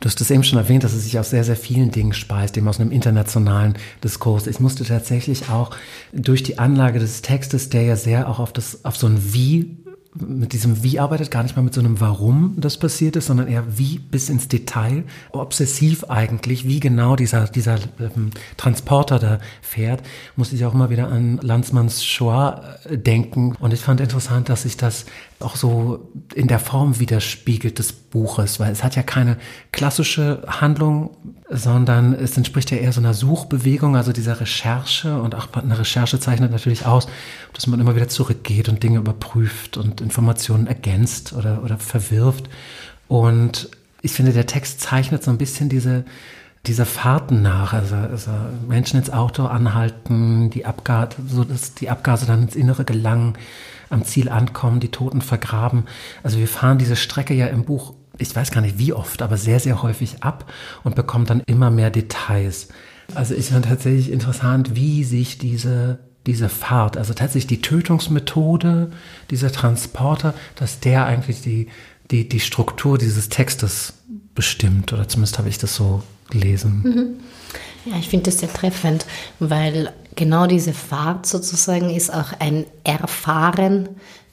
Du 0.00 0.06
hast 0.08 0.20
es 0.20 0.30
eben 0.30 0.42
schon 0.42 0.58
erwähnt, 0.58 0.82
dass 0.82 0.94
es 0.94 1.04
sich 1.04 1.18
aus 1.18 1.30
sehr, 1.30 1.44
sehr 1.44 1.56
vielen 1.56 1.90
Dingen 1.90 2.14
speist, 2.14 2.56
eben 2.56 2.68
aus 2.68 2.80
einem 2.80 2.90
internationalen 2.90 3.74
Diskurs. 4.02 4.46
Ich 4.46 4.58
musste 4.58 4.84
tatsächlich 4.84 5.50
auch 5.50 5.76
durch 6.12 6.42
die 6.42 6.58
Anlage 6.58 6.98
des 6.98 7.20
Textes, 7.20 7.68
der 7.68 7.82
ja 7.82 7.96
sehr 7.96 8.28
auch 8.28 8.38
auf 8.38 8.52
das, 8.52 8.84
auf 8.84 8.96
so 8.96 9.06
ein 9.06 9.34
Wie 9.34 9.76
mit 10.14 10.52
diesem 10.52 10.82
Wie 10.82 10.98
arbeitet, 10.98 11.30
gar 11.30 11.44
nicht 11.44 11.54
mal 11.54 11.62
mit 11.62 11.72
so 11.72 11.80
einem 11.80 12.00
Warum 12.00 12.54
das 12.56 12.78
passiert 12.78 13.14
ist, 13.14 13.26
sondern 13.26 13.46
eher 13.46 13.78
wie 13.78 13.98
bis 13.98 14.28
ins 14.28 14.48
Detail, 14.48 15.04
obsessiv 15.30 16.04
eigentlich, 16.04 16.66
wie 16.66 16.80
genau 16.80 17.14
dieser, 17.14 17.46
dieser 17.46 17.78
ähm, 18.00 18.30
Transporter 18.56 19.18
da 19.20 19.38
fährt, 19.62 20.02
muss 20.34 20.52
ich 20.52 20.64
auch 20.64 20.74
immer 20.74 20.90
wieder 20.90 21.08
an 21.08 21.38
Landsmanns 21.42 22.04
Shoah 22.04 22.78
äh, 22.84 22.98
denken. 22.98 23.54
Und 23.60 23.72
ich 23.72 23.80
fand 23.80 24.00
interessant, 24.00 24.48
dass 24.48 24.62
sich 24.62 24.76
das 24.76 25.06
auch 25.40 25.56
so 25.56 26.10
in 26.34 26.48
der 26.48 26.58
Form 26.58 26.98
widerspiegelt 27.00 27.78
des 27.78 27.92
Buches, 27.92 28.60
weil 28.60 28.72
es 28.72 28.84
hat 28.84 28.96
ja 28.96 29.02
keine 29.02 29.38
klassische 29.72 30.42
Handlung, 30.46 31.16
sondern 31.48 32.12
es 32.12 32.36
entspricht 32.36 32.70
ja 32.70 32.76
eher 32.76 32.92
so 32.92 33.00
einer 33.00 33.14
Suchbewegung, 33.14 33.96
also 33.96 34.12
dieser 34.12 34.40
Recherche 34.40 35.20
und 35.20 35.34
auch 35.34 35.48
eine 35.54 35.78
Recherche 35.78 36.20
zeichnet 36.20 36.52
natürlich 36.52 36.84
aus, 36.86 37.06
dass 37.54 37.66
man 37.66 37.80
immer 37.80 37.96
wieder 37.96 38.08
zurückgeht 38.08 38.68
und 38.68 38.82
Dinge 38.82 38.98
überprüft 38.98 39.76
und 39.76 40.00
Informationen 40.00 40.66
ergänzt 40.66 41.32
oder, 41.32 41.62
oder 41.64 41.78
verwirft. 41.78 42.48
Und 43.08 43.70
ich 44.02 44.12
finde, 44.12 44.32
der 44.32 44.46
Text 44.46 44.80
zeichnet 44.80 45.24
so 45.24 45.30
ein 45.30 45.38
bisschen 45.38 45.68
diese, 45.68 46.04
diese 46.66 46.84
Fahrten 46.84 47.40
nach, 47.40 47.72
also, 47.72 47.96
also 47.96 48.30
Menschen 48.68 48.98
ins 48.98 49.10
Auto 49.10 49.46
anhalten, 49.46 50.50
die 50.50 50.66
Abgase, 50.66 51.16
so 51.26 51.44
dass 51.44 51.74
die 51.74 51.88
Abgase 51.88 52.26
dann 52.26 52.42
ins 52.42 52.56
Innere 52.56 52.84
gelangen, 52.84 53.34
am 53.88 54.04
Ziel 54.04 54.28
ankommen, 54.28 54.78
die 54.78 54.90
Toten 54.90 55.22
vergraben. 55.22 55.84
Also 56.22 56.38
wir 56.38 56.48
fahren 56.48 56.78
diese 56.78 56.96
Strecke 56.96 57.34
ja 57.34 57.46
im 57.46 57.64
Buch, 57.64 57.94
ich 58.18 58.34
weiß 58.34 58.50
gar 58.50 58.60
nicht 58.60 58.78
wie 58.78 58.92
oft, 58.92 59.22
aber 59.22 59.36
sehr, 59.36 59.58
sehr 59.58 59.82
häufig 59.82 60.22
ab 60.22 60.52
und 60.84 60.94
bekommen 60.94 61.24
dann 61.24 61.42
immer 61.46 61.70
mehr 61.70 61.90
Details. 61.90 62.68
Also 63.14 63.34
ich 63.34 63.48
fand 63.48 63.64
tatsächlich 63.64 64.12
interessant, 64.12 64.76
wie 64.76 65.02
sich 65.02 65.38
diese, 65.38 65.98
diese 66.26 66.48
Fahrt, 66.48 66.98
also 66.98 67.14
tatsächlich 67.14 67.46
die 67.46 67.62
Tötungsmethode, 67.62 68.92
dieser 69.30 69.50
Transporter, 69.50 70.34
dass 70.54 70.78
der 70.80 71.06
eigentlich 71.06 71.40
die, 71.40 71.68
die, 72.10 72.28
die 72.28 72.40
Struktur 72.40 72.98
dieses 72.98 73.30
Textes 73.30 73.94
bestimmt. 74.34 74.92
Oder 74.92 75.08
zumindest 75.08 75.38
habe 75.38 75.48
ich 75.48 75.58
das 75.58 75.74
so 75.74 76.02
gelesen. 76.30 76.80
Mhm. 76.84 77.90
Ja, 77.90 77.98
ich 77.98 78.08
finde 78.08 78.30
das 78.30 78.40
sehr 78.40 78.52
treffend, 78.52 79.06
weil 79.38 79.92
genau 80.14 80.46
diese 80.46 80.72
Fahrt 80.72 81.26
sozusagen 81.26 81.90
ist 81.90 82.12
auch 82.12 82.32
ein 82.38 82.66
Erfahren 82.84 83.88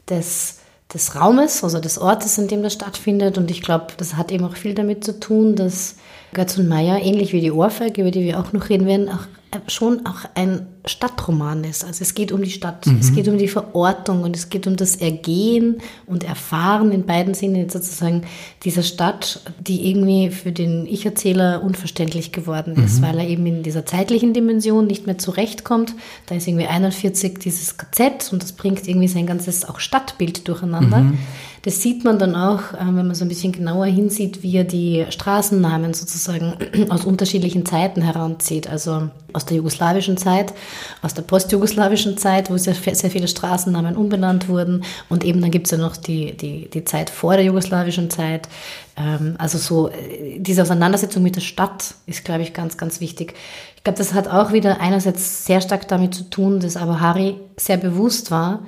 des, 0.10 0.60
des 0.94 1.16
Raumes, 1.16 1.64
also 1.64 1.80
des 1.80 1.98
Ortes, 1.98 2.38
in 2.38 2.48
dem 2.48 2.62
das 2.62 2.74
stattfindet. 2.74 3.38
Und 3.38 3.50
ich 3.50 3.62
glaube, 3.62 3.88
das 3.98 4.16
hat 4.16 4.32
eben 4.32 4.44
auch 4.44 4.56
viel 4.56 4.74
damit 4.74 5.04
zu 5.04 5.20
tun, 5.20 5.56
dass 5.56 5.96
Götz 6.34 6.58
und 6.58 6.68
Meyer, 6.68 7.02
ähnlich 7.02 7.32
wie 7.32 7.42
die 7.42 7.52
Ohrfeige, 7.52 8.02
über 8.02 8.12
die 8.12 8.24
wir 8.24 8.40
auch 8.40 8.52
noch 8.52 8.70
reden 8.70 8.86
werden, 8.86 9.10
auch 9.10 9.26
schon 9.68 10.06
auch 10.06 10.26
ein 10.36 10.68
Stadtroman 10.86 11.64
ist. 11.64 11.84
Also 11.84 12.02
es 12.02 12.16
geht 12.16 12.32
um 12.32 12.44
die 12.44 12.52
Stadt, 12.52 12.86
mhm. 12.86 12.98
es 13.00 13.14
geht 13.14 13.28
um 13.28 13.38
die 13.38 13.48
Verortung 13.48 14.24
und 14.24 14.36
es 14.36 14.50
geht 14.50 14.68
um 14.68 14.76
das 14.76 14.96
Ergehen 14.98 15.78
und 16.06 16.24
Erfahren 16.24 16.92
in 16.92 17.06
beiden 17.06 17.34
Sinne 17.34 17.70
sozusagen 17.70 18.24
dieser 18.64 18.84
Stadt, 18.84 19.42
die 19.60 19.90
irgendwie 19.90 20.30
für 20.30 20.52
den 20.52 20.86
Ich-Erzähler 20.86 21.62
unverständlich 21.64 22.32
geworden 22.32 22.76
ist, 22.84 23.00
mhm. 23.00 23.06
weil 23.06 23.20
er 23.20 23.28
eben 23.28 23.46
in 23.46 23.64
dieser 23.64 23.86
zeitlichen 23.86 24.34
Dimension 24.34 24.88
nicht 24.88 25.06
mehr 25.06 25.18
zurechtkommt. 25.18 25.94
Da 26.26 26.36
ist 26.36 26.48
irgendwie 26.48 26.68
41 26.68 27.40
dieses 27.40 27.78
KZ 27.78 28.32
und 28.32 28.44
das 28.44 28.52
bringt 28.52 28.88
irgendwie 28.88 29.08
sein 29.08 29.26
ganzes 29.26 29.66
auch 29.66 29.80
Stadtbild 29.80 30.48
durcheinander. 30.48 31.00
Mhm. 31.00 31.18
Das 31.68 31.82
sieht 31.82 32.06
man 32.06 32.18
dann 32.18 32.34
auch, 32.34 32.72
äh, 32.76 32.78
wenn 32.80 33.08
man 33.08 33.14
so 33.14 33.26
ein 33.26 33.28
bisschen 33.28 33.52
genauer 33.52 33.88
hinsieht, 33.88 34.42
wie 34.42 34.56
er 34.56 34.64
die 34.64 35.06
Straßennamen 35.10 35.94
sozusagen 35.94 36.56
aus 36.90 37.04
unterschiedlichen 37.04 37.66
Zeiten 37.66 38.02
heranzieht. 38.02 38.70
Also 38.70 39.10
aus 39.34 39.44
der 39.44 39.58
jugoslawischen 39.58 40.16
Zeit, 40.16 40.54
aus 41.02 41.14
der 41.14 41.24
postjugoslawischen 41.24 42.18
Zeit, 42.18 42.50
wo 42.50 42.56
sehr, 42.56 42.74
sehr 42.74 43.12
viele 43.12 43.28
Straßennamen 43.28 43.98
umbenannt 43.98 44.48
wurden. 44.48 44.86
Und 45.10 45.26
eben 45.26 45.42
dann 45.42 45.52
gibt 45.52 45.68
es 45.68 45.72
ja 45.72 45.78
noch 45.78 45.98
die, 45.98 46.38
die, 46.38 46.70
die 46.70 46.86
Zeit 46.86 47.10
vor 47.10 47.34
der 47.34 47.44
jugoslawischen 47.44 48.10
Zeit. 48.10 48.48
Ähm, 48.96 49.36
also 49.38 49.58
so 49.58 49.90
äh, 49.90 50.40
diese 50.40 50.62
Auseinandersetzung 50.62 51.22
mit 51.22 51.36
der 51.36 51.42
Stadt 51.42 51.96
ist, 52.06 52.24
glaube 52.24 52.44
ich, 52.44 52.54
ganz, 52.54 52.78
ganz 52.78 53.02
wichtig. 53.02 53.34
Ich 53.76 53.84
glaube, 53.84 53.98
das 53.98 54.14
hat 54.14 54.30
auch 54.30 54.54
wieder 54.54 54.80
einerseits 54.80 55.46
sehr 55.46 55.60
stark 55.60 55.90
damit 55.90 56.16
zu 56.16 56.30
tun, 56.30 56.62
dass 56.62 56.78
aber 56.78 57.02
Harry 57.02 57.36
sehr 57.58 57.76
bewusst 57.76 58.32
war, 58.32 58.62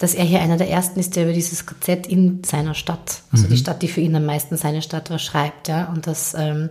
dass 0.00 0.14
er 0.14 0.24
hier 0.24 0.40
einer 0.40 0.56
der 0.56 0.70
ersten 0.70 0.98
ist, 0.98 1.14
der 1.14 1.24
über 1.24 1.34
dieses 1.34 1.66
KZ 1.66 2.06
in 2.06 2.42
seiner 2.42 2.74
Stadt, 2.74 3.22
also 3.30 3.44
mhm. 3.44 3.50
die 3.50 3.56
Stadt, 3.58 3.82
die 3.82 3.88
für 3.88 4.00
ihn 4.00 4.16
am 4.16 4.24
meisten 4.24 4.56
seine 4.56 4.80
Stadt 4.80 5.10
war, 5.10 5.18
schreibt. 5.18 5.68
Ja? 5.68 5.92
Und 5.94 6.06
dass 6.06 6.32
ähm, 6.32 6.70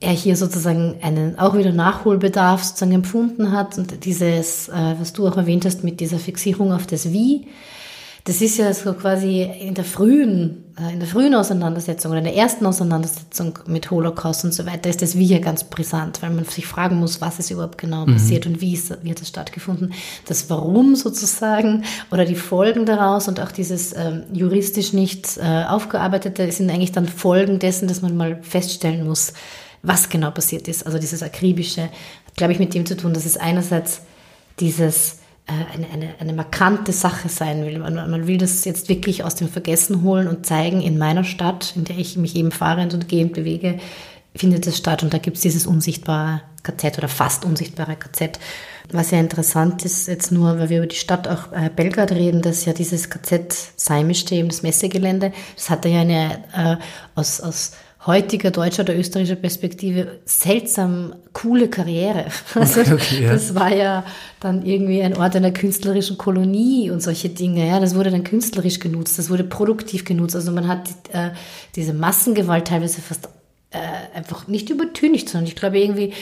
er 0.00 0.12
hier 0.12 0.36
sozusagen 0.36 0.96
einen 1.00 1.38
auch 1.38 1.56
wieder 1.56 1.72
Nachholbedarf 1.72 2.62
sozusagen 2.62 2.92
empfunden 2.92 3.52
hat 3.52 3.78
und 3.78 4.04
dieses, 4.04 4.68
äh, 4.68 4.94
was 5.00 5.14
du 5.14 5.26
auch 5.26 5.38
erwähnt 5.38 5.64
hast 5.64 5.82
mit 5.82 5.98
dieser 6.00 6.18
Fixierung 6.18 6.70
auf 6.72 6.86
das 6.86 7.10
Wie, 7.10 7.46
das 8.28 8.42
ist 8.42 8.58
ja 8.58 8.74
so 8.74 8.92
quasi 8.92 9.40
in 9.42 9.72
der 9.72 9.86
frühen, 9.86 10.74
äh, 10.78 10.92
in 10.92 11.00
der 11.00 11.08
frühen 11.08 11.34
Auseinandersetzung 11.34 12.10
oder 12.10 12.18
in 12.18 12.26
der 12.26 12.36
ersten 12.36 12.66
Auseinandersetzung 12.66 13.58
mit 13.66 13.90
Holocaust 13.90 14.44
und 14.44 14.52
so 14.52 14.66
weiter 14.66 14.90
ist 14.90 15.00
das 15.00 15.16
Wie 15.16 15.24
ja 15.24 15.38
ganz 15.38 15.64
brisant, 15.64 16.20
weil 16.20 16.28
man 16.28 16.44
sich 16.44 16.66
fragen 16.66 16.96
muss, 16.96 17.22
was 17.22 17.38
ist 17.38 17.50
überhaupt 17.50 17.78
genau 17.78 18.04
mhm. 18.04 18.12
passiert 18.12 18.44
und 18.44 18.60
wie, 18.60 18.74
ist, 18.74 18.98
wie 19.02 19.10
hat 19.10 19.22
das 19.22 19.28
stattgefunden. 19.28 19.94
Das 20.26 20.50
Warum 20.50 20.94
sozusagen 20.94 21.84
oder 22.10 22.26
die 22.26 22.34
Folgen 22.34 22.84
daraus 22.84 23.28
und 23.28 23.40
auch 23.40 23.50
dieses 23.50 23.96
ähm, 23.96 24.24
juristisch 24.30 24.92
nicht 24.92 25.38
äh, 25.38 25.64
aufgearbeitete 25.64 26.52
sind 26.52 26.70
eigentlich 26.70 26.92
dann 26.92 27.08
Folgen 27.08 27.58
dessen, 27.58 27.88
dass 27.88 28.02
man 28.02 28.14
mal 28.14 28.42
feststellen 28.42 29.06
muss, 29.06 29.32
was 29.82 30.10
genau 30.10 30.32
passiert 30.32 30.68
ist. 30.68 30.84
Also 30.84 30.98
dieses 30.98 31.22
akribische 31.22 31.84
hat, 31.84 32.36
glaube 32.36 32.52
ich, 32.52 32.58
mit 32.58 32.74
dem 32.74 32.84
zu 32.84 32.94
tun, 32.94 33.14
dass 33.14 33.24
es 33.24 33.38
einerseits 33.38 34.02
dieses 34.60 35.16
eine, 35.48 35.90
eine, 35.90 36.14
eine 36.18 36.32
markante 36.32 36.92
Sache 36.92 37.28
sein 37.28 37.64
will. 37.64 37.78
Man, 37.78 37.94
man 37.94 38.26
will 38.26 38.38
das 38.38 38.64
jetzt 38.64 38.88
wirklich 38.88 39.24
aus 39.24 39.34
dem 39.34 39.48
Vergessen 39.48 40.02
holen 40.02 40.28
und 40.28 40.46
zeigen, 40.46 40.80
in 40.82 40.98
meiner 40.98 41.24
Stadt, 41.24 41.72
in 41.74 41.84
der 41.84 41.98
ich 41.98 42.16
mich 42.16 42.36
eben 42.36 42.50
fahrend 42.50 42.94
und 42.94 43.08
gehend 43.08 43.32
bewege, 43.32 43.78
findet 44.36 44.66
es 44.66 44.76
statt. 44.76 45.02
Und 45.02 45.14
da 45.14 45.18
gibt 45.18 45.36
es 45.36 45.42
dieses 45.42 45.66
unsichtbare 45.66 46.42
KZ 46.62 46.98
oder 46.98 47.08
fast 47.08 47.44
unsichtbare 47.44 47.96
KZ. 47.96 48.38
Was 48.90 49.10
ja 49.10 49.20
interessant 49.20 49.84
ist, 49.84 50.08
jetzt 50.08 50.32
nur, 50.32 50.58
weil 50.58 50.70
wir 50.70 50.78
über 50.78 50.86
die 50.86 50.96
Stadt 50.96 51.28
auch 51.28 51.52
äh, 51.52 51.70
Belgrad 51.74 52.12
reden, 52.12 52.40
dass 52.40 52.64
ja 52.64 52.72
dieses 52.72 53.10
KZ 53.10 53.72
Seimischte, 53.76 54.34
eben 54.34 54.48
das 54.48 54.62
Messegelände, 54.62 55.32
das 55.56 55.68
hatte 55.68 55.88
ja 55.88 56.00
eine 56.00 56.44
äh, 56.54 56.76
aus, 57.14 57.40
aus 57.40 57.72
heutiger 58.08 58.50
deutscher 58.50 58.82
oder 58.82 58.96
österreichischer 58.96 59.36
Perspektive 59.36 60.18
seltsam 60.24 61.14
coole 61.32 61.68
Karriere. 61.68 62.26
Also 62.54 62.80
okay, 62.80 63.22
ja. 63.22 63.32
das 63.32 63.54
war 63.54 63.72
ja 63.72 64.04
dann 64.40 64.64
irgendwie 64.64 65.02
ein 65.02 65.16
Ort 65.16 65.36
einer 65.36 65.52
künstlerischen 65.52 66.18
Kolonie 66.18 66.90
und 66.90 67.00
solche 67.00 67.28
Dinge. 67.28 67.68
Ja, 67.68 67.78
das 67.78 67.94
wurde 67.94 68.10
dann 68.10 68.24
künstlerisch 68.24 68.80
genutzt, 68.80 69.18
das 69.18 69.30
wurde 69.30 69.44
produktiv 69.44 70.04
genutzt. 70.04 70.34
Also 70.34 70.50
man 70.50 70.66
hat 70.66 70.88
äh, 71.12 71.30
diese 71.76 71.92
Massengewalt 71.92 72.66
teilweise 72.66 73.00
fast 73.00 73.28
äh, 73.70 74.16
einfach 74.16 74.48
nicht 74.48 74.70
übertüncht, 74.70 75.28
sondern 75.28 75.46
ich 75.46 75.54
glaube 75.54 75.78
irgendwie 75.78 76.14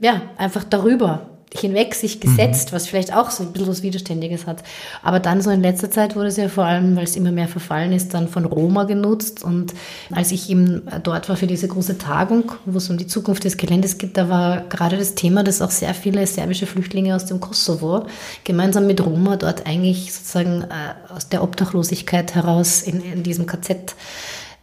ja 0.00 0.22
einfach 0.38 0.64
darüber 0.64 1.35
hinweg 1.54 1.94
sich 1.94 2.20
gesetzt, 2.20 2.70
mhm. 2.70 2.76
was 2.76 2.86
vielleicht 2.86 3.14
auch 3.14 3.30
so 3.30 3.42
ein 3.42 3.52
bisschen 3.52 3.68
was 3.68 3.82
Widerständiges 3.82 4.46
hat. 4.46 4.62
Aber 5.02 5.20
dann 5.20 5.40
so 5.40 5.50
in 5.50 5.62
letzter 5.62 5.90
Zeit 5.90 6.16
wurde 6.16 6.28
es 6.28 6.36
ja 6.36 6.48
vor 6.48 6.64
allem, 6.64 6.96
weil 6.96 7.04
es 7.04 7.16
immer 7.16 7.32
mehr 7.32 7.48
verfallen 7.48 7.92
ist, 7.92 8.14
dann 8.14 8.28
von 8.28 8.44
Roma 8.44 8.84
genutzt. 8.84 9.44
Und 9.44 9.72
als 10.10 10.32
ich 10.32 10.50
eben 10.50 10.82
dort 11.02 11.28
war 11.28 11.36
für 11.36 11.46
diese 11.46 11.68
große 11.68 11.98
Tagung, 11.98 12.52
wo 12.64 12.78
es 12.78 12.90
um 12.90 12.98
die 12.98 13.06
Zukunft 13.06 13.44
des 13.44 13.56
Geländes 13.56 13.98
geht, 13.98 14.16
da 14.16 14.28
war 14.28 14.62
gerade 14.68 14.96
das 14.96 15.14
Thema, 15.14 15.44
dass 15.44 15.62
auch 15.62 15.70
sehr 15.70 15.94
viele 15.94 16.26
serbische 16.26 16.66
Flüchtlinge 16.66 17.14
aus 17.14 17.26
dem 17.26 17.40
Kosovo 17.40 18.06
gemeinsam 18.44 18.86
mit 18.86 19.04
Roma 19.04 19.36
dort 19.36 19.66
eigentlich 19.66 20.12
sozusagen 20.12 20.62
äh, 20.62 21.12
aus 21.14 21.28
der 21.28 21.42
Obdachlosigkeit 21.42 22.34
heraus 22.34 22.82
in, 22.82 23.00
in 23.00 23.22
diesem 23.22 23.46
KZ 23.46 23.94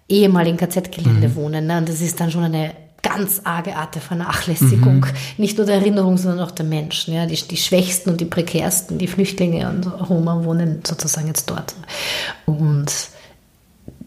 ehemaligen 0.09 0.57
KZ-Gelände 0.57 1.29
mhm. 1.29 1.35
wohnen. 1.35 1.67
Ne? 1.67 1.77
Und 1.77 1.89
das 1.89 2.01
ist 2.01 2.19
dann 2.19 2.29
schon 2.29 2.43
eine 2.43 2.71
ganz 3.03 3.41
arge 3.43 3.75
Art 3.75 3.93
der 3.93 4.01
Vernachlässigung. 4.01 5.01
Mhm. 5.01 5.13
Nicht 5.37 5.57
nur 5.57 5.67
der 5.67 5.75
Erinnerung, 5.75 6.17
sondern 6.17 6.39
auch 6.39 6.51
der 6.51 6.65
Menschen. 6.65 7.13
Ja? 7.13 7.27
Die, 7.27 7.35
die 7.35 7.57
Schwächsten 7.57 8.09
und 8.09 8.19
die 8.19 8.25
Prekärsten, 8.25 8.97
die 8.97 9.07
Flüchtlinge 9.07 9.69
und 9.69 9.85
Roma 10.09 10.43
wohnen 10.43 10.81
sozusagen 10.83 11.27
jetzt 11.27 11.49
dort. 11.49 11.75
Und 12.45 12.91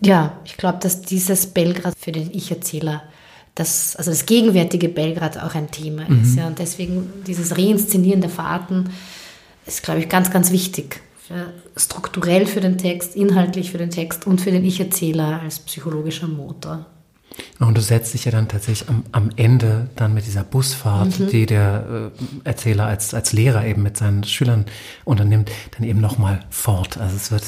ja, 0.01 0.33
ich 0.45 0.57
glaube, 0.57 0.79
dass 0.81 1.03
dieses 1.03 1.47
Belgrad 1.47 1.95
für 1.97 2.11
den 2.11 2.31
Ich-Erzähler 2.33 3.03
das, 3.55 3.97
also 3.97 4.11
das 4.11 4.27
gegenwärtige 4.27 4.89
Belgrad 4.89 5.39
auch 5.43 5.55
ein 5.55 5.71
Thema 5.71 6.09
mhm. 6.09 6.23
ist. 6.23 6.37
Ja? 6.37 6.47
Und 6.47 6.59
deswegen 6.59 7.13
dieses 7.27 7.57
Reinszenieren 7.57 8.23
der 8.23 8.31
Fahrten 8.31 8.91
ist, 9.67 9.83
glaube 9.83 10.01
ich, 10.01 10.09
ganz, 10.09 10.31
ganz 10.31 10.51
wichtig. 10.51 11.03
Für, 11.29 11.53
strukturell 11.77 12.47
für 12.47 12.61
den 12.61 12.79
Text, 12.79 13.17
inhaltlich 13.17 13.73
für 13.73 13.79
den 13.79 13.91
Text 13.91 14.27
und 14.27 14.41
für 14.41 14.53
den 14.53 14.65
Ich-Erzähler 14.65 15.41
als 15.43 15.59
psychologischer 15.59 16.29
Motor. 16.29 16.87
Und 17.59 17.77
du 17.77 17.81
setzt 17.81 18.15
dich 18.15 18.25
ja 18.25 18.31
dann 18.31 18.49
tatsächlich 18.49 18.89
am, 18.89 19.05
am 19.13 19.31
Ende 19.37 19.89
dann 19.97 20.15
mit 20.15 20.27
dieser 20.27 20.45
Busfahrt, 20.45 21.19
mhm. 21.19 21.29
die 21.29 21.47
der 21.47 22.13
äh, 22.45 22.49
Erzähler 22.49 22.87
als, 22.87 23.15
als 23.15 23.33
Lehrer 23.33 23.65
eben 23.65 23.83
mit 23.83 23.97
seinen 23.97 24.25
Schülern 24.25 24.67
unternimmt, 25.05 25.51
dann 25.77 25.87
eben 25.87 26.01
nochmal 26.01 26.41
fort. 26.51 26.99
Also 26.99 27.17
es 27.17 27.31
wird, 27.31 27.45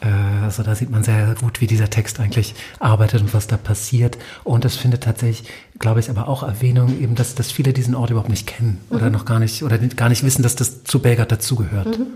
äh, 0.00 0.44
also 0.44 0.62
da 0.62 0.74
sieht 0.74 0.90
man 0.90 1.02
sehr 1.02 1.34
gut, 1.40 1.60
wie 1.60 1.66
dieser 1.66 1.88
Text 1.88 2.20
eigentlich 2.20 2.54
arbeitet 2.78 3.22
und 3.22 3.32
was 3.32 3.46
da 3.46 3.56
passiert. 3.56 4.18
Und 4.44 4.64
es 4.64 4.76
findet 4.76 5.04
tatsächlich, 5.04 5.48
glaube 5.78 6.00
ich, 6.00 6.10
aber 6.10 6.28
auch 6.28 6.42
Erwähnung 6.42 7.00
eben, 7.00 7.14
dass, 7.14 7.34
dass 7.34 7.50
viele 7.50 7.72
diesen 7.72 7.94
Ort 7.94 8.10
überhaupt 8.10 8.30
nicht 8.30 8.46
kennen 8.46 8.80
mhm. 8.90 8.96
oder 8.96 9.10
noch 9.10 9.24
gar 9.24 9.38
nicht, 9.38 9.62
oder 9.62 9.78
gar 9.78 10.10
nicht 10.10 10.24
wissen, 10.24 10.42
dass 10.42 10.56
das 10.56 10.84
zu 10.84 11.00
Belgrad 11.00 11.32
dazugehört. 11.32 11.98
Mhm. 11.98 12.06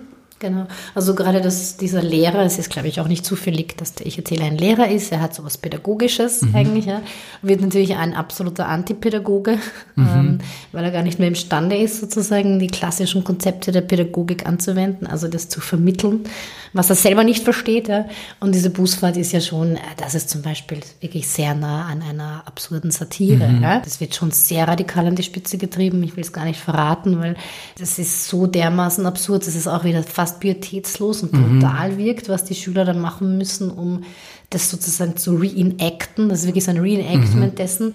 Genau. 0.43 0.67
Also 0.97 1.15
gerade 1.15 1.41
dass 1.41 1.77
dieser 1.77 2.03
Lehrer, 2.03 2.41
es 2.41 2.59
ist 2.59 2.69
glaube 2.69 2.89
ich 2.89 3.01
auch 3.01 3.07
nicht 3.07 3.25
zufällig, 3.25 3.77
dass 3.77 3.95
der 3.95 4.07
Ich-Erzähler 4.07 4.47
ein 4.47 4.59
Lehrer 4.59 4.89
ist, 4.89 5.13
er 5.13 5.21
hat 5.21 5.35
sowas 5.35 5.57
Pädagogisches 5.57 6.43
mhm. 6.43 6.55
eigentlich, 6.57 6.87
ja. 6.87 7.01
wird 7.43 7.61
natürlich 7.61 7.95
ein 7.95 8.13
absoluter 8.13 8.67
Antipädagoge, 8.67 9.59
mhm. 9.95 10.09
ähm, 10.09 10.39
weil 10.73 10.83
er 10.83 10.91
gar 10.91 11.05
nicht 11.05 11.21
mehr 11.21 11.29
imstande 11.29 11.77
ist, 11.77 12.01
sozusagen 12.01 12.59
die 12.59 12.67
klassischen 12.67 13.23
Konzepte 13.23 13.71
der 13.71 13.83
Pädagogik 13.83 14.45
anzuwenden, 14.45 15.07
also 15.07 15.29
das 15.29 15.49
zu 15.49 15.61
vermitteln, 15.61 16.25
was 16.73 16.91
er 16.91 16.97
selber 16.97 17.23
nicht 17.23 17.45
versteht. 17.45 17.87
Ja. 17.87 18.07
Und 18.41 18.55
diese 18.55 18.71
Busfahrt 18.71 19.17
ist 19.17 19.31
ja 19.31 19.41
schon, 19.41 19.77
äh, 19.77 19.81
das 19.97 20.17
ist 20.17 20.29
zum 20.29 20.43
Beispiel 20.43 20.81
wirklich 21.01 21.29
sehr 21.29 21.55
nah 21.55 21.87
an 21.87 22.03
einer 22.03 22.43
absurden 22.47 22.91
Satire. 22.91 23.47
Mhm. 23.47 23.63
Ja. 23.63 23.79
Das 23.79 24.01
wird 24.01 24.17
schon 24.17 24.33
sehr 24.33 24.67
radikal 24.67 25.07
an 25.07 25.15
die 25.15 25.23
Spitze 25.23 25.57
getrieben, 25.57 26.03
ich 26.03 26.17
will 26.17 26.25
es 26.25 26.33
gar 26.33 26.47
nicht 26.47 26.59
verraten, 26.59 27.21
weil 27.21 27.37
das 27.79 28.01
ist 28.01 28.27
so 28.27 28.49
dermaßen 28.49 29.07
absurd, 29.07 29.47
das 29.47 29.55
ist 29.55 29.69
auch 29.69 29.85
wieder 29.85 30.03
fast 30.03 30.32
fast 30.33 30.41
pietätslos 30.41 31.23
und 31.23 31.33
brutal 31.33 31.93
mhm. 31.93 31.99
wirkt, 31.99 32.29
was 32.29 32.45
die 32.45 32.55
Schüler 32.55 32.85
dann 32.85 33.01
machen 33.01 33.39
müssen, 33.39 33.71
um 33.71 34.05
das 34.51 34.71
sozusagen 34.71 35.17
zu 35.17 35.35
reenacten. 35.35 36.29
Das 36.29 36.41
ist 36.41 36.47
wirklich 36.47 36.65
so 36.65 36.71
ein 36.71 36.79
Reenactment 36.79 37.53
mhm. 37.53 37.57
dessen. 37.57 37.95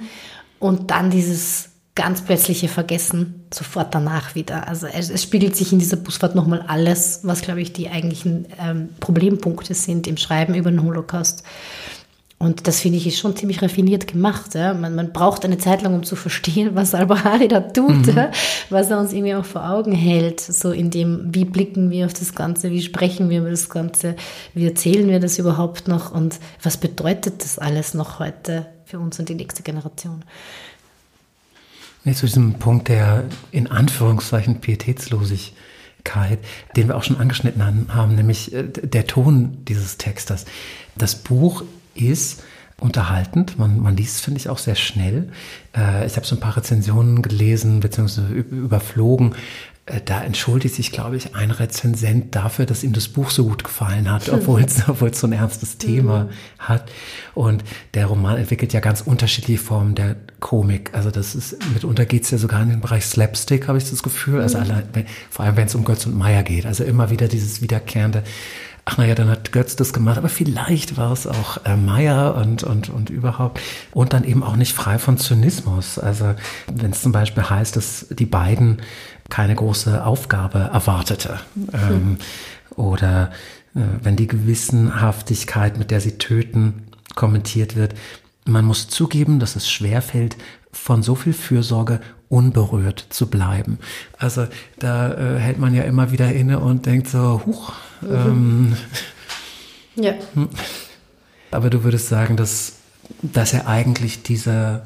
Und 0.59 0.91
dann 0.91 1.11
dieses 1.11 1.69
ganz 1.95 2.21
plötzliche 2.21 2.67
Vergessen 2.67 3.45
sofort 3.51 3.93
danach 3.95 4.35
wieder. 4.35 4.67
Also 4.67 4.85
es, 4.87 5.09
es 5.09 5.23
spiegelt 5.23 5.55
sich 5.55 5.73
in 5.73 5.79
dieser 5.79 5.97
Busfahrt 5.97 6.35
nochmal 6.35 6.63
alles, 6.67 7.21
was, 7.23 7.41
glaube 7.41 7.61
ich, 7.61 7.73
die 7.73 7.89
eigentlichen 7.89 8.47
ähm, 8.59 8.89
Problempunkte 8.99 9.73
sind 9.73 10.05
im 10.07 10.17
Schreiben 10.17 10.53
über 10.53 10.69
den 10.69 10.83
Holocaust. 10.83 11.43
Und 12.39 12.67
das 12.67 12.81
finde 12.81 12.99
ich 12.99 13.07
ist 13.07 13.17
schon 13.17 13.35
ziemlich 13.35 13.63
raffiniert 13.63 14.05
gemacht. 14.05 14.53
Ja. 14.53 14.75
Man, 14.75 14.93
man 14.93 15.11
braucht 15.11 15.43
eine 15.43 15.57
Zeit 15.57 15.81
lang, 15.81 15.95
um 15.95 16.03
zu 16.03 16.15
verstehen, 16.15 16.75
was 16.75 16.93
Al-Bahari 16.93 17.47
da 17.47 17.61
tut, 17.61 18.05
mhm. 18.07 18.27
was 18.69 18.91
er 18.91 18.99
uns 18.99 19.11
irgendwie 19.11 19.33
auch 19.33 19.45
vor 19.45 19.67
Augen 19.67 19.91
hält. 19.91 20.39
So 20.39 20.71
in 20.71 20.91
dem, 20.91 21.33
wie 21.33 21.45
blicken 21.45 21.89
wir 21.89 22.05
auf 22.05 22.13
das 22.13 22.35
Ganze, 22.35 22.69
wie 22.69 22.83
sprechen 22.83 23.31
wir 23.31 23.39
über 23.39 23.49
das 23.49 23.69
Ganze, 23.69 24.15
wie 24.53 24.67
erzählen 24.67 25.09
wir 25.09 25.19
das 25.19 25.39
überhaupt 25.39 25.87
noch 25.87 26.11
und 26.11 26.39
was 26.61 26.77
bedeutet 26.77 27.43
das 27.43 27.57
alles 27.57 27.95
noch 27.95 28.19
heute 28.19 28.67
für 28.85 28.99
uns 28.99 29.17
und 29.19 29.29
die 29.29 29.35
nächste 29.35 29.63
Generation. 29.63 30.23
Zu 32.05 32.25
diesem 32.25 32.53
Punkt 32.53 32.87
der 32.87 33.25
in 33.51 33.67
Anführungszeichen 33.67 34.61
Pietätslosigkeit, 34.61 36.39
den 36.75 36.87
wir 36.87 36.95
auch 36.95 37.03
schon 37.03 37.17
angeschnitten 37.17 37.87
haben, 37.93 38.15
nämlich 38.15 38.53
äh, 38.53 38.63
der 38.63 39.07
Ton 39.07 39.57
dieses 39.65 39.97
Textes. 39.97 40.45
Das 40.95 41.15
Buch 41.15 41.63
ist 41.97 42.43
unterhaltend. 42.79 43.57
Man, 43.57 43.79
man 43.79 43.97
liest, 43.97 44.21
finde 44.21 44.39
ich, 44.39 44.49
auch 44.49 44.59
sehr 44.59 44.75
schnell. 44.75 45.29
Äh, 45.75 46.05
ich 46.05 46.15
habe 46.15 46.25
so 46.25 46.35
ein 46.35 46.39
paar 46.39 46.57
Rezensionen 46.57 47.21
gelesen, 47.21 47.79
beziehungsweise 47.79 48.27
überflogen. 48.27 49.35
Äh, 49.87 50.01
da 50.05 50.21
entschuldigt 50.21 50.75
sich, 50.75 50.91
glaube 50.91 51.15
ich, 51.15 51.35
ein 51.35 51.49
Rezensent 51.49 52.35
dafür, 52.35 52.65
dass 52.65 52.83
ihm 52.83 52.93
das 52.93 53.07
Buch 53.07 53.31
so 53.31 53.45
gut 53.45 53.63
gefallen 53.63 54.11
hat, 54.11 54.29
obwohl 54.33 54.61
es, 54.61 54.87
obwohl 54.87 55.09
es 55.09 55.19
so 55.19 55.27
ein 55.27 55.33
ernstes 55.33 55.79
Thema 55.79 56.25
mhm. 56.25 56.29
hat. 56.59 56.91
Und 57.33 57.63
der 57.95 58.05
Roman 58.05 58.37
entwickelt 58.37 58.73
ja 58.73 58.79
ganz 58.79 59.01
unterschiedliche 59.01 59.61
Formen 59.61 59.95
der 59.95 60.15
Komik. 60.39 60.91
Also 60.93 61.09
das 61.09 61.33
ist, 61.33 61.57
mitunter 61.73 62.05
geht 62.05 62.23
es 62.23 62.31
ja 62.31 62.37
sogar 62.37 62.61
in 62.61 62.69
den 62.69 62.81
Bereich 62.81 63.05
Slapstick, 63.05 63.67
habe 63.67 63.79
ich 63.79 63.89
das 63.89 64.03
Gefühl. 64.03 64.41
Also 64.41 64.59
mhm. 64.59 64.65
alle, 64.65 64.83
vor 65.31 65.45
allem, 65.45 65.57
wenn 65.57 65.65
es 65.65 65.73
um 65.73 65.83
Götz 65.83 66.05
und 66.05 66.15
Meier 66.15 66.43
geht. 66.43 66.67
Also 66.67 66.83
immer 66.83 67.09
wieder 67.09 67.27
dieses 67.27 67.63
wiederkehrende 67.63 68.23
ach 68.87 68.97
naja, 68.97 69.15
dann 69.15 69.29
hat 69.29 69.51
Götz 69.51 69.75
das 69.75 69.91
gemacht, 69.91 70.17
aber 70.17 70.29
vielleicht 70.29 70.95
war 70.95 71.11
es 71.11 71.27
auch 71.27 71.65
äh, 71.65 71.75
Meyer 71.75 72.35
und, 72.35 72.63
und, 72.63 72.87
und 72.87 73.09
überhaupt. 73.09 73.59
Und 73.91 74.13
dann 74.13 74.23
eben 74.23 74.43
auch 74.43 74.55
nicht 74.55 74.73
frei 74.73 74.97
von 74.97 75.17
Zynismus. 75.17 75.99
Also 75.99 76.35
wenn 76.73 76.91
es 76.91 77.01
zum 77.01 77.11
Beispiel 77.11 77.43
heißt, 77.43 77.75
dass 77.75 78.07
die 78.09 78.25
beiden 78.25 78.81
keine 79.29 79.55
große 79.55 80.05
Aufgabe 80.05 80.69
erwartete. 80.71 81.41
Ähm, 81.73 82.17
oder 82.77 83.31
äh, 83.75 83.81
wenn 84.03 84.15
die 84.15 84.27
Gewissenhaftigkeit, 84.27 85.77
mit 85.77 85.91
der 85.91 85.99
sie 85.99 86.17
töten, 86.17 86.87
kommentiert 87.13 87.75
wird. 87.75 87.93
Man 88.45 88.63
muss 88.63 88.87
zugeben, 88.87 89.39
dass 89.39 89.57
es 89.57 89.69
schwerfällt, 89.69 90.37
von 90.71 91.03
so 91.03 91.15
viel 91.15 91.33
Fürsorge 91.33 91.99
unberührt 92.29 93.05
zu 93.09 93.27
bleiben. 93.27 93.79
Also 94.17 94.47
da 94.79 95.13
äh, 95.13 95.39
hält 95.39 95.59
man 95.59 95.73
ja 95.73 95.83
immer 95.83 96.11
wieder 96.11 96.31
inne 96.31 96.59
und 96.59 96.85
denkt 96.85 97.07
so, 97.07 97.41
huch. 97.45 97.73
Mhm. 98.01 98.09
Ähm, 98.11 98.77
ja. 99.95 100.13
Hm. 100.33 100.49
Aber 101.51 101.69
du 101.69 101.83
würdest 101.83 102.09
sagen, 102.09 102.35
dass, 102.35 102.73
dass 103.21 103.53
er 103.53 103.67
eigentlich 103.67 104.23
diese, 104.23 104.83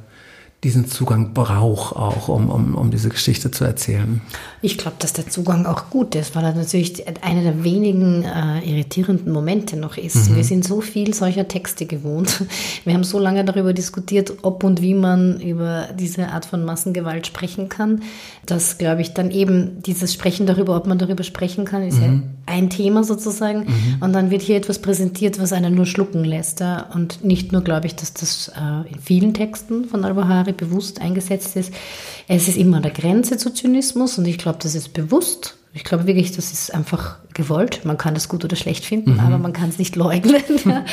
diesen 0.64 0.88
Zugang 0.88 1.34
braucht, 1.34 1.95
auch 1.95 2.28
um, 2.28 2.49
um, 2.49 2.76
um 2.76 2.91
diese 2.91 3.09
Geschichte 3.09 3.49
zu 3.49 3.64
erzählen. 3.64 4.22
Ich 4.62 4.78
glaube, 4.78 4.97
dass 4.99 5.12
der 5.12 5.28
Zugang 5.28 5.66
auch 5.66 5.89
gut 5.89 6.14
ist, 6.14 6.36
weil 6.36 6.43
er 6.43 6.53
natürlich 6.53 7.03
einer 7.24 7.41
der 7.41 7.64
wenigen 7.64 8.24
äh, 8.24 8.59
irritierenden 8.59 9.34
Momente 9.34 9.76
noch 9.76 9.97
ist. 9.97 10.30
Mhm. 10.30 10.36
Wir 10.36 10.43
sind 10.43 10.64
so 10.64 10.80
viel 10.80 11.16
solcher 11.16 11.47
Texte 11.47 11.88
gewohnt. 11.88 12.43
Wir 12.84 12.93
haben 12.93 13.03
so 13.03 13.18
lange 13.18 13.43
darüber 13.43 13.74
diskutiert, 13.74 14.34
ob 14.43 14.64
und 14.64 14.84
wie 14.84 14.93
man 14.93 15.39
über 15.41 15.88
diese 15.99 16.30
Art 16.30 16.45
von 16.45 16.64
Massengewalt 16.64 17.26
sprechen 17.26 17.68
kann, 17.68 18.03
dass, 18.45 18.78
glaube 18.78 19.01
ich, 19.01 19.16
dann 19.16 19.32
eben 19.32 19.82
dieses 19.82 20.14
Sprechen 20.14 20.45
darüber, 20.45 20.76
ob 20.76 20.86
man 20.86 20.99
darüber 20.99 21.24
sprechen 21.24 21.66
kann, 21.66 21.82
ist 21.82 21.97
mhm. 21.97 22.03
ja 22.03 22.22
ein 22.45 22.70
Thema 22.70 23.03
sozusagen. 23.03 23.62
Mhm. 23.62 23.97
Und 24.01 24.14
dann 24.14 24.30
wird 24.30 24.41
hier 24.41 24.57
etwas 24.57 24.80
präsentiert, 24.80 25.39
was 25.39 25.53
einen 25.53 25.74
nur 25.74 25.86
schlucken 25.86 26.24
lässt. 26.24 26.59
Ja? 26.59 26.88
Und 26.93 27.24
nicht 27.24 27.51
nur, 27.51 27.62
glaube 27.62 27.88
ich, 27.88 27.95
dass 27.95 28.14
das 28.14 28.49
äh, 28.49 28.91
in 28.91 28.99
vielen 28.99 29.34
Texten 29.34 29.86
von 29.86 30.05
Al-Bahari 30.05 30.51
Jahre 30.52 30.54
bewusst 30.54 31.02
eingesetzt 31.02 31.56
ist. 31.56 31.74
Es 32.28 32.47
ist 32.47 32.58
immer 32.58 32.78
an 32.78 32.84
der 32.84 32.91
Grenze 32.91 33.38
zu 33.38 33.54
Zynismus 33.54 34.18
und 34.18 34.26
ich 34.26 34.38
glaube, 34.38 34.60
das 34.62 34.76
ist 34.76 34.93
bewusst. 34.93 35.58
Ich 35.74 35.86
glaube 35.86 36.06
wirklich, 36.06 36.34
das 36.34 36.52
ist 36.52 36.74
einfach 36.74 37.20
gewollt. 37.34 37.86
Man 37.86 37.97
kann 37.97 38.14
das 38.14 38.28
gut 38.28 38.43
oder 38.43 38.58
schlecht 38.58 38.84
finden, 38.84 39.14
mhm. 39.14 39.20
aber 39.22 39.38
man 39.38 39.54
kann 39.54 39.70
es 39.70 39.80
nicht 39.80 39.95
leugnen. 39.95 40.43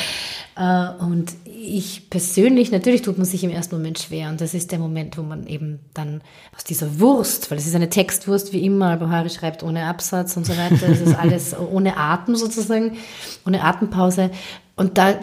Äh, 0.57 0.89
und 0.99 1.31
ich 1.45 2.09
persönlich, 2.09 2.69
natürlich 2.69 3.01
tut 3.01 3.17
man 3.17 3.25
sich 3.25 3.45
im 3.45 3.49
ersten 3.49 3.75
Moment 3.75 3.97
schwer 3.97 4.27
und 4.27 4.41
das 4.41 4.53
ist 4.53 4.73
der 4.73 4.79
Moment, 4.79 5.17
wo 5.17 5.21
man 5.21 5.47
eben 5.47 5.79
dann 5.93 6.19
aus 6.53 6.65
dieser 6.65 6.99
Wurst, 6.99 7.49
weil 7.49 7.57
es 7.59 7.65
ist 7.65 7.75
eine 7.75 7.89
Textwurst 7.89 8.51
wie 8.51 8.65
immer, 8.65 8.87
Al-Bahari 8.87 9.29
schreibt 9.29 9.63
ohne 9.63 9.85
Absatz 9.85 10.35
und 10.35 10.45
so 10.45 10.51
weiter, 10.57 10.89
es 10.89 10.99
ist 10.99 11.15
alles 11.17 11.55
ohne 11.57 11.95
Atem 11.95 12.35
sozusagen, 12.35 12.97
ohne 13.45 13.63
Atempause 13.63 14.31
und 14.75 14.97
da 14.97 15.15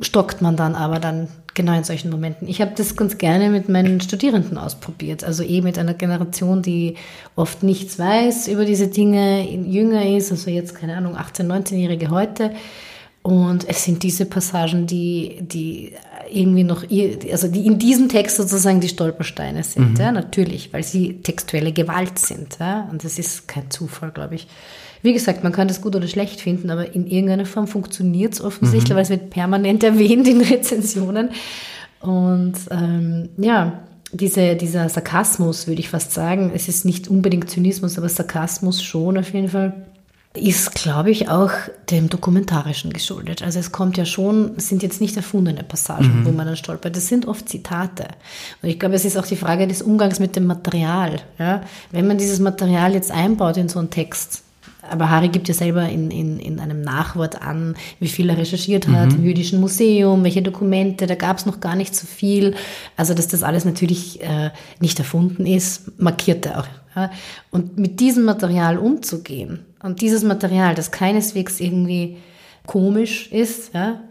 stockt 0.00 0.42
man 0.42 0.56
dann 0.56 0.74
aber 0.74 0.98
dann 0.98 1.28
Genau 1.54 1.76
in 1.76 1.84
solchen 1.84 2.10
Momenten. 2.10 2.48
Ich 2.48 2.62
habe 2.62 2.72
das 2.74 2.96
ganz 2.96 3.18
gerne 3.18 3.50
mit 3.50 3.68
meinen 3.68 4.00
Studierenden 4.00 4.56
ausprobiert. 4.56 5.22
Also 5.22 5.42
eh 5.42 5.60
mit 5.60 5.78
einer 5.78 5.92
Generation, 5.92 6.62
die 6.62 6.94
oft 7.36 7.62
nichts 7.62 7.98
weiß 7.98 8.48
über 8.48 8.64
diese 8.64 8.88
Dinge, 8.88 9.46
jünger 9.50 10.06
ist, 10.06 10.30
also 10.30 10.50
jetzt 10.50 10.74
keine 10.74 10.96
Ahnung, 10.96 11.16
18-, 11.16 11.46
19-Jährige 11.46 12.10
heute. 12.10 12.52
Und 13.20 13.68
es 13.68 13.84
sind 13.84 14.02
diese 14.02 14.24
Passagen, 14.24 14.86
die, 14.86 15.40
die 15.42 15.92
irgendwie 16.30 16.64
noch, 16.64 16.84
also 17.30 17.48
die 17.48 17.66
in 17.66 17.78
diesem 17.78 18.08
Text 18.08 18.38
sozusagen 18.38 18.80
die 18.80 18.88
Stolpersteine 18.88 19.62
sind, 19.62 19.92
mhm. 19.92 20.00
ja, 20.00 20.10
natürlich, 20.10 20.72
weil 20.72 20.82
sie 20.82 21.20
textuelle 21.22 21.72
Gewalt 21.72 22.18
sind, 22.18 22.56
ja. 22.58 22.88
Und 22.90 23.04
das 23.04 23.18
ist 23.18 23.46
kein 23.46 23.70
Zufall, 23.70 24.10
glaube 24.10 24.36
ich. 24.36 24.48
Wie 25.02 25.12
gesagt, 25.12 25.42
man 25.42 25.52
kann 25.52 25.68
das 25.68 25.80
gut 25.80 25.96
oder 25.96 26.06
schlecht 26.06 26.40
finden, 26.40 26.70
aber 26.70 26.94
in 26.94 27.06
irgendeiner 27.06 27.46
Form 27.46 27.66
funktioniert 27.66 28.34
es 28.34 28.40
offensichtlich, 28.40 28.90
mhm. 28.90 28.94
weil 28.94 29.02
es 29.02 29.10
wird 29.10 29.30
permanent 29.30 29.82
erwähnt 29.84 30.28
in 30.28 30.40
Rezensionen. 30.40 31.30
Und 32.00 32.54
ähm, 32.70 33.28
ja, 33.36 33.82
diese, 34.12 34.56
dieser 34.56 34.88
Sarkasmus, 34.88 35.66
würde 35.66 35.80
ich 35.80 35.88
fast 35.88 36.12
sagen, 36.12 36.52
es 36.54 36.68
ist 36.68 36.84
nicht 36.84 37.08
unbedingt 37.08 37.50
Zynismus, 37.50 37.98
aber 37.98 38.08
Sarkasmus 38.08 38.82
schon 38.82 39.18
auf 39.18 39.32
jeden 39.32 39.48
Fall, 39.48 39.86
ist, 40.34 40.74
glaube 40.74 41.10
ich, 41.10 41.28
auch 41.28 41.50
dem 41.90 42.08
Dokumentarischen 42.08 42.92
geschuldet. 42.92 43.42
Also 43.42 43.58
es 43.58 43.70
kommt 43.70 43.98
ja 43.98 44.06
schon, 44.06 44.52
es 44.56 44.68
sind 44.68 44.82
jetzt 44.82 45.00
nicht 45.00 45.16
erfundene 45.16 45.62
Passagen, 45.62 46.20
mhm. 46.20 46.26
wo 46.26 46.32
man 46.32 46.46
dann 46.46 46.56
stolpert. 46.56 46.96
Das 46.96 47.08
sind 47.08 47.26
oft 47.26 47.48
Zitate. 47.48 48.08
Und 48.62 48.70
ich 48.70 48.78
glaube, 48.78 48.94
es 48.94 49.04
ist 49.04 49.18
auch 49.18 49.26
die 49.26 49.36
Frage 49.36 49.66
des 49.66 49.82
Umgangs 49.82 50.20
mit 50.20 50.34
dem 50.34 50.46
Material. 50.46 51.20
Ja? 51.38 51.62
Wenn 51.90 52.06
man 52.06 52.16
dieses 52.16 52.38
Material 52.38 52.94
jetzt 52.94 53.10
einbaut 53.10 53.58
in 53.58 53.68
so 53.68 53.78
einen 53.78 53.90
Text, 53.90 54.42
aber 54.92 55.10
Harry 55.10 55.28
gibt 55.28 55.48
ja 55.48 55.54
selber 55.54 55.88
in, 55.88 56.10
in, 56.10 56.38
in 56.38 56.60
einem 56.60 56.82
Nachwort 56.82 57.40
an, 57.40 57.74
wie 57.98 58.08
viel 58.08 58.28
er 58.28 58.36
recherchiert 58.36 58.88
hat 58.88 59.10
mhm. 59.10 59.16
im 59.16 59.24
Jüdischen 59.24 59.60
Museum, 59.60 60.22
welche 60.22 60.42
Dokumente, 60.42 61.06
da 61.06 61.14
gab 61.14 61.38
es 61.38 61.46
noch 61.46 61.60
gar 61.60 61.76
nicht 61.76 61.94
so 61.94 62.06
viel. 62.06 62.54
Also, 62.96 63.14
dass 63.14 63.28
das 63.28 63.42
alles 63.42 63.64
natürlich 63.64 64.22
äh, 64.22 64.50
nicht 64.80 64.98
erfunden 64.98 65.46
ist, 65.46 65.98
markiert 66.00 66.46
er 66.46 66.60
auch. 66.60 66.68
Ja? 66.94 67.10
Und 67.50 67.78
mit 67.78 68.00
diesem 68.00 68.24
Material 68.24 68.78
umzugehen 68.78 69.64
und 69.82 70.00
dieses 70.02 70.22
Material, 70.22 70.74
das 70.74 70.90
keineswegs 70.90 71.58
irgendwie 71.58 72.18
komisch 72.66 73.32
ist, 73.32 73.74
ja, 73.74 74.02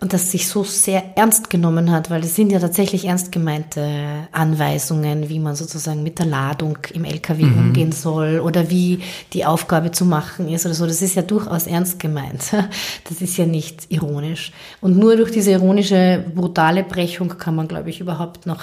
und 0.00 0.14
das 0.14 0.30
sich 0.30 0.48
so 0.48 0.64
sehr 0.64 1.16
ernst 1.16 1.50
genommen 1.50 1.90
hat, 1.90 2.08
weil 2.08 2.22
das 2.22 2.34
sind 2.34 2.50
ja 2.50 2.58
tatsächlich 2.58 3.04
ernst 3.04 3.32
gemeinte 3.32 4.28
Anweisungen, 4.32 5.28
wie 5.28 5.38
man 5.38 5.54
sozusagen 5.54 6.02
mit 6.02 6.18
der 6.18 6.26
Ladung 6.26 6.78
im 6.94 7.04
LKW 7.04 7.44
mhm. 7.44 7.58
umgehen 7.58 7.92
soll 7.92 8.40
oder 8.40 8.70
wie 8.70 9.00
die 9.34 9.44
Aufgabe 9.44 9.90
zu 9.90 10.06
machen 10.06 10.48
ist 10.48 10.64
oder 10.64 10.74
so. 10.74 10.86
Das 10.86 11.02
ist 11.02 11.16
ja 11.16 11.22
durchaus 11.22 11.66
ernst 11.66 11.98
gemeint. 11.98 12.52
Das 13.08 13.20
ist 13.20 13.36
ja 13.36 13.44
nicht 13.44 13.90
ironisch. 13.90 14.52
Und 14.80 14.96
nur 14.96 15.16
durch 15.16 15.30
diese 15.30 15.50
ironische, 15.50 16.24
brutale 16.34 16.84
Brechung 16.84 17.28
kann 17.28 17.56
man, 17.56 17.66
glaube 17.66 17.90
ich, 17.90 18.00
überhaupt 18.00 18.46
noch 18.46 18.62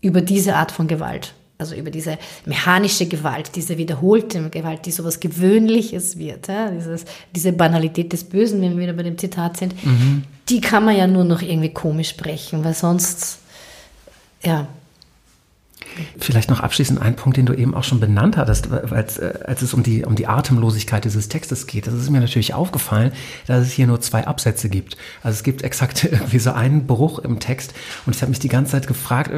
über 0.00 0.20
diese 0.20 0.56
Art 0.56 0.72
von 0.72 0.88
Gewalt 0.88 1.34
also 1.58 1.74
über 1.74 1.90
diese 1.90 2.18
mechanische 2.44 3.06
Gewalt, 3.06 3.52
diese 3.54 3.78
wiederholte 3.78 4.50
Gewalt, 4.50 4.84
die 4.86 4.92
sowas 4.92 5.20
Gewöhnliches 5.20 6.18
wird, 6.18 6.48
ja, 6.48 6.70
dieses, 6.70 7.04
diese 7.34 7.52
Banalität 7.52 8.12
des 8.12 8.24
Bösen, 8.24 8.60
wenn 8.60 8.76
wir 8.76 8.82
wieder 8.84 8.92
bei 8.92 9.02
dem 9.02 9.16
Zitat 9.16 9.56
sind, 9.56 9.74
mhm. 9.84 10.24
die 10.48 10.60
kann 10.60 10.84
man 10.84 10.96
ja 10.96 11.06
nur 11.06 11.24
noch 11.24 11.42
irgendwie 11.42 11.72
komisch 11.72 12.10
sprechen, 12.10 12.62
weil 12.64 12.74
sonst, 12.74 13.38
ja, 14.44 14.68
Vielleicht 16.18 16.50
noch 16.50 16.60
abschließend 16.60 17.00
ein 17.00 17.16
Punkt, 17.16 17.36
den 17.36 17.46
du 17.46 17.54
eben 17.54 17.74
auch 17.74 17.84
schon 17.84 18.00
benannt 18.00 18.36
hattest, 18.36 18.70
als, 18.72 19.18
äh, 19.18 19.38
als 19.44 19.62
es 19.62 19.74
um 19.74 19.82
die, 19.82 20.04
um 20.04 20.14
die 20.14 20.26
Atemlosigkeit 20.26 21.04
dieses 21.04 21.28
Textes 21.28 21.66
geht. 21.66 21.86
Das 21.86 21.94
ist 21.94 22.10
mir 22.10 22.20
natürlich 22.20 22.54
aufgefallen, 22.54 23.12
dass 23.46 23.66
es 23.66 23.72
hier 23.72 23.86
nur 23.86 24.00
zwei 24.00 24.26
Absätze 24.26 24.68
gibt. 24.68 24.96
Also 25.22 25.36
es 25.36 25.42
gibt 25.42 25.62
exakt 25.62 26.04
irgendwie 26.10 26.38
so 26.38 26.52
einen 26.52 26.86
Bruch 26.86 27.18
im 27.20 27.40
Text 27.40 27.74
und 28.04 28.14
ich 28.14 28.22
habe 28.22 28.30
mich 28.30 28.38
die 28.38 28.48
ganze 28.48 28.72
Zeit 28.72 28.86
gefragt, 28.86 29.30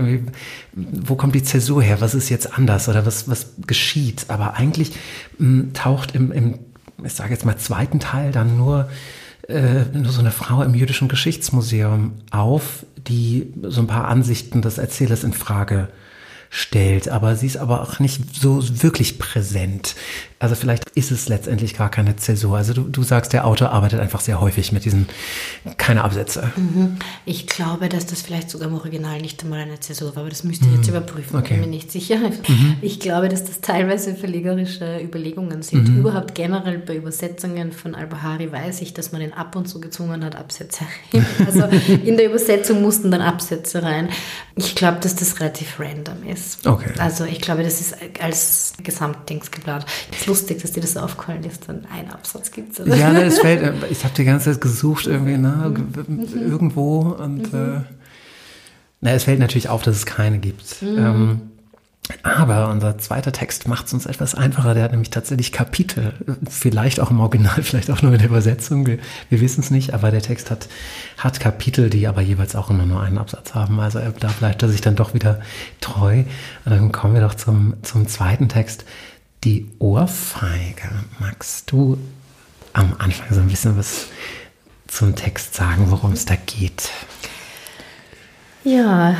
wo 0.74 1.14
kommt 1.14 1.34
die 1.34 1.42
Zäsur 1.42 1.82
her? 1.82 2.00
Was 2.00 2.14
ist 2.14 2.28
jetzt 2.28 2.56
anders 2.56 2.88
oder 2.88 3.06
was, 3.06 3.28
was 3.28 3.54
geschieht? 3.66 4.26
Aber 4.28 4.54
eigentlich 4.54 4.92
mh, 5.38 5.46
hm, 5.46 5.72
taucht 5.74 6.14
im, 6.14 6.32
im, 6.32 6.58
ich 7.04 7.12
sage 7.12 7.32
jetzt 7.32 7.44
mal, 7.44 7.56
zweiten 7.56 8.00
Teil 8.00 8.32
dann 8.32 8.56
nur 8.56 8.88
äh, 9.48 9.84
nur 9.94 10.12
so 10.12 10.20
eine 10.20 10.30
Frau 10.30 10.62
im 10.62 10.74
jüdischen 10.74 11.08
Geschichtsmuseum 11.08 12.12
auf, 12.30 12.84
die 12.96 13.52
so 13.62 13.80
ein 13.80 13.86
paar 13.86 14.06
Ansichten 14.06 14.60
des 14.60 14.76
Erzählers 14.76 15.24
in 15.24 15.32
Frage 15.32 15.88
stellt, 16.50 17.08
aber 17.08 17.36
sie 17.36 17.46
ist 17.46 17.56
aber 17.56 17.82
auch 17.82 17.98
nicht 17.98 18.34
so 18.34 18.62
wirklich 18.82 19.18
präsent. 19.18 19.94
Also 20.40 20.54
vielleicht 20.54 20.90
ist 20.90 21.10
es 21.10 21.28
letztendlich 21.28 21.76
gar 21.76 21.90
keine 21.90 22.14
Zäsur. 22.14 22.56
Also 22.56 22.72
du, 22.72 22.82
du 22.82 23.02
sagst, 23.02 23.32
der 23.32 23.44
Autor 23.44 23.70
arbeitet 23.70 23.98
einfach 23.98 24.20
sehr 24.20 24.40
häufig 24.40 24.70
mit 24.70 24.84
diesen 24.84 25.08
keine 25.78 26.04
Absätze. 26.04 26.52
Mhm. 26.56 26.96
Ich 27.24 27.48
glaube, 27.48 27.88
dass 27.88 28.06
das 28.06 28.22
vielleicht 28.22 28.48
sogar 28.48 28.68
im 28.68 28.74
Original 28.74 29.20
nicht 29.20 29.42
einmal 29.42 29.60
eine 29.60 29.80
Zäsur 29.80 30.14
war, 30.14 30.22
aber 30.22 30.30
das 30.30 30.44
müsste 30.44 30.66
ich 30.66 30.76
jetzt 30.76 30.90
mhm. 30.90 30.96
überprüfen. 30.96 31.36
Okay. 31.36 31.54
Bin 31.54 31.62
mir 31.62 31.66
nicht 31.66 31.90
sicher. 31.90 32.18
Mhm. 32.18 32.76
Ich 32.82 33.00
glaube, 33.00 33.28
dass 33.28 33.44
das 33.44 33.60
teilweise 33.60 34.14
verlegerische 34.14 35.00
Überlegungen 35.02 35.62
sind. 35.62 35.88
Mhm. 35.88 35.98
Überhaupt 35.98 36.36
generell 36.36 36.78
bei 36.78 36.94
Übersetzungen 36.94 37.72
von 37.72 37.96
Al-Bahari 37.96 38.52
weiß 38.52 38.80
ich, 38.82 38.94
dass 38.94 39.10
man 39.10 39.20
ihn 39.20 39.32
ab 39.32 39.56
und 39.56 39.68
zu 39.68 39.80
gezwungen 39.80 40.24
hat, 40.24 40.36
Absätze 40.36 40.84
rein. 41.12 41.26
Also 41.48 41.64
in 42.04 42.16
der 42.16 42.26
Übersetzung 42.26 42.82
mussten 42.82 43.10
dann 43.10 43.22
Absätze 43.22 43.82
rein. 43.82 44.08
Ich 44.54 44.74
glaube, 44.74 44.98
dass 45.00 45.14
das 45.16 45.40
relativ 45.40 45.80
random 45.80 46.24
ist. 46.28 46.66
Okay. 46.66 46.90
Also 46.98 47.24
ich 47.24 47.40
glaube, 47.40 47.62
das 47.62 47.80
ist 47.80 47.94
als 48.20 48.74
Gesamtdings 48.82 49.50
geplant 49.50 49.86
lustig, 50.28 50.62
dass 50.62 50.72
dir 50.72 50.80
das 50.80 50.92
so 50.92 51.00
aufgefallen 51.00 51.42
ist, 51.44 51.68
dann 51.68 51.86
ein 51.92 52.10
Absatz 52.10 52.50
gibt. 52.50 52.78
Oder? 52.78 52.94
Ja, 52.94 53.12
ne, 53.12 53.24
es 53.24 53.40
fällt, 53.40 53.62
äh, 53.62 53.72
ich 53.90 54.04
habe 54.04 54.14
die 54.14 54.24
ganze 54.24 54.52
Zeit 54.52 54.60
gesucht 54.60 55.06
irgendwie, 55.06 55.36
ne, 55.36 55.74
mhm. 56.06 56.28
irgendwo 56.34 57.00
und 57.00 57.52
mhm. 57.52 57.58
äh, 57.58 57.80
na, 59.00 59.12
es 59.12 59.24
fällt 59.24 59.38
natürlich 59.38 59.68
auf, 59.68 59.82
dass 59.82 59.96
es 59.96 60.06
keine 60.06 60.38
gibt. 60.38 60.82
Mhm. 60.82 60.98
Ähm, 60.98 61.40
aber 62.22 62.70
unser 62.70 62.96
zweiter 62.98 63.32
Text 63.32 63.68
macht 63.68 63.86
es 63.86 63.92
uns 63.92 64.06
etwas 64.06 64.34
einfacher. 64.34 64.74
Der 64.74 64.82
hat 64.84 64.92
nämlich 64.92 65.10
tatsächlich 65.10 65.52
Kapitel. 65.52 66.14
Vielleicht 66.48 67.00
auch 67.00 67.10
im 67.10 67.20
Original, 67.20 67.62
vielleicht 67.62 67.90
auch 67.90 68.02
nur 68.02 68.12
in 68.12 68.18
der 68.18 68.28
Übersetzung. 68.28 68.86
Wir, 68.86 68.98
wir 69.28 69.40
wissen 69.40 69.60
es 69.60 69.70
nicht. 69.70 69.92
Aber 69.92 70.10
der 70.10 70.22
Text 70.22 70.50
hat, 70.50 70.68
hat 71.18 71.38
Kapitel, 71.38 71.90
die 71.90 72.06
aber 72.06 72.22
jeweils 72.22 72.56
auch 72.56 72.70
immer 72.70 72.86
nur 72.86 73.02
einen 73.02 73.18
Absatz 73.18 73.54
haben. 73.54 73.78
Also 73.78 74.00
da 74.20 74.28
bleibt 74.38 74.62
er 74.62 74.68
sich 74.68 74.80
dann 74.80 74.96
doch 74.96 75.12
wieder 75.12 75.40
treu. 75.80 76.20
Und 76.64 76.72
dann 76.72 76.92
kommen 76.92 77.14
wir 77.14 77.20
doch 77.20 77.34
zum, 77.34 77.74
zum 77.82 78.08
zweiten 78.08 78.48
Text 78.48 78.84
die 79.44 79.66
Ohrfeige. 79.78 80.90
Magst 81.18 81.70
du 81.70 81.98
am 82.72 82.94
Anfang 82.98 83.34
so 83.34 83.40
ein 83.40 83.48
bisschen 83.48 83.76
was 83.76 84.06
zum 84.86 85.14
Text 85.14 85.54
sagen, 85.54 85.90
worum 85.90 86.12
es 86.12 86.24
da 86.24 86.34
geht? 86.36 86.90
Ja, 88.64 89.16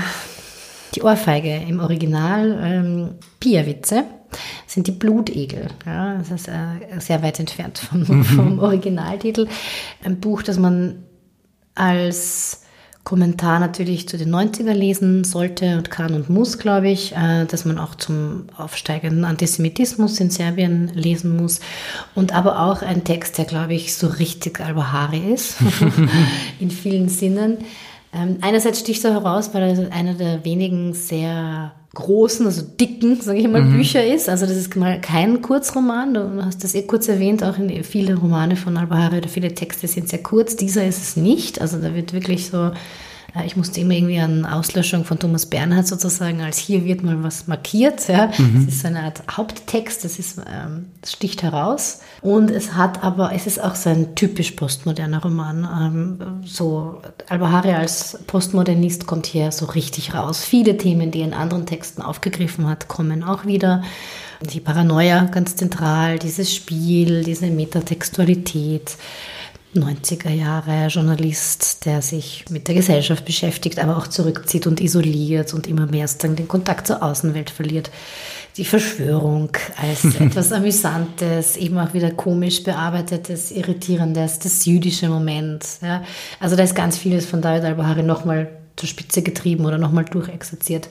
die 0.95 1.03
Ohrfeige 1.03 1.57
im 1.57 1.81
Original, 1.81 2.59
ähm, 2.63 3.11
Piawitze, 3.41 4.05
sind 4.67 4.87
die 4.87 4.93
Blutegel. 4.93 5.69
Ja, 5.87 6.17
das 6.19 6.31
ist 6.31 6.49
äh, 6.49 6.99
sehr 6.99 7.23
weit 7.23 7.39
entfernt 7.41 7.79
vom, 7.79 8.01
mhm. 8.01 8.25
vom 8.25 8.59
Originaltitel. 8.59 9.49
Ein 10.03 10.21
Buch, 10.21 10.43
das 10.43 10.59
man 10.59 11.05
als 11.75 12.63
Kommentar 13.09 13.59
natürlich 13.59 14.07
zu 14.07 14.19
den 14.19 14.35
90er 14.35 14.75
lesen 14.75 15.25
sollte 15.25 15.79
und 15.79 15.91
kann 15.91 16.13
und 16.13 16.29
muss, 16.29 16.59
glaube 16.59 16.91
ich, 16.91 17.17
äh, 17.17 17.47
dass 17.47 17.65
man 17.65 17.79
auch 17.79 17.95
zum 17.95 18.49
aufsteigenden 18.55 19.25
Antisemitismus 19.25 20.21
in 20.21 20.29
Serbien 20.29 20.89
lesen 20.93 21.35
muss. 21.35 21.61
Und 22.15 22.35
aber 22.35 22.61
auch 22.61 22.83
ein 22.83 23.05
Text, 23.05 23.39
der, 23.39 23.47
glaube 23.47 23.73
ich, 23.73 23.95
so 23.95 24.09
richtig 24.09 24.61
Albahari 24.61 25.33
ist, 25.33 25.57
in 26.61 26.71
vielen 26.71 27.09
Sinnen. 27.09 27.57
Ähm, 28.13 28.37
einerseits 28.43 28.81
sticht 28.81 29.03
er 29.07 29.15
heraus, 29.15 29.55
weil 29.55 29.63
er 29.63 29.91
einer 29.91 30.13
der 30.13 30.45
wenigen 30.45 30.93
sehr 30.93 31.73
großen, 31.95 32.45
also 32.47 32.63
dicken, 32.63 33.21
sage 33.21 33.39
ich 33.39 33.49
mal, 33.49 33.63
mhm. 33.63 33.73
Bücher 33.73 34.05
ist. 34.05 34.29
Also 34.29 34.47
das 34.47 34.57
ist 34.57 34.77
mal 34.77 35.01
kein 35.01 35.41
Kurzroman. 35.41 36.15
Du 36.15 36.45
hast 36.45 36.63
das 36.63 36.75
eh 36.75 36.83
kurz 36.83 37.09
erwähnt, 37.09 37.43
auch 37.43 37.59
in 37.59 37.83
viele 37.83 38.15
Romane 38.15 38.57
von 38.57 38.77
Albahari 38.77 39.19
oder 39.19 39.29
viele 39.29 39.55
Texte 39.55 39.89
sind 39.89 40.09
sehr 40.09 40.23
kurz. 40.23 40.57
Dieser 40.57 40.87
ist 40.87 41.03
es 41.03 41.17
nicht. 41.17 41.61
Also 41.61 41.79
da 41.79 41.95
wird 41.95 42.13
wirklich 42.13 42.51
so 42.51 42.71
ich 43.45 43.57
musste 43.57 43.81
immer 43.81 43.93
irgendwie 43.93 44.19
an 44.19 44.47
Auslöschung 44.47 45.05
von 45.05 45.19
Thomas 45.19 45.47
Bernhard 45.47 45.87
sozusagen, 45.87 46.41
als 46.41 46.57
hier 46.57 46.85
wird 46.85 47.03
mal 47.03 47.23
was 47.23 47.47
markiert. 47.47 48.09
Ja. 48.09 48.31
Mhm. 48.39 48.65
Das 48.65 48.75
ist 48.75 48.87
eine 48.87 49.03
Art 49.03 49.23
Haupttext, 49.31 50.03
das, 50.05 50.19
ist, 50.19 50.39
ähm, 50.39 50.87
das 51.03 51.13
sticht 51.13 51.43
heraus. 51.43 52.01
Und 52.23 52.51
es 52.51 52.75
hat 52.75 53.05
aber, 53.05 53.33
es 53.35 53.47
ist 53.47 53.63
auch 53.63 53.75
so 53.75 53.91
ein 53.91 54.15
typisch 54.15 54.53
postmoderner 54.53 55.23
Roman. 55.23 55.69
Ähm, 55.71 56.43
so 56.45 57.03
Albahari 57.29 57.73
als 57.73 58.19
Postmodernist 58.27 59.07
kommt 59.07 59.27
hier 59.27 59.53
so 59.53 59.67
richtig 59.67 60.15
raus. 60.15 60.43
Viele 60.43 60.79
Themen, 60.79 61.11
die 61.11 61.21
er 61.21 61.27
in 61.27 61.35
anderen 61.35 61.67
Texten 61.67 62.01
aufgegriffen 62.01 62.67
hat, 62.67 62.89
kommen 62.89 63.23
auch 63.23 63.45
wieder. 63.45 63.83
Die 64.41 64.61
Paranoia 64.61 65.25
ganz 65.25 65.57
zentral, 65.57 66.19
dieses 66.19 66.55
Spiel, 66.55 67.25
diese 67.25 67.47
Metatextualität. 67.49 68.97
90er 69.75 70.31
Jahre 70.31 70.87
Journalist, 70.87 71.85
der 71.85 72.01
sich 72.01 72.45
mit 72.49 72.69
der 72.69 72.75
Gesellschaft 72.75 73.25
beschäftigt, 73.25 73.79
aber 73.79 73.99
auch 73.99 74.07
zurückzieht 74.07 74.67
und 74.67 74.81
isoliert 74.81 75.53
und 75.53 75.67
immer 75.67 75.87
mehr 75.87 76.09
den 76.23 76.49
Kontakt 76.49 76.87
zur 76.87 77.03
Außenwelt 77.03 77.51
verliert. 77.51 77.91
Die 78.57 78.65
Verschwörung 78.65 79.51
als 79.77 80.05
etwas 80.21 80.53
Amüsantes, 80.53 81.57
eben 81.57 81.79
auch 81.79 81.93
wieder 81.93 82.11
komisch 82.11 82.65
bearbeitetes, 82.65 83.51
irritierendes, 83.51 84.39
das 84.39 84.65
jüdische 84.65 85.09
Moment. 85.09 85.65
Ja. 85.83 86.03
Also 86.41 86.57
da 86.57 86.63
ist 86.63 86.75
ganz 86.75 86.97
vieles 86.97 87.27
von 87.27 87.43
David 87.43 87.65
Albahari 87.65 88.03
nochmal 88.03 88.49
zur 88.77 88.89
Spitze 88.89 89.23
getrieben 89.23 89.67
oder 89.67 89.77
nochmal 89.77 90.07
durchexerziert. 90.07 90.89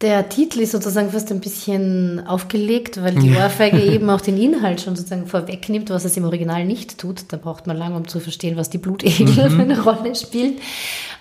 Der 0.00 0.28
Titel 0.28 0.60
ist 0.60 0.70
sozusagen 0.70 1.10
fast 1.10 1.32
ein 1.32 1.40
bisschen 1.40 2.24
aufgelegt, 2.24 3.02
weil 3.02 3.16
die 3.16 3.34
Ohrfeige 3.34 3.82
eben 3.92 4.08
auch 4.10 4.20
den 4.20 4.40
Inhalt 4.40 4.80
schon 4.80 4.94
sozusagen 4.94 5.26
vorwegnimmt, 5.26 5.90
was 5.90 6.04
es 6.04 6.16
im 6.16 6.24
Original 6.24 6.64
nicht 6.64 6.98
tut. 6.98 7.24
Da 7.30 7.36
braucht 7.36 7.66
man 7.66 7.76
lange, 7.76 7.96
um 7.96 8.06
zu 8.06 8.20
verstehen, 8.20 8.56
was 8.56 8.70
die 8.70 8.78
Blutegel 8.78 9.26
mhm. 9.26 9.56
für 9.56 9.62
eine 9.62 9.82
Rolle 9.82 10.14
spielen. 10.14 10.58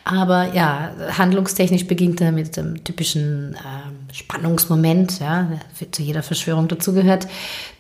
Aber 0.04 0.54
ja, 0.54 0.92
handlungstechnisch 1.18 1.88
beginnt 1.88 2.22
er 2.22 2.32
mit 2.32 2.56
dem 2.56 2.84
typischen 2.84 3.56
äh, 3.56 4.14
Spannungsmoment, 4.14 5.20
ja, 5.20 5.50
der 5.82 5.92
zu 5.92 6.04
jeder 6.04 6.22
Verschwörung 6.22 6.68
dazugehört. 6.68 7.28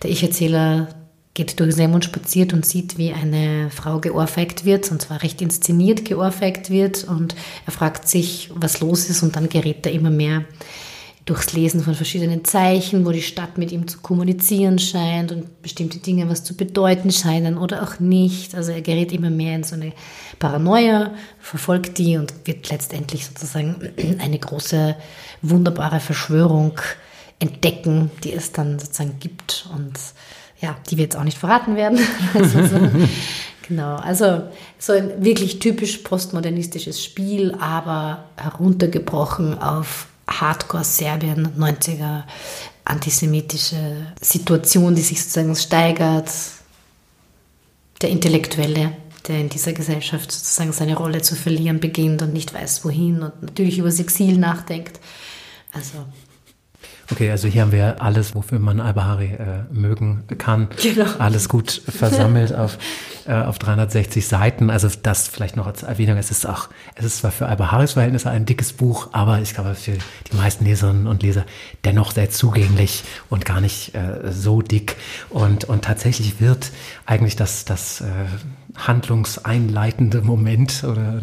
Der 0.02 0.10
Ich-Erzähler 0.10 0.88
geht 1.36 1.60
durch 1.60 1.76
Sem 1.76 1.94
und 1.94 2.06
spaziert 2.06 2.54
und 2.54 2.66
sieht, 2.66 2.98
wie 2.98 3.14
eine 3.14 3.70
Frau 3.70 4.00
geohrfeigt 4.00 4.66
wird, 4.66 4.90
und 4.92 5.04
zwar 5.04 5.22
recht 5.22 5.40
inszeniert 5.44 6.06
geohrfeigt 6.06 6.72
wird. 6.72 7.04
Und 7.04 7.36
er 7.68 7.72
fragt 7.72 8.08
sich, 8.08 8.50
was 8.56 8.80
los 8.80 9.08
ist, 9.08 9.22
und 9.22 9.36
dann 9.36 9.48
gerät 9.48 9.86
er 9.86 9.92
immer 9.92 10.10
mehr 10.10 10.44
durchs 11.28 11.52
Lesen 11.52 11.84
von 11.84 11.94
verschiedenen 11.94 12.46
Zeichen, 12.46 13.06
wo 13.06 13.12
die 13.12 13.22
Stadt 13.22 13.58
mit 13.58 13.74
ihm 13.74 13.86
zu 13.86 14.00
kommunizieren 14.00 14.80
scheint 14.80 15.34
und 15.34 15.62
bestimmte 15.62 16.00
Dinge 16.00 16.30
was 16.30 16.46
zu 16.46 16.56
bedeuten 16.56 17.12
scheinen 17.12 17.58
oder 17.58 17.84
auch 17.84 18.00
nicht. 18.00 18.56
Also 18.56 18.72
er 18.72 18.82
gerät 18.82 19.12
immer 19.12 19.30
mehr 19.30 19.56
in 19.56 19.64
so 19.64 19.76
eine 19.76 19.92
Paranoia, 20.40 21.12
verfolgt 21.40 21.98
die 21.98 22.16
und 22.16 22.34
wird 22.46 22.70
letztendlich 22.70 23.26
sozusagen 23.26 23.76
eine 24.20 24.40
große, 24.40 24.96
wunderbare 25.42 26.00
Verschwörung 26.00 26.80
entdecken, 27.40 28.10
die 28.24 28.32
es 28.32 28.54
dann 28.54 28.80
sozusagen 28.80 29.20
gibt. 29.20 29.70
Und 29.76 30.00
ja, 30.62 30.78
die 30.90 30.98
wird 30.98 31.14
jetzt 31.14 31.18
auch 31.20 31.26
nicht 31.26 31.38
verraten 31.38 31.76
werden. 31.76 32.00
Also 32.34 32.66
so, 32.66 32.80
genau, 33.68 33.98
also 33.98 34.44
so 34.80 34.94
ein 34.94 35.26
wirklich 35.26 35.60
typisch 35.60 35.98
postmodernistisches 35.98 37.04
Spiel, 37.04 37.54
aber 37.60 38.24
heruntergebrochen 38.38 39.60
auf 39.60 40.08
Hardcore-Serbien, 40.28 41.56
90er, 41.58 42.24
antisemitische 42.86 44.14
Situation, 44.22 44.96
die 44.96 45.02
sich 45.02 45.22
sozusagen 45.22 45.56
steigert. 45.56 46.30
Der 48.02 48.10
Intellektuelle, 48.10 48.94
der 49.28 49.40
in 49.40 49.50
dieser 49.50 49.74
Gesellschaft 49.74 50.32
sozusagen 50.32 50.72
seine 50.72 50.96
Rolle 50.96 51.22
zu 51.22 51.36
verlieren 51.36 51.80
beginnt 51.80 52.22
und 52.22 52.34
nicht 52.34 52.54
weiß, 52.54 52.86
wohin 52.86 53.24
und 53.24 53.42
natürlich 53.42 53.80
über 53.80 53.90
das 53.90 54.00
Exil 54.00 54.38
nachdenkt. 54.38 55.00
Also 55.74 56.06
Okay, 57.10 57.32
also 57.32 57.48
hier 57.48 57.62
haben 57.62 57.72
wir 57.72 58.02
alles, 58.02 58.36
wofür 58.36 58.60
man 58.60 58.82
Albahari 58.82 59.28
äh, 59.28 59.64
mögen 59.72 60.26
kann. 60.38 60.68
Genau. 60.82 61.06
Alles 61.20 61.48
gut 61.48 61.82
versammelt 61.88 62.54
auf, 62.54 62.78
äh, 63.26 63.34
auf 63.34 63.60
360 63.60 64.28
Seiten. 64.28 64.70
Also 64.70 64.90
das 65.04 65.30
vielleicht 65.30 65.56
noch 65.56 65.68
als 65.68 65.84
Erwähnung. 65.84 66.18
Es 66.18 66.32
ist 66.32 66.46
auch, 66.46 66.68
es 66.96 67.06
ist 67.06 67.20
zwar 67.20 67.32
für 67.32 67.48
Albaharis 67.48 67.94
Verhältnisse 67.94 68.30
ein 68.30 68.46
dickes 68.46 68.74
Buch, 68.74 69.10
aber 69.14 69.40
ich 69.40 69.54
glaube 69.54 69.76
für 69.76 69.94
die 69.94 70.36
meisten 70.36 70.66
Leserinnen 70.66 71.08
und 71.08 71.24
Leser 71.24 71.46
dennoch 71.86 72.12
sehr 72.12 72.30
zugänglich 72.30 73.04
und 73.30 73.46
gar 73.46 73.62
nicht 73.62 73.96
äh, 73.96 74.32
so 74.32 74.62
dick. 74.62 74.98
Und, 75.30 75.64
und 75.64 75.86
tatsächlich 75.86 76.42
wird 76.42 76.72
eigentlich 77.06 77.38
das, 77.38 77.64
das 77.64 78.02
äh, 78.02 78.06
handlungseinleitende 78.78 80.22
Moment 80.22 80.84
oder, 80.84 81.22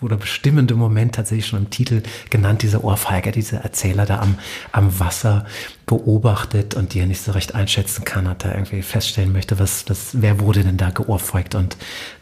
oder, 0.00 0.16
bestimmende 0.16 0.74
Moment 0.74 1.14
tatsächlich 1.14 1.46
schon 1.46 1.60
im 1.60 1.70
Titel 1.70 2.02
genannt, 2.28 2.62
diese 2.62 2.84
Ohrfeige, 2.84 3.32
dieser 3.32 3.58
Erzähler 3.58 4.06
da 4.06 4.20
am, 4.20 4.36
am 4.72 5.00
Wasser 5.00 5.46
beobachtet 5.90 6.76
und 6.76 6.94
die 6.94 7.00
er 7.00 7.06
nicht 7.06 7.20
so 7.20 7.32
recht 7.32 7.56
einschätzen 7.56 8.04
kann, 8.04 8.28
hat 8.28 8.44
er 8.44 8.54
irgendwie 8.54 8.80
feststellen 8.82 9.32
möchte, 9.32 9.58
was, 9.58 9.86
was, 9.88 10.10
wer 10.12 10.38
wurde 10.38 10.62
denn 10.62 10.76
da 10.76 10.90
geohrfeigt 10.90 11.56
und 11.56 11.76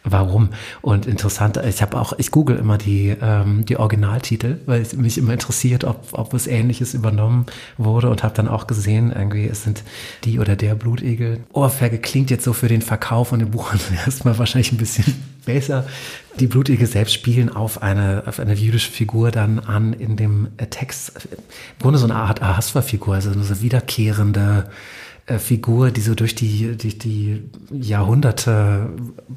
warum. 0.05 0.51
Und 0.81 1.05
interessant, 1.05 1.59
ich 1.59 1.83
habe 1.83 2.01
auch, 2.01 2.15
ich 2.17 2.31
google 2.31 2.57
immer 2.57 2.79
die, 2.79 3.15
ähm, 3.21 3.67
die 3.67 3.77
Originaltitel, 3.77 4.57
weil 4.65 4.81
es 4.81 4.95
mich 4.95 5.19
immer 5.19 5.35
interessiert, 5.35 5.85
ob, 5.85 6.07
ob 6.13 6.33
was 6.33 6.47
ähnliches 6.47 6.95
übernommen 6.95 7.45
wurde 7.77 8.09
und 8.09 8.23
habe 8.23 8.35
dann 8.35 8.49
auch 8.49 8.67
gesehen, 8.67 9.13
irgendwie, 9.15 9.47
es 9.47 9.65
sind 9.65 9.83
die 10.25 10.39
oder 10.39 10.57
der 10.57 10.75
Blutegel. 10.75 11.41
Ohrfeige 11.53 11.99
klingt 11.99 12.31
jetzt 12.31 12.45
so 12.45 12.55
für 12.55 12.69
den 12.69 12.81
Verkauf 12.81 13.29
von 13.29 13.39
dem 13.39 13.51
Buch 13.51 13.75
erstmal 14.07 14.39
wahrscheinlich 14.39 14.68
ein 14.73 14.79
bisschen 14.79 15.05
besser. 15.45 15.87
Die 16.39 16.47
Blutegel 16.47 16.87
selbst 16.87 17.15
spielen 17.15 17.49
auf 17.49 17.83
eine, 17.83 18.25
auf 18.27 18.39
eine 18.39 18.55
jüdische 18.55 18.91
Figur 18.91 19.31
dann 19.31 19.59
an 19.59 19.93
in 19.93 20.17
dem 20.17 20.49
Text. 20.71 21.13
Im 21.33 21.83
Grunde 21.83 21.99
so 21.99 22.05
eine 22.05 22.17
Art 22.17 22.43
Ahasver-Figur, 22.43 23.15
also 23.15 23.31
eine 23.31 23.61
wiederkehrende 23.61 24.71
äh, 25.29 25.39
Figur, 25.39 25.91
die 25.91 26.01
so 26.01 26.15
durch 26.15 26.35
die, 26.35 26.77
die, 26.77 26.99
die 26.99 27.43
Jahrhunderte 27.71 28.91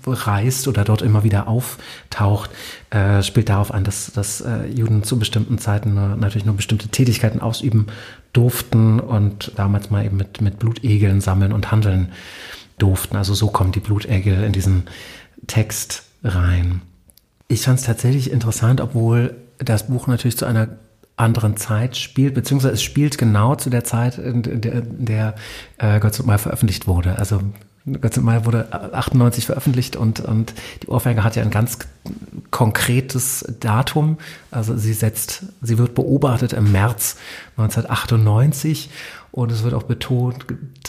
reist 0.06 0.68
oder 0.68 0.84
dort 0.84 1.02
immer 1.02 1.24
wieder 1.24 1.48
auftaucht, 1.48 2.50
äh, 2.92 3.22
spielt 3.24 3.50
darauf 3.50 3.74
an, 3.74 3.84
dass, 3.84 4.12
dass 4.14 4.42
äh, 4.42 4.68
Juden 4.68 5.04
zu 5.04 5.20
bestimmten 5.20 5.58
Zeiten 5.58 5.94
nur, 5.94 6.16
natürlich 6.16 6.46
nur 6.46 6.56
bestimmte 6.56 6.88
Tätigkeiten 6.88 7.42
ausüben 7.42 7.88
durften 8.32 9.00
und 9.00 9.52
damals 9.58 9.90
mal 9.90 10.06
eben 10.06 10.18
mit, 10.18 10.42
mit 10.42 10.60
Blutegeln 10.60 11.20
sammeln 11.20 11.52
und 11.52 11.72
handeln 11.72 12.12
durften. 12.78 13.18
Also 13.18 13.34
so 13.34 13.48
kommen 13.48 13.72
die 13.72 13.80
Blutegel 13.80 14.44
in 14.44 14.54
diesen 14.54 14.84
Text 15.48 16.04
rein. 16.24 16.82
Ich 17.48 17.64
fand 17.64 17.80
es 17.80 17.86
tatsächlich 17.86 18.32
interessant, 18.32 18.82
obwohl 18.82 19.36
das 19.58 19.88
Buch 19.88 20.08
natürlich 20.08 20.38
zu 20.38 20.46
einer 20.46 20.70
anderen 21.18 21.58
Zeit 21.58 21.98
spielt, 21.98 22.34
beziehungsweise 22.34 22.74
es 22.74 22.84
spielt 22.84 23.18
genau 23.18 23.56
zu 23.56 23.70
der 23.70 23.84
Zeit, 23.84 24.18
in 24.18 24.42
der, 24.62 24.74
in 24.74 25.06
der 25.06 25.36
äh, 25.78 26.00
Gott 26.00 26.20
und 26.20 26.26
Mal 26.26 26.38
veröffentlicht 26.38 26.88
wurde. 26.88 27.18
Also 27.20 27.42
Gott 27.86 28.18
und 28.18 28.24
Mal 28.24 28.46
wurde 28.46 28.68
98 28.72 29.48
veröffentlicht 29.48 29.96
und, 29.96 30.20
und 30.20 30.54
die 30.84 30.88
Ohrfeige 30.88 31.24
hat 31.24 31.36
ja 31.36 31.42
ein 31.42 31.50
ganz 31.50 31.80
konkretes 32.52 33.46
Datum. 33.60 34.18
Also 34.52 34.78
sie 34.78 34.94
setzt, 34.94 35.46
sie 35.62 35.78
wird 35.78 35.96
beobachtet 35.96 36.54
im 36.54 36.72
März 36.72 37.18
1998 37.58 38.90
und 39.32 39.52
es 39.52 39.64
wird 39.64 39.74
auch 39.74 39.84
betont, 39.84 40.46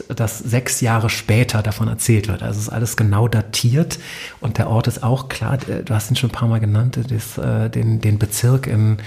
dass 0.08 0.38
sechs 0.38 0.80
Jahre 0.80 1.10
später 1.10 1.62
davon 1.62 1.88
erzählt 1.88 2.28
wird. 2.28 2.42
Also 2.42 2.58
es 2.58 2.66
ist 2.66 2.72
alles 2.72 2.96
genau 2.96 3.28
datiert 3.28 3.98
und 4.40 4.58
der 4.58 4.68
Ort 4.68 4.88
ist 4.88 5.02
auch 5.02 5.28
klar, 5.28 5.58
du 5.58 5.94
hast 5.94 6.10
ihn 6.10 6.16
schon 6.16 6.30
ein 6.30 6.34
paar 6.34 6.48
Mal 6.48 6.60
genannt, 6.60 6.98
das, 7.08 7.38
äh, 7.38 7.70
den, 7.70 8.00
den 8.00 8.18
Bezirk 8.18 8.66
in 8.66 8.98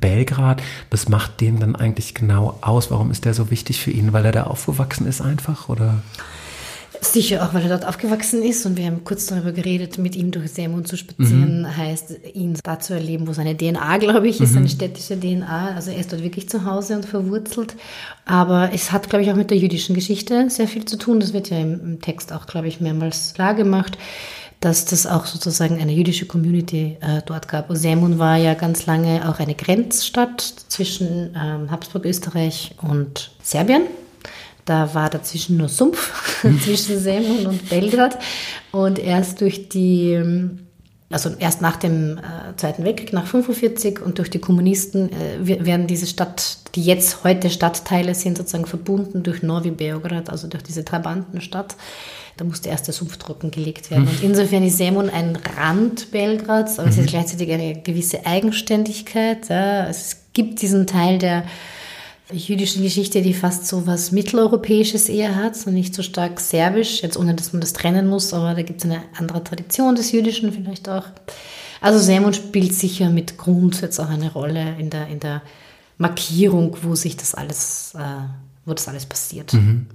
Belgrad. 0.00 0.62
Was 0.90 1.08
macht 1.08 1.40
den 1.40 1.60
dann 1.60 1.76
eigentlich 1.76 2.14
genau 2.14 2.58
aus? 2.60 2.90
Warum 2.90 3.10
ist 3.10 3.24
der 3.24 3.32
so 3.32 3.50
wichtig 3.50 3.80
für 3.80 3.90
ihn? 3.90 4.12
Weil 4.12 4.26
er 4.26 4.32
da 4.32 4.42
aufgewachsen 4.44 5.06
ist 5.06 5.22
einfach 5.22 5.68
oder? 5.68 6.02
Sicher, 7.12 7.44
auch 7.44 7.54
weil 7.54 7.62
er 7.62 7.68
dort 7.68 7.86
aufgewachsen 7.86 8.42
ist 8.42 8.64
und 8.66 8.76
wir 8.76 8.86
haben 8.86 9.04
kurz 9.04 9.26
darüber 9.26 9.52
geredet, 9.52 9.98
mit 9.98 10.16
ihm 10.16 10.30
durch 10.30 10.50
Semon 10.52 10.84
zu 10.84 10.96
spazieren, 10.96 11.62
mhm. 11.62 11.76
heißt 11.76 12.14
ihn 12.34 12.58
da 12.62 12.80
zu 12.80 12.94
erleben, 12.94 13.26
wo 13.28 13.32
seine 13.32 13.56
DNA, 13.56 13.98
glaube 13.98 14.28
ich, 14.28 14.40
ist, 14.40 14.50
mhm. 14.50 14.54
seine 14.54 14.68
städtische 14.68 15.18
DNA. 15.18 15.74
Also 15.74 15.90
er 15.90 15.98
ist 15.98 16.12
dort 16.12 16.22
wirklich 16.22 16.48
zu 16.48 16.64
Hause 16.64 16.96
und 16.96 17.04
verwurzelt. 17.04 17.76
Aber 18.24 18.70
es 18.72 18.92
hat, 18.92 19.10
glaube 19.10 19.24
ich, 19.24 19.30
auch 19.30 19.36
mit 19.36 19.50
der 19.50 19.58
jüdischen 19.58 19.94
Geschichte 19.94 20.48
sehr 20.50 20.68
viel 20.68 20.84
zu 20.84 20.96
tun. 20.96 21.20
Das 21.20 21.32
wird 21.32 21.50
ja 21.50 21.58
im, 21.58 22.00
Text 22.00 22.32
auch, 22.32 22.46
glaube 22.46 22.68
ich, 22.68 22.80
mehrmals 22.80 23.34
klar 23.34 23.54
gemacht 23.54 23.98
dass 24.60 24.86
das 24.86 25.06
auch 25.06 25.26
sozusagen 25.26 25.78
eine 25.78 25.92
jüdische 25.92 26.24
Community 26.24 26.96
äh, 27.02 27.20
dort 27.26 27.48
gab. 27.48 27.66
Semun 27.68 28.18
war 28.18 28.38
ja 28.38 28.54
ganz 28.54 28.86
lange 28.86 29.28
auch 29.28 29.38
eine 29.38 29.54
Grenzstadt 29.54 30.40
zwischen 30.40 31.36
ähm, 31.36 31.70
Habsburg, 31.70 32.06
Österreich 32.06 32.74
und 32.80 33.32
Serbien. 33.42 33.82
Da 34.64 34.94
war 34.94 35.10
dazwischen 35.10 35.56
nur 35.56 35.68
Sumpf, 35.68 36.40
zwischen 36.62 36.98
Semun 36.98 37.46
und 37.46 37.68
Belgrad. 37.68 38.18
Und 38.72 38.98
erst 38.98 39.40
durch 39.40 39.68
die 39.68 40.20
also 41.10 41.30
erst 41.38 41.60
nach 41.60 41.76
dem 41.76 42.18
äh, 42.18 42.56
Zweiten 42.56 42.82
Weltkrieg, 42.82 43.12
nach 43.12 43.26
45 43.26 44.00
und 44.00 44.18
durch 44.18 44.30
die 44.30 44.40
Kommunisten 44.40 45.10
äh, 45.12 45.64
werden 45.64 45.86
diese 45.86 46.06
Stadt, 46.06 46.58
die 46.74 46.82
jetzt 46.82 47.22
heute 47.22 47.50
Stadtteile 47.50 48.14
sind, 48.16 48.36
sozusagen 48.36 48.66
verbunden 48.66 49.22
durch 49.22 49.42
Novi 49.42 49.70
Beograd, 49.70 50.28
also 50.28 50.48
durch 50.48 50.64
diese 50.64 50.84
Trabantenstadt. 50.84 51.76
Da 52.36 52.44
musste 52.44 52.68
erst 52.68 52.88
der 52.88 52.94
Sumpf 52.94 53.16
trockengelegt 53.16 53.92
werden. 53.92 54.08
Und 54.08 54.24
insofern 54.24 54.64
ist 54.64 54.78
Semun 54.78 55.08
ein 55.08 55.38
Rand 55.56 56.10
Belgrads, 56.10 56.80
aber 56.80 56.88
mhm. 56.88 56.94
es 56.94 56.98
ist 56.98 57.10
gleichzeitig 57.10 57.52
eine 57.52 57.80
gewisse 57.80 58.26
Eigenständigkeit. 58.26 59.48
Ja. 59.48 59.86
Es 59.88 60.16
gibt 60.32 60.62
diesen 60.62 60.88
Teil 60.88 61.18
der 61.18 61.44
jüdischen 62.32 62.82
Geschichte, 62.82 63.22
die 63.22 63.34
fast 63.34 63.66
so 63.66 63.86
was 63.86 64.12
Mitteleuropäisches 64.12 65.08
eher 65.08 65.36
hat 65.36 65.54
und 65.66 65.74
nicht 65.74 65.94
so 65.94 66.02
stark 66.02 66.40
serbisch, 66.40 67.02
jetzt 67.02 67.18
ohne 67.18 67.34
dass 67.34 67.52
man 67.52 67.60
das 67.60 67.72
trennen 67.72 68.08
muss, 68.08 68.32
aber 68.32 68.54
da 68.54 68.62
gibt 68.62 68.80
es 68.82 68.90
eine 68.90 69.02
andere 69.18 69.44
Tradition 69.44 69.94
des 69.94 70.12
Jüdischen 70.12 70.52
vielleicht 70.52 70.88
auch. 70.88 71.04
Also 71.80 71.98
Semun 71.98 72.32
spielt 72.32 72.72
sicher 72.72 73.10
mit 73.10 73.36
Grund 73.36 73.82
jetzt 73.82 74.00
auch 74.00 74.08
eine 74.08 74.32
Rolle 74.32 74.76
in 74.78 74.88
der, 74.88 75.08
in 75.08 75.20
der 75.20 75.42
Markierung, 75.98 76.78
wo 76.82 76.94
sich 76.94 77.16
das 77.16 77.34
alles, 77.34 77.94
äh, 77.94 78.22
wo 78.64 78.72
das 78.72 78.88
alles 78.88 79.04
passiert. 79.04 79.52
Mhm. 79.52 79.86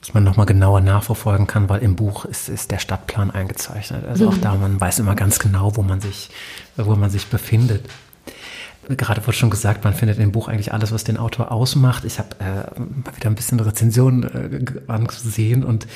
Was 0.00 0.14
man 0.14 0.22
nochmal 0.22 0.46
genauer 0.46 0.80
nachverfolgen 0.80 1.48
kann, 1.48 1.68
weil 1.68 1.82
im 1.82 1.96
Buch 1.96 2.24
ist, 2.24 2.48
ist 2.48 2.70
der 2.70 2.78
Stadtplan 2.78 3.32
eingezeichnet. 3.32 4.04
Also 4.04 4.26
mhm. 4.26 4.30
auch 4.30 4.38
da, 4.38 4.54
man 4.54 4.80
weiß 4.80 5.00
immer 5.00 5.16
ganz 5.16 5.40
genau, 5.40 5.76
wo 5.76 5.82
man 5.82 6.00
sich, 6.00 6.30
wo 6.76 6.94
man 6.94 7.10
sich 7.10 7.26
befindet 7.26 7.84
gerade 8.96 9.26
wurde 9.26 9.36
schon 9.36 9.50
gesagt, 9.50 9.84
man 9.84 9.94
findet 9.94 10.18
im 10.18 10.32
Buch 10.32 10.48
eigentlich 10.48 10.72
alles, 10.72 10.92
was 10.92 11.04
den 11.04 11.16
Autor 11.16 11.52
ausmacht. 11.52 12.04
Ich 12.04 12.18
habe 12.18 12.28
äh, 12.40 12.80
mal 12.80 13.16
wieder 13.16 13.30
ein 13.30 13.34
bisschen 13.34 13.60
Rezension 13.60 14.24
äh, 14.24 14.90
angesehen 14.90 15.64
und 15.64 15.86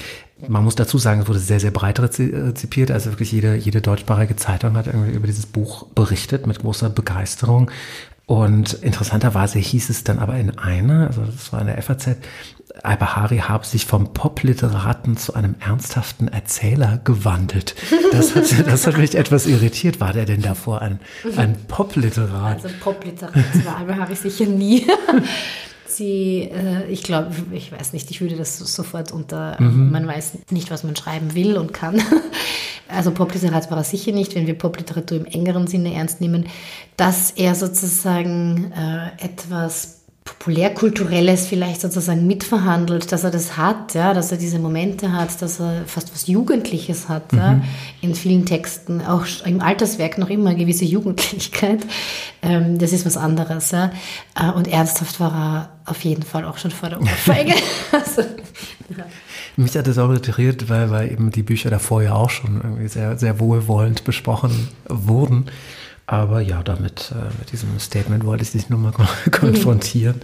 man 0.49 0.65
muss 0.65 0.75
dazu 0.75 0.99
sagen, 0.99 1.21
es 1.21 1.29
wurde 1.29 1.39
sehr, 1.39 1.61
sehr 1.61 1.71
breit 1.71 2.01
rezipiert. 2.01 2.91
Also 2.91 3.11
wirklich 3.11 3.31
jede, 3.33 3.55
jede 3.55 3.81
deutschsprachige 3.81 4.37
Zeitung 4.37 4.77
hat 4.77 4.87
irgendwie 4.87 5.13
über 5.13 5.27
dieses 5.27 5.47
Buch 5.47 5.87
berichtet 5.95 6.47
mit 6.47 6.61
großer 6.61 6.91
Begeisterung. 6.91 7.71
Und 8.27 8.73
interessanterweise 8.75 9.59
hieß 9.59 9.91
es 9.91 10.05
dann 10.05 10.19
aber 10.19 10.37
in 10.37 10.57
einer, 10.59 11.09
also 11.09 11.23
das 11.23 11.53
war 11.53 11.61
in 11.61 11.67
der 11.67 11.81
FAZ, 11.83 12.17
Al-Bahari 12.83 13.39
habe 13.39 13.67
sich 13.67 13.87
vom 13.87 14.13
Popliteraten 14.13 15.17
zu 15.17 15.35
einem 15.35 15.57
ernsthaften 15.61 16.29
Erzähler 16.29 17.01
gewandelt. 17.05 17.75
Das 18.13 18.35
hat, 18.35 18.45
das 18.67 18.87
hat 18.87 18.99
mich 18.99 19.15
etwas 19.15 19.47
irritiert. 19.47 20.01
War 20.01 20.13
der 20.13 20.25
denn 20.25 20.43
davor 20.43 20.81
ein, 20.81 20.99
ein 21.37 21.57
Popliterat? 21.69 22.65
Also 22.65 22.69
Popliterat 22.81 23.65
war 23.65 23.79
Al-Bahari 23.79 24.15
sicher 24.15 24.47
nie. 24.47 24.87
Sie, 25.87 26.51
äh, 26.51 26.87
ich 26.89 27.03
glaube, 27.03 27.33
ich 27.53 27.71
weiß 27.71 27.93
nicht, 27.93 28.11
ich 28.11 28.23
würde 28.23 28.37
das 28.37 28.57
sofort 28.59 29.13
unter, 29.13 29.61
mhm. 29.61 29.91
man 29.91 30.07
weiß 30.07 30.39
nicht, 30.51 30.71
was 30.71 30.85
man 30.85 30.97
schreiben 30.97 31.35
will 31.35 31.57
und 31.57 31.73
kann. 31.73 32.03
Also 32.89 33.11
Popliterat 33.11 33.71
war 33.71 33.79
er 33.79 33.85
sicher 33.85 34.13
nicht, 34.13 34.35
wenn 34.35 34.47
wir 34.47 34.53
Popliteratur 34.53 35.17
im 35.17 35.25
engeren 35.25 35.67
Sinne 35.67 35.95
ernst 35.95 36.21
nehmen, 36.21 36.47
dass 36.99 37.31
er 37.31 37.55
sozusagen 37.55 38.71
äh, 38.73 39.25
etwas 39.25 40.02
populärkulturelles 40.25 41.47
vielleicht 41.47 41.81
sozusagen 41.81 42.27
mitverhandelt, 42.27 43.11
dass 43.11 43.25
er 43.25 43.31
das 43.31 43.57
hat, 43.57 43.95
ja, 43.95 44.15
dass 44.15 44.31
er 44.31 44.39
diese 44.39 44.59
Momente 44.59 45.13
hat, 45.13 45.43
dass 45.43 45.61
er 45.61 45.83
fast 45.87 46.13
was 46.13 46.29
Jugendliches 46.29 47.09
hat, 47.09 47.33
mhm. 47.33 47.39
ja, 47.39 47.61
in 48.03 48.15
vielen 48.15 48.47
Texten, 48.47 49.01
auch 49.03 49.27
im 49.45 49.61
Alterswerk 49.61 50.19
noch 50.19 50.31
immer 50.31 50.51
eine 50.51 50.59
gewisse 50.59 50.85
Jugendlichkeit. 50.85 51.81
Ähm, 52.43 52.79
das 52.79 52.93
ist 52.93 53.05
was 53.05 53.17
anderes, 53.17 53.73
ja. 53.73 53.91
Äh, 54.39 54.51
und 54.53 54.69
ernsthaft 54.69 55.19
war 55.19 55.33
er 55.33 55.91
auf 55.91 56.03
jeden 56.03 56.23
Fall 56.23 56.45
auch 56.45 56.59
schon 56.59 56.71
vor 56.71 56.89
der 56.89 57.01
Ohrfeige. 57.01 57.55
also, 57.93 58.23
ja. 58.97 59.05
Mich 59.57 59.77
hat 59.77 59.87
das 59.87 59.99
auch 59.99 60.09
irritiert, 60.09 60.69
weil, 60.69 60.91
weil 60.91 61.13
eben 61.13 61.31
die 61.31 61.43
Bücher 61.43 61.69
davor 61.69 62.03
ja 62.03 62.15
auch 62.15 62.31
schon 62.31 62.61
irgendwie 62.63 62.89
sehr, 62.89 63.19
sehr 63.19 63.39
wohlwollend 63.41 64.05
besprochen 64.05 64.69
wurden. 64.89 65.47
Aber 66.13 66.43
ja, 66.43 66.63
damit, 66.63 67.11
äh, 67.11 67.33
mit 67.39 67.53
diesem 67.53 67.81
Statement 67.81 68.27
wollte 68.27 68.43
ich 68.43 68.53
dich 68.53 68.69
nur 68.69 68.79
mal 68.79 68.93
konfrontieren. 69.31 70.21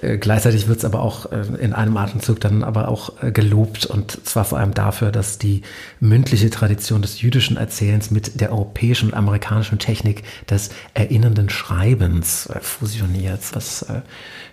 Äh, 0.00 0.16
gleichzeitig 0.16 0.66
wird 0.66 0.78
es 0.78 0.84
aber 0.86 1.02
auch 1.02 1.30
äh, 1.30 1.42
in 1.60 1.74
einem 1.74 1.94
Atemzug 1.98 2.40
dann 2.40 2.64
aber 2.64 2.88
auch 2.88 3.22
äh, 3.22 3.32
gelobt 3.32 3.84
und 3.84 4.26
zwar 4.26 4.46
vor 4.46 4.58
allem 4.58 4.72
dafür, 4.72 5.12
dass 5.12 5.36
die 5.36 5.60
mündliche 6.00 6.48
Tradition 6.48 7.02
des 7.02 7.20
jüdischen 7.20 7.58
Erzählens 7.58 8.10
mit 8.10 8.40
der 8.40 8.50
europäischen 8.50 9.10
und 9.10 9.14
amerikanischen 9.14 9.78
Technik 9.78 10.22
des 10.48 10.70
erinnernden 10.94 11.50
Schreibens 11.50 12.46
äh, 12.46 12.58
fusioniert, 12.60 13.42
was 13.52 13.82
äh, 13.82 14.00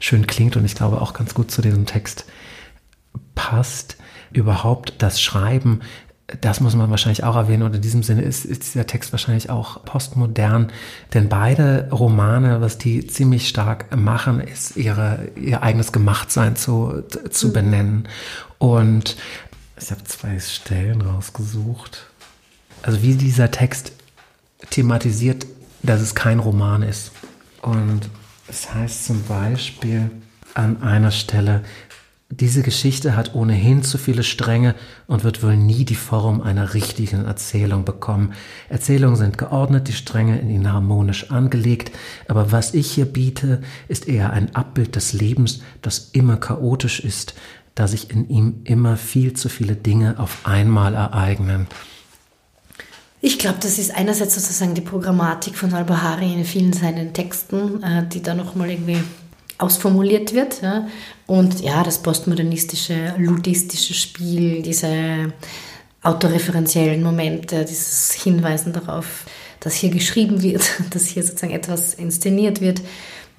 schön 0.01 0.27
klingt 0.27 0.57
und 0.57 0.65
ich 0.65 0.75
glaube 0.75 0.99
auch 0.99 1.13
ganz 1.13 1.33
gut 1.33 1.49
zu 1.49 1.61
diesem 1.61 1.85
Text 1.85 2.25
passt. 3.35 3.95
Überhaupt 4.33 4.95
das 4.97 5.21
Schreiben 5.21 5.79
das 6.41 6.59
muss 6.59 6.75
man 6.75 6.89
wahrscheinlich 6.89 7.23
auch 7.23 7.35
erwähnen 7.35 7.63
und 7.63 7.75
in 7.75 7.81
diesem 7.81 8.03
Sinne 8.03 8.21
ist, 8.21 8.45
ist 8.45 8.63
dieser 8.63 8.87
Text 8.87 9.11
wahrscheinlich 9.11 9.49
auch 9.49 9.83
postmodern, 9.85 10.71
denn 11.13 11.29
beide 11.29 11.89
Romane, 11.91 12.61
was 12.61 12.77
die 12.77 13.05
ziemlich 13.07 13.47
stark 13.47 13.95
machen, 13.95 14.39
ist 14.39 14.77
ihre, 14.77 15.29
ihr 15.35 15.63
eigenes 15.63 15.91
Gemachtsein 15.91 16.55
zu, 16.55 17.03
zu 17.29 17.49
mhm. 17.49 17.53
benennen. 17.53 18.07
Und 18.57 19.17
ich 19.79 19.91
habe 19.91 20.03
zwei 20.03 20.39
Stellen 20.39 21.01
rausgesucht. 21.01 22.07
Also 22.81 23.01
wie 23.01 23.15
dieser 23.15 23.51
Text 23.51 23.91
thematisiert, 24.69 25.45
dass 25.81 26.01
es 26.01 26.15
kein 26.15 26.39
Roman 26.39 26.83
ist. 26.83 27.11
Und 27.61 28.09
es 28.47 28.73
heißt 28.73 29.05
zum 29.05 29.23
Beispiel 29.23 30.09
an 30.53 30.81
einer 30.81 31.11
Stelle, 31.11 31.63
diese 32.39 32.63
Geschichte 32.63 33.15
hat 33.15 33.35
ohnehin 33.35 33.83
zu 33.83 33.97
viele 33.97 34.23
Stränge 34.23 34.75
und 35.07 35.23
wird 35.23 35.43
wohl 35.43 35.55
nie 35.55 35.85
die 35.85 35.95
Form 35.95 36.41
einer 36.41 36.73
richtigen 36.73 37.25
Erzählung 37.25 37.85
bekommen. 37.85 38.33
Erzählungen 38.69 39.15
sind 39.15 39.37
geordnet, 39.37 39.87
die 39.87 39.93
Stränge 39.93 40.39
in 40.39 40.49
ihnen 40.49 40.71
harmonisch 40.71 41.31
angelegt, 41.31 41.91
aber 42.27 42.51
was 42.51 42.73
ich 42.73 42.91
hier 42.91 43.05
biete, 43.05 43.61
ist 43.87 44.07
eher 44.07 44.31
ein 44.31 44.55
Abbild 44.55 44.95
des 44.95 45.13
Lebens, 45.13 45.61
das 45.81 46.09
immer 46.13 46.37
chaotisch 46.37 46.99
ist, 46.99 47.35
da 47.75 47.87
sich 47.87 48.09
in 48.09 48.29
ihm 48.29 48.61
immer 48.63 48.97
viel 48.97 49.33
zu 49.33 49.49
viele 49.49 49.75
Dinge 49.75 50.15
auf 50.17 50.39
einmal 50.45 50.95
ereignen. 50.95 51.67
Ich 53.21 53.39
glaube, 53.39 53.59
das 53.61 53.79
ist 53.79 53.95
einerseits 53.95 54.35
sozusagen 54.35 54.75
die 54.75 54.81
Programmatik 54.81 55.55
von 55.55 55.73
Al-Bahari 55.73 56.33
in 56.33 56.45
vielen 56.45 56.73
seinen 56.73 57.13
Texten, 57.13 57.81
äh, 57.81 58.05
die 58.07 58.21
da 58.21 58.33
nochmal 58.33 58.69
irgendwie 58.69 58.97
ausformuliert 59.57 60.33
wird. 60.33 60.61
Ja. 60.61 60.87
Und 61.27 61.61
ja, 61.61 61.83
das 61.83 61.99
postmodernistische, 61.99 63.15
ludistische 63.17 63.93
Spiel, 63.93 64.61
diese 64.61 65.33
autoreferenziellen 66.01 67.01
Momente, 67.01 67.63
dieses 67.65 68.11
Hinweisen 68.11 68.73
darauf, 68.73 69.25
dass 69.59 69.75
hier 69.75 69.89
geschrieben 69.89 70.43
wird, 70.43 70.63
dass 70.91 71.07
hier 71.07 71.23
sozusagen 71.23 71.53
etwas 71.53 71.93
inszeniert 71.93 72.61
wird, 72.61 72.81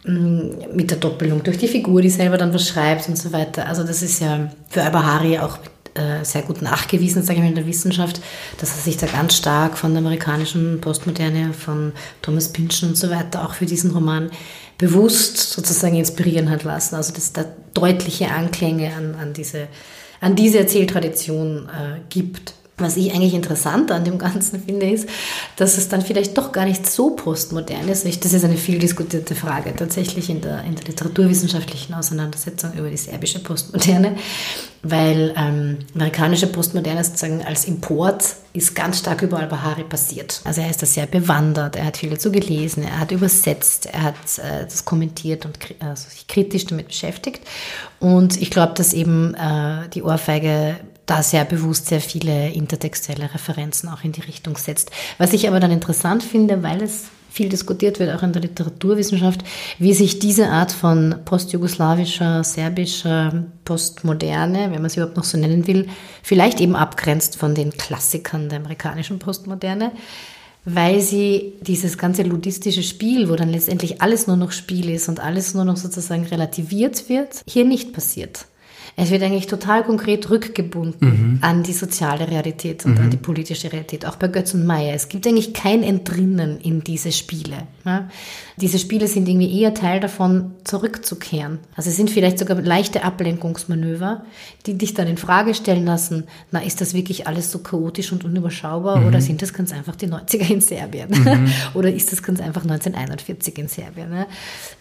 mm, 0.06 0.74
mit 0.74 0.90
der 0.90 0.98
Doppelung 0.98 1.42
durch 1.42 1.58
die 1.58 1.68
Figur, 1.68 2.00
die 2.00 2.10
selber 2.10 2.38
dann 2.38 2.54
was 2.54 2.68
schreibt 2.68 3.08
und 3.08 3.18
so 3.18 3.32
weiter. 3.32 3.66
Also 3.66 3.84
das 3.84 4.02
ist 4.02 4.20
ja 4.20 4.50
für 4.70 4.82
Albahari 4.82 5.38
auch 5.38 5.58
äh, 5.94 6.24
sehr 6.24 6.42
gut 6.42 6.60
nachgewiesen, 6.62 7.22
sage 7.22 7.34
ich 7.34 7.42
mal, 7.42 7.50
in 7.50 7.54
der 7.54 7.66
Wissenschaft, 7.66 8.20
dass 8.58 8.70
er 8.70 8.82
sich 8.82 8.96
da 8.96 9.06
ganz 9.06 9.36
stark 9.36 9.78
von 9.78 9.92
der 9.92 10.00
amerikanischen 10.00 10.80
Postmoderne, 10.80 11.52
von 11.52 11.92
Thomas 12.22 12.52
Pynchon 12.52 12.90
und 12.90 12.96
so 12.96 13.10
weiter 13.10 13.44
auch 13.44 13.54
für 13.54 13.66
diesen 13.66 13.92
Roman 13.92 14.30
bewusst 14.78 15.36
sozusagen 15.36 15.96
inspirieren 15.96 16.50
hat 16.50 16.64
lassen. 16.64 16.94
Also 16.94 17.12
dass 17.12 17.32
da 17.32 17.44
deutliche 17.74 18.30
Anklänge 18.30 18.94
an, 18.94 19.14
an, 19.14 19.32
diese, 19.32 19.68
an 20.20 20.36
diese 20.36 20.58
Erzähltradition 20.58 21.68
äh, 21.68 22.00
gibt. 22.08 22.54
Was 22.76 22.96
ich 22.96 23.14
eigentlich 23.14 23.34
interessant 23.34 23.92
an 23.92 24.04
dem 24.04 24.18
Ganzen 24.18 24.60
finde, 24.60 24.90
ist, 24.90 25.08
dass 25.54 25.78
es 25.78 25.88
dann 25.88 26.02
vielleicht 26.02 26.36
doch 26.36 26.50
gar 26.50 26.64
nicht 26.64 26.90
so 26.90 27.10
postmodern 27.10 27.88
ist. 27.88 28.04
Das 28.24 28.32
ist 28.32 28.44
eine 28.44 28.56
viel 28.56 28.80
diskutierte 28.80 29.36
Frage 29.36 29.76
tatsächlich 29.76 30.28
in 30.28 30.40
der, 30.40 30.64
in 30.64 30.74
der 30.74 30.84
literaturwissenschaftlichen 30.84 31.94
Auseinandersetzung 31.94 32.72
über 32.72 32.90
die 32.90 32.96
serbische 32.96 33.38
Postmoderne, 33.38 34.16
weil 34.82 35.32
ähm, 35.36 35.78
amerikanische 35.94 36.48
Postmoderne 36.48 37.04
sozusagen 37.04 37.44
als 37.44 37.66
Import 37.66 38.24
ist 38.54 38.74
ganz 38.74 38.98
stark 38.98 39.22
über 39.22 39.38
Al-Bahari 39.38 39.84
passiert. 39.84 40.40
Also 40.42 40.60
er 40.60 40.70
ist 40.70 40.82
da 40.82 40.86
sehr 40.86 41.06
bewandert, 41.06 41.76
er 41.76 41.86
hat 41.86 41.96
viel 41.96 42.10
dazu 42.10 42.32
gelesen, 42.32 42.82
er 42.82 42.98
hat 42.98 43.12
übersetzt, 43.12 43.86
er 43.86 44.02
hat 44.02 44.14
äh, 44.38 44.64
das 44.64 44.84
kommentiert 44.84 45.46
und 45.46 45.58
also 45.78 46.08
sich 46.08 46.26
kritisch 46.26 46.66
damit 46.66 46.88
beschäftigt. 46.88 47.40
Und 48.00 48.40
ich 48.42 48.50
glaube, 48.50 48.74
dass 48.74 48.92
eben 48.92 49.34
äh, 49.34 49.88
die 49.90 50.02
Ohrfeige 50.02 50.76
da 51.06 51.22
sehr 51.22 51.44
bewusst 51.44 51.86
sehr 51.86 52.00
viele 52.00 52.50
intertextuelle 52.50 53.32
Referenzen 53.34 53.88
auch 53.88 54.04
in 54.04 54.12
die 54.12 54.22
Richtung 54.22 54.56
setzt. 54.56 54.90
Was 55.18 55.32
ich 55.32 55.48
aber 55.48 55.60
dann 55.60 55.70
interessant 55.70 56.22
finde, 56.22 56.62
weil 56.62 56.82
es 56.82 57.04
viel 57.34 57.48
diskutiert 57.48 57.98
wird, 57.98 58.16
auch 58.16 58.22
in 58.22 58.32
der 58.32 58.42
Literaturwissenschaft, 58.42 59.42
wie 59.78 59.92
sich 59.92 60.20
diese 60.20 60.50
Art 60.50 60.70
von 60.70 61.16
postjugoslawischer, 61.24 62.44
serbischer 62.44 63.44
Postmoderne, 63.64 64.70
wenn 64.70 64.80
man 64.80 64.88
sie 64.88 65.00
überhaupt 65.00 65.16
noch 65.16 65.24
so 65.24 65.36
nennen 65.36 65.66
will, 65.66 65.88
vielleicht 66.22 66.60
eben 66.60 66.76
abgrenzt 66.76 67.36
von 67.36 67.56
den 67.56 67.72
Klassikern 67.72 68.48
der 68.48 68.60
amerikanischen 68.60 69.18
Postmoderne, 69.18 69.90
weil 70.64 71.00
sie 71.00 71.54
dieses 71.60 71.98
ganze 71.98 72.22
ludistische 72.22 72.84
Spiel, 72.84 73.28
wo 73.28 73.34
dann 73.34 73.50
letztendlich 73.50 74.00
alles 74.00 74.28
nur 74.28 74.36
noch 74.36 74.52
Spiel 74.52 74.88
ist 74.88 75.08
und 75.08 75.18
alles 75.18 75.54
nur 75.54 75.64
noch 75.64 75.76
sozusagen 75.76 76.24
relativiert 76.26 77.08
wird, 77.08 77.42
hier 77.48 77.64
nicht 77.64 77.92
passiert. 77.92 78.46
Es 78.96 79.10
wird 79.10 79.22
eigentlich 79.22 79.48
total 79.48 79.82
konkret 79.82 80.30
rückgebunden 80.30 81.08
mhm. 81.08 81.38
an 81.40 81.62
die 81.64 81.72
soziale 81.72 82.30
Realität 82.30 82.84
und 82.84 82.94
mhm. 82.94 83.04
an 83.04 83.10
die 83.10 83.16
politische 83.16 83.72
Realität, 83.72 84.06
auch 84.06 84.16
bei 84.16 84.28
Götz 84.28 84.54
und 84.54 84.66
Meyer. 84.66 84.94
Es 84.94 85.08
gibt 85.08 85.26
eigentlich 85.26 85.52
kein 85.52 85.82
Entrinnen 85.82 86.60
in 86.60 86.84
diese 86.84 87.10
Spiele. 87.10 87.66
Ja? 87.84 88.08
Diese 88.56 88.78
Spiele 88.78 89.08
sind 89.08 89.28
irgendwie 89.28 89.60
eher 89.60 89.74
Teil 89.74 89.98
davon, 89.98 90.52
zurückzukehren. 90.62 91.58
Also 91.74 91.90
es 91.90 91.96
sind 91.96 92.08
vielleicht 92.08 92.38
sogar 92.38 92.60
leichte 92.60 93.02
Ablenkungsmanöver, 93.02 94.24
die 94.66 94.78
dich 94.78 94.94
dann 94.94 95.08
in 95.08 95.16
Frage 95.16 95.54
stellen 95.54 95.84
lassen, 95.84 96.24
na, 96.52 96.60
ist 96.60 96.80
das 96.80 96.94
wirklich 96.94 97.26
alles 97.26 97.50
so 97.50 97.58
chaotisch 97.58 98.12
und 98.12 98.24
unüberschaubar 98.24 99.00
mhm. 99.00 99.08
oder 99.08 99.20
sind 99.20 99.42
das 99.42 99.52
ganz 99.52 99.72
einfach 99.72 99.96
die 99.96 100.06
90er 100.06 100.50
in 100.50 100.60
Serbien? 100.60 101.08
Mhm. 101.10 101.52
oder 101.74 101.92
ist 101.92 102.12
das 102.12 102.22
ganz 102.22 102.40
einfach 102.40 102.62
1941 102.62 103.58
in 103.58 103.68
Serbien? 103.68 104.10
Ne? 104.10 104.26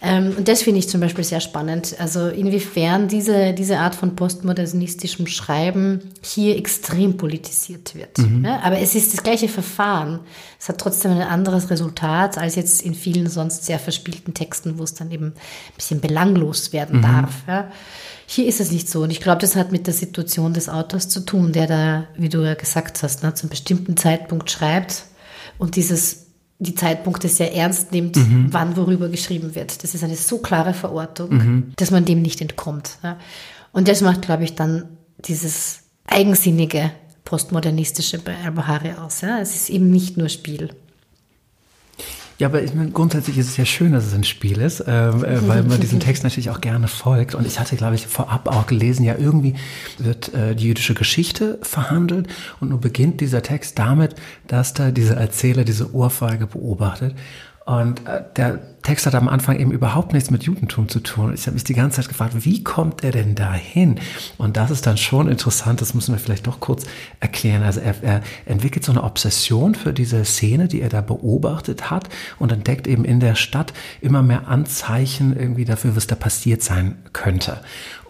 Ähm, 0.00 0.34
und 0.36 0.46
das 0.46 0.62
finde 0.62 0.78
ich 0.78 0.88
zum 0.88 1.00
Beispiel 1.00 1.24
sehr 1.24 1.40
spannend. 1.40 1.96
Also 1.98 2.28
inwiefern 2.28 3.08
diese, 3.08 3.54
diese 3.54 3.78
Art 3.78 3.96
von 3.96 4.14
postmodernistischem 4.14 5.26
Schreiben 5.26 6.00
hier 6.22 6.56
extrem 6.56 7.16
politisiert 7.16 7.96
wird. 7.96 8.18
Mhm. 8.18 8.44
Ja? 8.44 8.60
Aber 8.62 8.78
es 8.78 8.94
ist 8.94 9.12
das 9.12 9.22
gleiche 9.24 9.48
Verfahren. 9.48 10.20
Es 10.64 10.70
hat 10.70 10.78
trotzdem 10.78 11.10
ein 11.10 11.20
anderes 11.20 11.68
Resultat 11.68 12.38
als 12.38 12.54
jetzt 12.54 12.80
in 12.80 12.94
vielen 12.94 13.28
sonst 13.28 13.66
sehr 13.66 13.78
verspielten 13.78 14.32
Texten, 14.32 14.78
wo 14.78 14.82
es 14.82 14.94
dann 14.94 15.10
eben 15.10 15.26
ein 15.26 15.32
bisschen 15.76 16.00
belanglos 16.00 16.72
werden 16.72 17.00
mhm. 17.00 17.02
darf. 17.02 17.34
Ja. 17.46 17.70
Hier 18.24 18.46
ist 18.46 18.60
es 18.62 18.72
nicht 18.72 18.88
so. 18.88 19.02
Und 19.02 19.10
ich 19.10 19.20
glaube, 19.20 19.42
das 19.42 19.56
hat 19.56 19.72
mit 19.72 19.86
der 19.86 19.92
Situation 19.92 20.54
des 20.54 20.70
Autors 20.70 21.10
zu 21.10 21.20
tun, 21.20 21.52
der 21.52 21.66
da, 21.66 22.04
wie 22.16 22.30
du 22.30 22.42
ja 22.42 22.54
gesagt 22.54 23.02
hast, 23.02 23.22
ne, 23.22 23.34
zu 23.34 23.42
einem 23.42 23.50
bestimmten 23.50 23.98
Zeitpunkt 23.98 24.50
schreibt 24.50 25.04
und 25.58 25.76
dieses, 25.76 26.28
die 26.58 26.74
Zeitpunkte 26.74 27.28
sehr 27.28 27.54
ernst 27.54 27.92
nimmt, 27.92 28.16
mhm. 28.16 28.46
wann 28.48 28.74
worüber 28.78 29.10
geschrieben 29.10 29.54
wird. 29.54 29.84
Das 29.84 29.94
ist 29.94 30.02
eine 30.02 30.16
so 30.16 30.38
klare 30.38 30.72
Verortung, 30.72 31.28
mhm. 31.30 31.72
dass 31.76 31.90
man 31.90 32.06
dem 32.06 32.22
nicht 32.22 32.40
entkommt. 32.40 32.96
Ja. 33.02 33.18
Und 33.72 33.86
das 33.86 34.00
macht, 34.00 34.22
glaube 34.22 34.44
ich, 34.44 34.54
dann 34.54 34.96
dieses 35.18 35.80
eigensinnige 36.06 36.90
postmodernistische 37.24 38.18
bei 38.18 38.36
Albahari 38.44 38.92
aus. 38.92 39.22
Ja. 39.22 39.40
Es 39.40 39.54
ist 39.54 39.70
eben 39.70 39.90
nicht 39.90 40.16
nur 40.16 40.28
Spiel. 40.28 40.70
Ja, 42.38 42.48
aber 42.48 42.62
ich 42.62 42.74
meine, 42.74 42.90
grundsätzlich 42.90 43.38
ist 43.38 43.48
es 43.48 43.56
ja 43.56 43.64
schön, 43.64 43.92
dass 43.92 44.06
es 44.06 44.14
ein 44.14 44.24
Spiel 44.24 44.60
ist, 44.60 44.80
äh, 44.80 45.08
äh, 45.08 45.48
weil 45.48 45.62
man 45.62 45.80
diesem 45.80 46.00
Text 46.00 46.24
natürlich 46.24 46.50
auch 46.50 46.60
gerne 46.60 46.88
folgt. 46.88 47.36
Und 47.36 47.46
ich 47.46 47.60
hatte, 47.60 47.76
glaube 47.76 47.94
ich, 47.94 48.08
vorab 48.08 48.48
auch 48.48 48.66
gelesen, 48.66 49.04
ja, 49.04 49.14
irgendwie 49.16 49.54
wird 49.98 50.34
äh, 50.34 50.56
die 50.56 50.66
jüdische 50.66 50.94
Geschichte 50.94 51.60
verhandelt 51.62 52.26
und 52.58 52.70
nun 52.70 52.80
beginnt 52.80 53.20
dieser 53.20 53.42
Text 53.42 53.78
damit, 53.78 54.16
dass 54.48 54.74
da 54.74 54.90
dieser 54.90 55.16
Erzähler 55.16 55.62
diese 55.62 55.94
Ohrfeige 55.94 56.48
beobachtet. 56.48 57.14
Und 57.66 58.06
äh, 58.06 58.22
der 58.36 58.60
Text 58.82 59.06
hat 59.06 59.14
am 59.14 59.28
Anfang 59.28 59.58
eben 59.58 59.70
überhaupt 59.70 60.12
nichts 60.12 60.30
mit 60.30 60.42
Judentum 60.42 60.90
zu 60.90 61.00
tun. 61.00 61.32
Ich 61.32 61.46
habe 61.46 61.54
mich 61.54 61.64
die 61.64 61.72
ganze 61.72 62.02
Zeit 62.02 62.08
gefragt, 62.08 62.44
wie 62.44 62.62
kommt 62.62 63.02
er 63.02 63.12
denn 63.12 63.34
dahin? 63.34 63.98
Und 64.36 64.58
das 64.58 64.70
ist 64.70 64.86
dann 64.86 64.98
schon 64.98 65.28
interessant, 65.28 65.80
das 65.80 65.94
müssen 65.94 66.12
wir 66.12 66.18
vielleicht 66.18 66.46
doch 66.46 66.60
kurz 66.60 66.84
erklären. 67.20 67.62
Also 67.62 67.80
er, 67.80 67.94
er 68.02 68.22
entwickelt 68.44 68.84
so 68.84 68.92
eine 68.92 69.02
Obsession 69.02 69.74
für 69.74 69.94
diese 69.94 70.26
Szene, 70.26 70.68
die 70.68 70.82
er 70.82 70.90
da 70.90 71.00
beobachtet 71.00 71.90
hat 71.90 72.10
und 72.38 72.52
entdeckt 72.52 72.86
eben 72.86 73.06
in 73.06 73.20
der 73.20 73.34
Stadt 73.34 73.72
immer 74.02 74.22
mehr 74.22 74.48
Anzeichen 74.48 75.34
irgendwie 75.34 75.64
dafür, 75.64 75.96
was 75.96 76.06
da 76.06 76.14
passiert 76.14 76.62
sein 76.62 76.96
könnte 77.14 77.60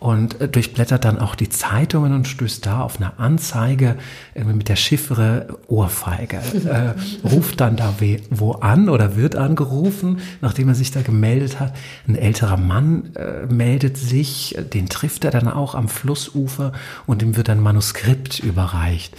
und 0.04 0.38
äh, 0.38 0.48
durchblättert 0.48 1.06
dann 1.06 1.18
auch 1.18 1.34
die 1.34 1.48
Zeitungen 1.48 2.12
und 2.12 2.28
stößt 2.28 2.66
da 2.66 2.82
auf 2.82 2.98
eine 2.98 3.18
Anzeige 3.18 3.96
mit 4.34 4.68
der 4.68 4.76
Chiffre 4.76 5.58
Ohrfeige. 5.66 6.40
Äh, 6.64 6.94
ruft 7.28 7.60
dann 7.60 7.76
da 7.76 7.94
wo 8.30 8.52
an 8.52 8.88
oder 8.88 9.16
wird 9.16 9.36
angerufen, 9.36 10.20
nachdem 10.40 10.68
er 10.68 10.74
sich 10.74 10.90
da 10.90 11.02
gemeldet 11.02 11.60
hat. 11.60 11.74
Ein 12.08 12.16
älterer 12.16 12.56
Mann 12.56 13.14
äh, 13.14 13.46
meldet 13.46 13.98
sich, 13.98 14.56
den 14.72 14.88
trifft 14.88 15.24
er 15.24 15.30
dann 15.30 15.48
auch 15.48 15.74
am 15.74 15.88
Flussufer 15.88 16.72
und 17.06 17.22
ihm 17.22 17.36
wird 17.36 17.50
ein 17.50 17.60
Manuskript 17.60 18.38
überreicht. 18.38 19.14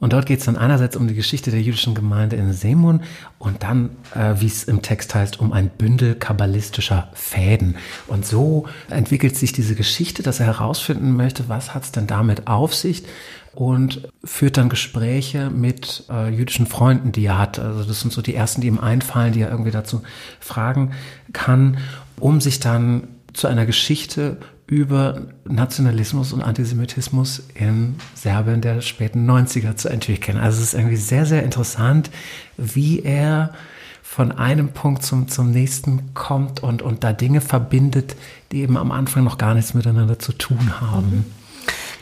Und 0.00 0.14
dort 0.14 0.24
geht 0.26 0.40
es 0.40 0.46
dann 0.46 0.56
einerseits 0.56 0.96
um 0.96 1.06
die 1.06 1.14
Geschichte 1.14 1.50
der 1.50 1.60
jüdischen 1.60 1.94
Gemeinde 1.94 2.36
in 2.36 2.52
Semun 2.52 3.02
und 3.38 3.62
dann, 3.62 3.90
äh, 4.14 4.34
wie 4.38 4.46
es 4.46 4.64
im 4.64 4.80
Text 4.80 5.14
heißt, 5.14 5.38
um 5.38 5.52
ein 5.52 5.68
Bündel 5.68 6.14
kabbalistischer 6.14 7.10
Fäden. 7.12 7.76
Und 8.08 8.24
so 8.26 8.66
entwickelt 8.88 9.36
sich 9.36 9.52
diese 9.52 9.74
Geschichte, 9.74 10.22
dass 10.22 10.40
er 10.40 10.46
herausfinden 10.46 11.14
möchte, 11.14 11.48
was 11.48 11.74
hat 11.74 11.84
es 11.84 11.92
denn 11.92 12.06
damit 12.06 12.46
auf 12.46 12.74
sich 12.74 13.04
und 13.52 14.08
führt 14.24 14.56
dann 14.56 14.70
Gespräche 14.70 15.50
mit 15.50 16.04
äh, 16.08 16.30
jüdischen 16.30 16.66
Freunden, 16.66 17.12
die 17.12 17.26
er 17.26 17.38
hat. 17.38 17.58
Also 17.58 17.84
das 17.84 18.00
sind 18.00 18.12
so 18.12 18.22
die 18.22 18.34
ersten, 18.34 18.62
die 18.62 18.68
ihm 18.68 18.78
einfallen, 18.78 19.32
die 19.32 19.42
er 19.42 19.50
irgendwie 19.50 19.72
dazu 19.72 20.02
fragen 20.38 20.92
kann, 21.32 21.76
um 22.18 22.40
sich 22.40 22.60
dann 22.60 23.08
zu 23.32 23.48
einer 23.48 23.66
Geschichte 23.66 24.38
über 24.70 25.22
Nationalismus 25.44 26.32
und 26.32 26.42
Antisemitismus 26.42 27.42
in 27.54 27.96
Serbien 28.14 28.60
der 28.60 28.82
späten 28.82 29.28
90er 29.28 29.74
zu 29.74 29.88
entwickeln. 29.88 30.38
Also 30.38 30.62
es 30.62 30.68
ist 30.68 30.74
irgendwie 30.74 30.96
sehr, 30.96 31.26
sehr 31.26 31.42
interessant, 31.42 32.08
wie 32.56 33.00
er 33.02 33.52
von 34.00 34.30
einem 34.30 34.68
Punkt 34.68 35.02
zum, 35.02 35.26
zum 35.26 35.50
nächsten 35.50 36.14
kommt 36.14 36.62
und, 36.62 36.82
und 36.82 37.02
da 37.02 37.12
Dinge 37.12 37.40
verbindet, 37.40 38.14
die 38.52 38.60
eben 38.60 38.76
am 38.76 38.92
Anfang 38.92 39.24
noch 39.24 39.38
gar 39.38 39.54
nichts 39.54 39.74
miteinander 39.74 40.20
zu 40.20 40.32
tun 40.32 40.80
haben. 40.80 41.26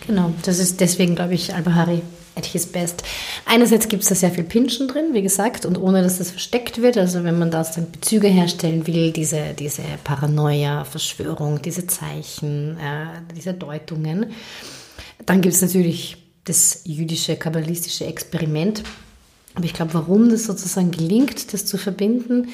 Genau, 0.07 0.35
das 0.43 0.59
ist 0.59 0.81
deswegen, 0.81 1.14
glaube 1.14 1.35
ich, 1.35 1.55
Al-Bahari 1.55 2.03
at 2.39 2.47
his 2.47 2.66
best. 2.66 3.03
Einerseits 3.45 3.89
gibt 3.89 4.05
es 4.05 4.09
da 4.09 4.14
sehr 4.14 4.30
viel 4.30 4.45
Pinschen 4.45 4.89
drin, 4.89 5.12
wie 5.12 5.22
gesagt, 5.22 5.66
und 5.66 5.76
ohne 5.76 6.03
dass 6.03 6.18
das 6.18 6.30
versteckt 6.30 6.80
wird. 6.80 6.97
Also 6.97 7.24
wenn 7.24 7.39
man 7.39 7.51
da 7.51 7.62
dann 7.62 7.91
Bezüge 7.91 8.28
herstellen 8.28 8.86
will, 8.86 9.12
diese, 9.12 9.55
diese 9.59 9.82
Paranoia, 10.05 10.84
Verschwörung, 10.84 11.61
diese 11.61 11.86
Zeichen, 11.86 12.78
äh, 12.78 13.34
diese 13.36 13.53
Deutungen. 13.53 14.26
Dann 15.26 15.43
gibt 15.43 15.55
es 15.55 15.62
natürlich 15.62 16.16
das 16.45 16.82
jüdische, 16.84 17.36
kabbalistische 17.36 18.07
Experiment. 18.07 18.82
Aber 19.55 19.64
ich 19.64 19.74
glaube, 19.74 19.95
warum 19.95 20.30
das 20.30 20.45
sozusagen 20.45 20.91
gelingt, 20.91 21.53
das 21.53 21.66
zu 21.66 21.76
verbinden, 21.76 22.49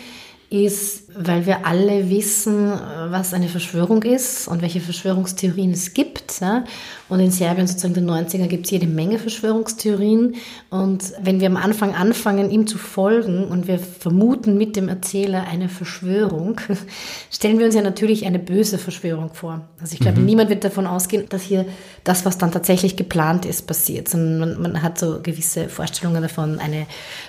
ist, 0.51 1.04
weil 1.17 1.47
wir 1.47 1.65
alle 1.65 2.11
wissen, 2.11 2.73
was 3.09 3.35
eine 3.35 3.49
Verschwörung 3.49 4.03
ist 4.03 4.49
und 4.49 4.63
welche 4.63 4.81
Verschwörungstheorien 4.81 5.71
es 5.71 5.95
gibt. 5.95 6.41
Ja? 6.41 6.65
Und 7.09 7.21
in 7.21 7.31
Serbien 7.31 7.67
sozusagen 7.67 7.95
den 7.95 8.11
90er 8.11 8.47
gibt 8.49 8.65
es 8.65 8.73
jede 8.73 8.87
Menge 8.87 9.19
Verschwörungstheorien. 9.19 10.35
Und 10.71 11.13
wenn 11.23 11.41
wir 11.41 11.47
am 11.47 11.57
Anfang 11.57 11.95
anfangen, 11.95 12.51
ihm 12.51 12.67
zu 12.67 12.79
folgen 12.79 13.45
und 13.45 13.69
wir 13.69 13.79
vermuten 13.79 14.59
mit 14.59 14.75
dem 14.75 14.89
Erzähler 14.89 15.47
eine 15.47 15.69
Verschwörung, 15.69 16.61
stellen 17.31 17.59
wir 17.59 17.67
uns 17.67 17.77
ja 17.77 17.83
natürlich 17.83 18.27
eine 18.27 18.41
böse 18.41 18.79
Verschwörung 18.79 19.35
vor. 19.35 19.69
Also 19.81 19.95
ich 19.95 20.01
glaube, 20.01 20.19
mhm. 20.19 20.27
niemand 20.27 20.51
wird 20.51 20.65
davon 20.65 20.87
ausgehen, 20.87 21.27
dass 21.29 21.43
hier 21.43 21.65
das, 22.03 22.25
was 22.25 22.39
dann 22.39 22.51
tatsächlich 22.51 22.97
geplant 22.97 23.45
ist, 23.45 23.67
passiert. 23.67 24.09
Sondern 24.09 24.39
man, 24.39 24.63
man 24.63 24.83
hat 24.83 24.99
so 24.99 25.21
gewisse 25.23 25.69
Vorstellungen 25.69 26.23
davon, 26.23 26.59
eine 26.59 26.87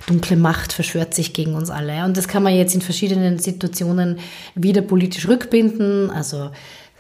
dunkle 0.08 0.38
Macht 0.38 0.74
verschwört 0.74 1.14
sich 1.14 1.34
gegen 1.34 1.54
uns 1.54 1.70
alle. 1.70 2.04
Und 2.06 2.18
das 2.18 2.28
kann 2.28 2.42
man 2.42 2.56
jetzt 2.56 2.74
in 2.74 2.82
verschiedenen 2.82 3.38
Situationen 3.38 3.75
wieder 4.56 4.82
politisch 4.82 5.28
rückbinden. 5.28 6.10
Also 6.10 6.52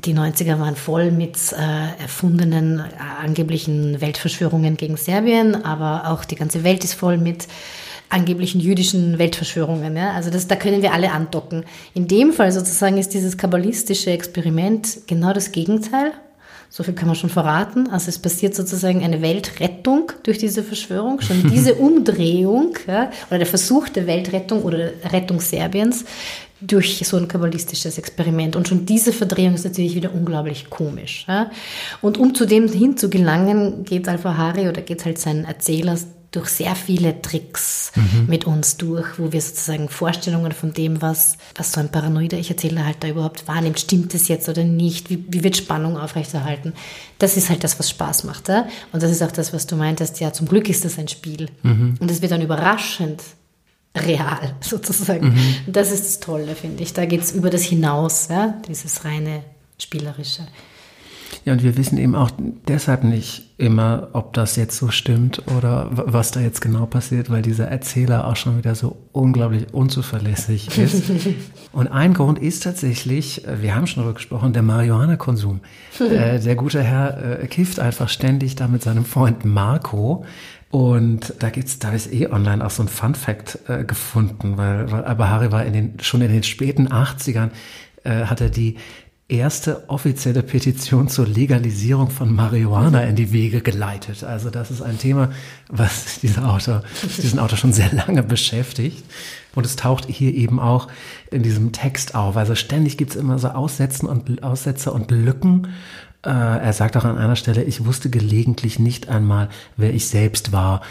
die 0.03 0.13
90er 0.13 0.59
waren 0.59 0.76
voll 0.76 1.11
mit 1.11 1.38
äh, 1.53 2.01
erfundenen, 2.01 2.80
äh, 2.80 2.84
angeblichen 3.23 4.01
Weltverschwörungen 4.01 4.78
gegen 4.78 4.97
Serbien, 4.97 5.63
aber 5.63 6.11
auch 6.11 6.26
die 6.26 6.36
ganze 6.36 6.63
Welt 6.63 6.84
ist 6.84 6.93
voll 6.93 7.17
mit 7.17 7.47
angeblichen 8.09 8.59
jüdischen 8.59 9.17
Weltverschwörungen. 9.17 9.95
Ja? 9.95 10.11
Also 10.11 10.30
das, 10.30 10.47
da 10.47 10.55
können 10.55 10.82
wir 10.82 10.93
alle 10.93 11.11
andocken. 11.11 11.63
In 11.93 12.07
dem 12.07 12.34
Fall 12.34 12.51
sozusagen 12.51 12.97
ist 12.97 13.13
dieses 13.13 13.38
kabbalistische 13.38 14.11
Experiment 14.11 14.99
genau 15.07 15.34
das 15.34 15.51
Gegenteil. 15.51 16.11
So 16.76 16.84
viel 16.84 16.93
kann 16.93 17.07
man 17.07 17.15
schon 17.15 17.30
verraten. 17.30 17.89
Also 17.89 18.09
es 18.09 18.19
passiert 18.19 18.53
sozusagen 18.53 19.01
eine 19.01 19.21
Weltrettung 19.21 20.11
durch 20.23 20.39
diese 20.39 20.61
Verschwörung. 20.61 21.21
Schon 21.21 21.49
diese 21.49 21.76
Umdrehung 21.76 22.78
ja, 22.86 23.11
oder 23.30 23.38
der 23.38 23.47
Versuch 23.47 23.88
der 23.88 24.07
Weltrettung 24.07 24.61
oder 24.63 24.91
Rettung 25.05 25.39
Serbiens 25.39 26.03
durch 26.59 27.01
so 27.05 27.15
ein 27.15 27.30
kabbalistisches 27.30 27.97
Experiment. 27.97 28.57
Und 28.57 28.67
schon 28.67 28.86
diese 28.86 29.13
Verdrehung 29.13 29.53
ist 29.53 29.63
natürlich 29.63 29.95
wieder 29.95 30.13
unglaublich 30.13 30.69
komisch. 30.69 31.23
Ja? 31.30 31.49
Und 32.01 32.17
um 32.17 32.36
zu 32.36 32.45
dem 32.45 32.67
hinzugelangen, 32.67 33.86
geht 33.86 34.09
Al-Fahari 34.09 34.67
oder 34.67 34.82
geht 34.82 35.05
halt 35.05 35.17
sein 35.17 35.45
Erzähler 35.45 35.97
durch 36.36 36.49
sehr 36.49 36.75
viele 36.75 37.21
Tricks 37.21 37.91
mhm. 37.95 38.25
mit 38.27 38.45
uns 38.45 38.77
durch, 38.77 39.17
wo 39.17 39.31
wir 39.31 39.41
sozusagen 39.41 39.89
Vorstellungen 39.89 40.51
von 40.51 40.73
dem, 40.73 41.01
was, 41.01 41.38
was 41.55 41.71
so 41.71 41.79
ein 41.79 41.91
paranoider 41.91 42.38
Ich-Erzähler 42.38 42.86
halt 42.86 42.97
da 42.99 43.07
überhaupt 43.07 43.47
wahrnimmt, 43.47 43.79
stimmt 43.79 44.13
es 44.13 44.27
jetzt 44.27 44.49
oder 44.49 44.63
nicht, 44.63 45.09
wie, 45.09 45.25
wie 45.29 45.43
wird 45.43 45.57
Spannung 45.57 45.97
aufrechterhalten, 45.97 46.73
das 47.19 47.38
ist 47.38 47.49
halt 47.49 47.63
das, 47.63 47.79
was 47.79 47.89
Spaß 47.89 48.25
macht. 48.25 48.49
Ja? 48.49 48.67
Und 48.91 49.01
das 49.03 49.11
ist 49.11 49.23
auch 49.23 49.31
das, 49.31 49.53
was 49.53 49.67
du 49.67 49.75
meintest, 49.75 50.19
ja, 50.19 50.33
zum 50.33 50.47
Glück 50.47 50.69
ist 50.69 50.86
das 50.86 50.99
ein 50.99 51.07
Spiel. 51.07 51.49
Mhm. 51.63 51.95
Und 51.99 52.11
es 52.11 52.21
wird 52.21 52.31
dann 52.31 52.41
überraschend 52.41 53.21
real 53.95 54.55
sozusagen. 54.61 55.29
Mhm. 55.29 55.55
Das 55.67 55.91
ist 55.91 56.05
das 56.05 56.19
Tolle, 56.19 56.55
finde 56.55 56.83
ich. 56.83 56.93
Da 56.93 57.05
geht 57.05 57.21
es 57.21 57.31
über 57.31 57.49
das 57.49 57.63
hinaus, 57.63 58.27
ja? 58.29 58.59
dieses 58.67 59.05
reine 59.05 59.43
Spielerische. 59.79 60.47
Ja, 61.45 61.53
und 61.53 61.63
wir 61.63 61.78
wissen 61.78 61.97
eben 61.97 62.15
auch 62.15 62.32
deshalb 62.67 63.03
nicht 63.03 63.53
immer, 63.57 64.09
ob 64.13 64.34
das 64.34 64.55
jetzt 64.55 64.78
so 64.78 64.89
stimmt 64.89 65.43
oder 65.57 65.89
was 65.91 66.32
da 66.32 66.41
jetzt 66.41 66.59
genau 66.59 66.86
passiert, 66.86 67.30
weil 67.30 67.41
dieser 67.41 67.67
Erzähler 67.67 68.28
auch 68.28 68.36
schon 68.36 68.57
wieder 68.57 68.76
so 68.76 68.97
unglaublich 69.11 69.73
unzuverlässig 69.73 70.78
ist. 70.78 71.03
und 71.71 71.88
ein 71.88 72.13
Grund 72.13 72.39
ist 72.39 72.63
tatsächlich, 72.63 73.47
äh, 73.47 73.61
wir 73.61 73.76
haben 73.76 73.88
schon 73.88 74.03
darüber 74.03 74.15
gesprochen, 74.15 74.53
der 74.53 74.61
Marihuana-Konsum. 74.63 75.61
äh, 75.99 76.39
der 76.39 76.55
gute 76.55 76.84
Herr 76.84 77.41
äh, 77.43 77.47
kifft 77.47 77.80
einfach 77.80 78.09
ständig 78.09 78.55
da 78.55 78.67
mit 78.67 78.84
seinem 78.84 79.05
Freund 79.05 79.45
Marco. 79.45 80.26
Und 80.71 81.36
da 81.39 81.49
gibt's, 81.49 81.80
da 81.80 81.91
ist 81.91 82.11
eh 82.11 82.28
online 82.28 82.65
auch 82.65 82.69
so 82.69 82.84
ein 82.84 82.89
Fun 82.89 83.15
Fact 83.15 83.59
äh, 83.69 83.86
gefunden, 83.86 84.57
weil, 84.57 84.91
weil 84.91 85.05
Abahari 85.05 85.51
war 85.51 85.63
in 85.63 85.71
den, 85.71 85.99
schon 86.01 86.21
in 86.21 86.32
den 86.32 86.43
späten 86.43 86.89
80ern, 86.89 87.51
äh, 88.03 88.26
hat 88.26 88.41
er 88.41 88.49
die 88.49 88.76
erste 89.28 89.89
offizielle 89.89 90.43
Petition 90.43 91.07
zur 91.07 91.26
Legalisierung 91.26 92.11
von 92.11 92.34
Marihuana 92.36 93.03
in 93.03 93.15
die 93.15 93.32
Wege 93.32 93.61
geleitet. 93.61 94.23
Also 94.23 94.51
das 94.51 94.69
ist 94.69 94.84
ein 94.84 94.99
Thema, 94.99 95.32
was 95.67 96.19
dieser 96.21 96.47
Autor, 96.47 96.84
diesen 97.17 97.39
Autor 97.39 97.57
schon 97.57 97.73
sehr 97.73 97.91
lange 97.91 98.21
beschäftigt. 98.21 99.03
Und 99.55 99.65
es 99.65 99.76
taucht 99.76 100.05
hier 100.07 100.34
eben 100.34 100.59
auch 100.59 100.89
in 101.32 101.41
diesem 101.41 101.71
Text 101.71 102.13
auf. 102.13 102.38
Also 102.38 102.53
ständig 102.53 102.97
gibt's 102.97 103.15
immer 103.15 103.39
so 103.39 103.49
Aussätzen 103.49 104.07
und 104.07 104.43
Aussätze 104.43 104.91
und 104.91 105.09
Lücken. 105.09 105.69
Äh, 106.23 106.30
er 106.30 106.73
sagt 106.73 106.95
auch 106.97 107.05
an 107.05 107.17
einer 107.17 107.36
Stelle, 107.36 107.63
ich 107.63 107.86
wusste 107.86 108.09
gelegentlich 108.09 108.78
nicht 108.80 109.09
einmal, 109.09 109.49
wer 109.78 109.93
ich 109.93 110.07
selbst 110.07 110.51
war. 110.51 110.82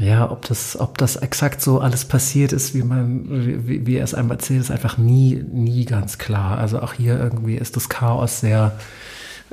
Ja, 0.00 0.30
ob 0.30 0.46
das, 0.46 0.80
ob 0.80 0.96
das 0.96 1.16
exakt 1.16 1.60
so 1.60 1.78
alles 1.80 2.06
passiert 2.06 2.52
ist, 2.52 2.74
wie 2.74 2.82
man, 2.82 3.26
wie, 3.66 3.86
wie 3.86 3.96
er 3.96 4.04
es 4.04 4.14
einem 4.14 4.30
erzählt, 4.30 4.60
ist 4.60 4.70
einfach 4.70 4.96
nie, 4.96 5.44
nie 5.52 5.84
ganz 5.84 6.16
klar. 6.16 6.56
Also 6.58 6.80
auch 6.80 6.94
hier 6.94 7.18
irgendwie 7.18 7.56
ist 7.56 7.76
das 7.76 7.90
Chaos 7.90 8.40
sehr 8.40 8.78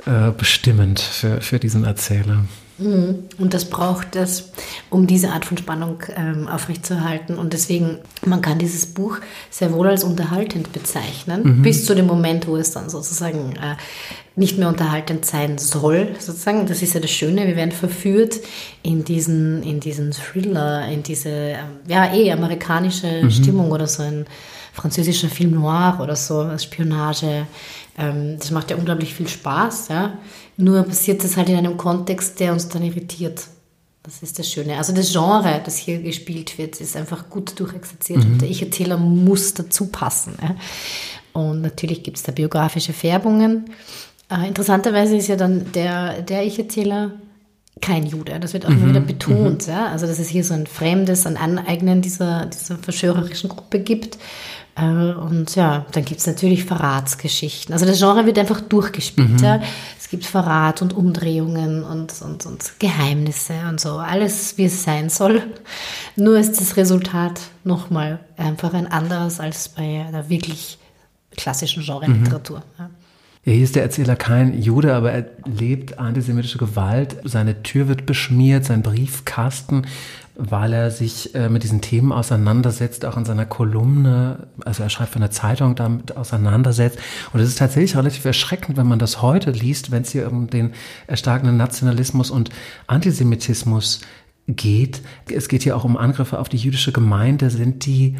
äh, 0.06 0.30
bestimmend 0.30 1.00
für, 1.00 1.42
für 1.42 1.58
diesen 1.58 1.84
Erzähler. 1.84 2.44
Mhm. 2.78 3.24
Und 3.38 3.54
das 3.54 3.66
braucht 3.66 4.16
es, 4.16 4.50
um 4.88 5.06
diese 5.06 5.30
Art 5.30 5.44
von 5.44 5.58
Spannung 5.58 6.02
ähm, 6.16 6.48
aufrechtzuerhalten. 6.48 7.36
Und 7.36 7.52
deswegen, 7.52 7.98
man 8.24 8.40
kann 8.40 8.58
dieses 8.58 8.86
Buch 8.86 9.18
sehr 9.50 9.72
wohl 9.72 9.88
als 9.88 10.04
unterhaltend 10.04 10.72
bezeichnen, 10.72 11.42
mhm. 11.58 11.62
bis 11.62 11.84
zu 11.84 11.94
dem 11.94 12.06
Moment, 12.06 12.46
wo 12.46 12.56
es 12.56 12.70
dann 12.70 12.88
sozusagen 12.88 13.56
äh, 13.56 13.76
nicht 14.36 14.56
mehr 14.56 14.68
unterhaltend 14.68 15.24
sein 15.24 15.58
soll, 15.58 16.14
sozusagen. 16.18 16.66
Das 16.66 16.80
ist 16.82 16.94
ja 16.94 17.00
das 17.00 17.10
Schöne, 17.10 17.46
wir 17.46 17.56
werden 17.56 17.72
verführt 17.72 18.36
in 18.82 19.04
diesen, 19.04 19.62
in 19.64 19.80
diesen 19.80 20.12
Thriller, 20.12 20.86
in 20.88 21.02
diese, 21.02 21.30
äh, 21.30 21.56
ja, 21.88 22.14
eh 22.14 22.30
amerikanische 22.30 23.24
mhm. 23.24 23.30
Stimmung 23.30 23.72
oder 23.72 23.88
so 23.88 24.02
ein 24.04 24.26
französischer 24.72 25.28
Film 25.28 25.52
noir 25.52 25.98
oder 26.00 26.14
so, 26.14 26.56
Spionage. 26.56 27.46
Ähm, 27.98 28.36
das 28.38 28.52
macht 28.52 28.70
ja 28.70 28.76
unglaublich 28.76 29.12
viel 29.12 29.26
Spaß, 29.26 29.88
ja. 29.88 30.18
Nur 30.58 30.82
passiert 30.82 31.22
das 31.22 31.36
halt 31.36 31.48
in 31.48 31.56
einem 31.56 31.76
Kontext, 31.76 32.40
der 32.40 32.52
uns 32.52 32.68
dann 32.68 32.82
irritiert. 32.82 33.46
Das 34.02 34.22
ist 34.22 34.38
das 34.38 34.50
Schöne. 34.50 34.76
Also 34.76 34.92
das 34.92 35.12
Genre, 35.12 35.60
das 35.64 35.76
hier 35.76 36.02
gespielt 36.02 36.58
wird, 36.58 36.80
ist 36.80 36.96
einfach 36.96 37.30
gut 37.30 37.58
durchexerziert 37.60 38.24
mhm. 38.24 38.32
und 38.32 38.42
der 38.42 38.50
Ich-Erzähler 38.50 38.96
muss 38.96 39.54
dazu 39.54 39.86
passen. 39.86 40.34
Und 41.32 41.60
natürlich 41.60 42.02
gibt 42.02 42.16
es 42.16 42.24
da 42.24 42.32
biografische 42.32 42.92
Färbungen. 42.92 43.70
Äh, 44.28 44.48
interessanterweise 44.48 45.16
ist 45.16 45.28
ja 45.28 45.36
dann 45.36 45.70
der, 45.72 46.22
der 46.22 46.44
Ich-Erzähler 46.44 47.12
kein 47.80 48.06
Jude. 48.06 48.38
Das 48.40 48.52
wird 48.52 48.66
auch 48.66 48.70
mhm. 48.70 48.78
immer 48.78 48.88
wieder 48.90 49.00
betont. 49.00 49.66
Mhm. 49.66 49.72
Ja? 49.72 49.86
Also, 49.88 50.06
dass 50.06 50.18
es 50.18 50.28
hier 50.28 50.44
so 50.44 50.54
ein 50.54 50.66
fremdes, 50.66 51.26
ein 51.26 51.36
Aneignen 51.36 52.02
dieser, 52.02 52.46
dieser 52.46 52.76
verschwörerischen 52.76 53.48
Gruppe 53.48 53.80
gibt. 53.80 54.18
Äh, 54.78 55.12
und 55.12 55.54
ja, 55.56 55.84
dann 55.92 56.04
gibt 56.04 56.20
es 56.20 56.26
natürlich 56.26 56.64
Verratsgeschichten. 56.64 57.72
Also 57.72 57.84
das 57.84 57.98
Genre 57.98 58.26
wird 58.26 58.38
einfach 58.38 58.60
durchgespielt. 58.60 59.40
Mhm. 59.40 59.44
Ja. 59.44 59.60
Es 59.98 60.08
gibt 60.08 60.24
Verrat 60.24 60.80
und 60.82 60.96
Umdrehungen 60.96 61.84
und, 61.84 62.22
und, 62.22 62.46
und 62.46 62.78
Geheimnisse 62.78 63.54
und 63.68 63.80
so. 63.80 63.98
Alles, 63.98 64.56
wie 64.56 64.64
es 64.64 64.84
sein 64.84 65.10
soll. 65.10 65.42
Nur 66.16 66.38
ist 66.38 66.60
das 66.60 66.76
Resultat 66.76 67.40
nochmal 67.64 68.20
einfach 68.36 68.72
ein 68.72 68.86
anderes 68.86 69.40
als 69.40 69.68
bei 69.68 70.04
einer 70.06 70.28
wirklich 70.28 70.78
klassischen 71.36 71.82
Genre-Literatur. 71.82 72.58
Mhm. 72.58 72.62
Ja. 72.78 72.90
Hier 73.50 73.64
ist 73.64 73.76
der 73.76 73.82
Erzähler 73.82 74.14
kein 74.14 74.60
Jude, 74.60 74.94
aber 74.94 75.12
er 75.12 75.26
lebt 75.46 75.98
antisemitische 75.98 76.58
Gewalt. 76.58 77.16
Seine 77.24 77.62
Tür 77.62 77.88
wird 77.88 78.04
beschmiert, 78.04 78.64
sein 78.64 78.82
Briefkasten 78.82 79.86
weil 80.40 80.72
er 80.72 80.92
sich 80.92 81.34
äh, 81.34 81.48
mit 81.48 81.64
diesen 81.64 81.80
Themen 81.80 82.12
auseinandersetzt, 82.12 83.04
auch 83.04 83.16
in 83.16 83.24
seiner 83.24 83.44
Kolumne, 83.44 84.46
also 84.64 84.84
er 84.84 84.88
schreibt 84.88 85.10
für 85.10 85.16
eine 85.16 85.30
Zeitung 85.30 85.74
damit 85.74 86.16
auseinandersetzt. 86.16 86.96
Und 87.32 87.40
es 87.40 87.48
ist 87.48 87.58
tatsächlich 87.58 87.96
relativ 87.96 88.24
erschreckend, 88.24 88.76
wenn 88.76 88.86
man 88.86 89.00
das 89.00 89.20
heute 89.20 89.50
liest, 89.50 89.90
wenn 89.90 90.02
es 90.02 90.12
hier 90.12 90.30
um 90.30 90.48
den 90.48 90.74
erstarkenden 91.08 91.56
Nationalismus 91.56 92.30
und 92.30 92.50
Antisemitismus 92.86 94.00
geht. 94.46 95.02
Es 95.28 95.48
geht 95.48 95.64
hier 95.64 95.76
auch 95.76 95.84
um 95.84 95.96
Angriffe 95.96 96.38
auf 96.38 96.48
die 96.48 96.56
jüdische 96.56 96.92
Gemeinde. 96.92 97.50
Sind 97.50 97.84
die, 97.84 98.16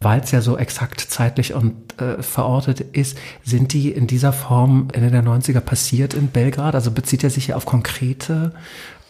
weil 0.00 0.20
es 0.20 0.30
ja 0.30 0.40
so 0.40 0.56
exakt 0.56 1.00
zeitlich 1.00 1.54
und 1.54 2.00
äh, 2.00 2.22
verortet 2.22 2.80
ist, 2.80 3.18
sind 3.44 3.72
die 3.72 3.90
in 3.90 4.06
dieser 4.06 4.32
Form 4.32 4.88
Ende 4.92 5.10
der 5.10 5.24
90er 5.24 5.60
passiert 5.60 6.14
in 6.14 6.28
Belgrad? 6.28 6.74
Also 6.74 6.90
bezieht 6.90 7.24
er 7.24 7.30
sich 7.30 7.46
hier 7.46 7.56
auf 7.56 7.66
konkrete 7.66 8.52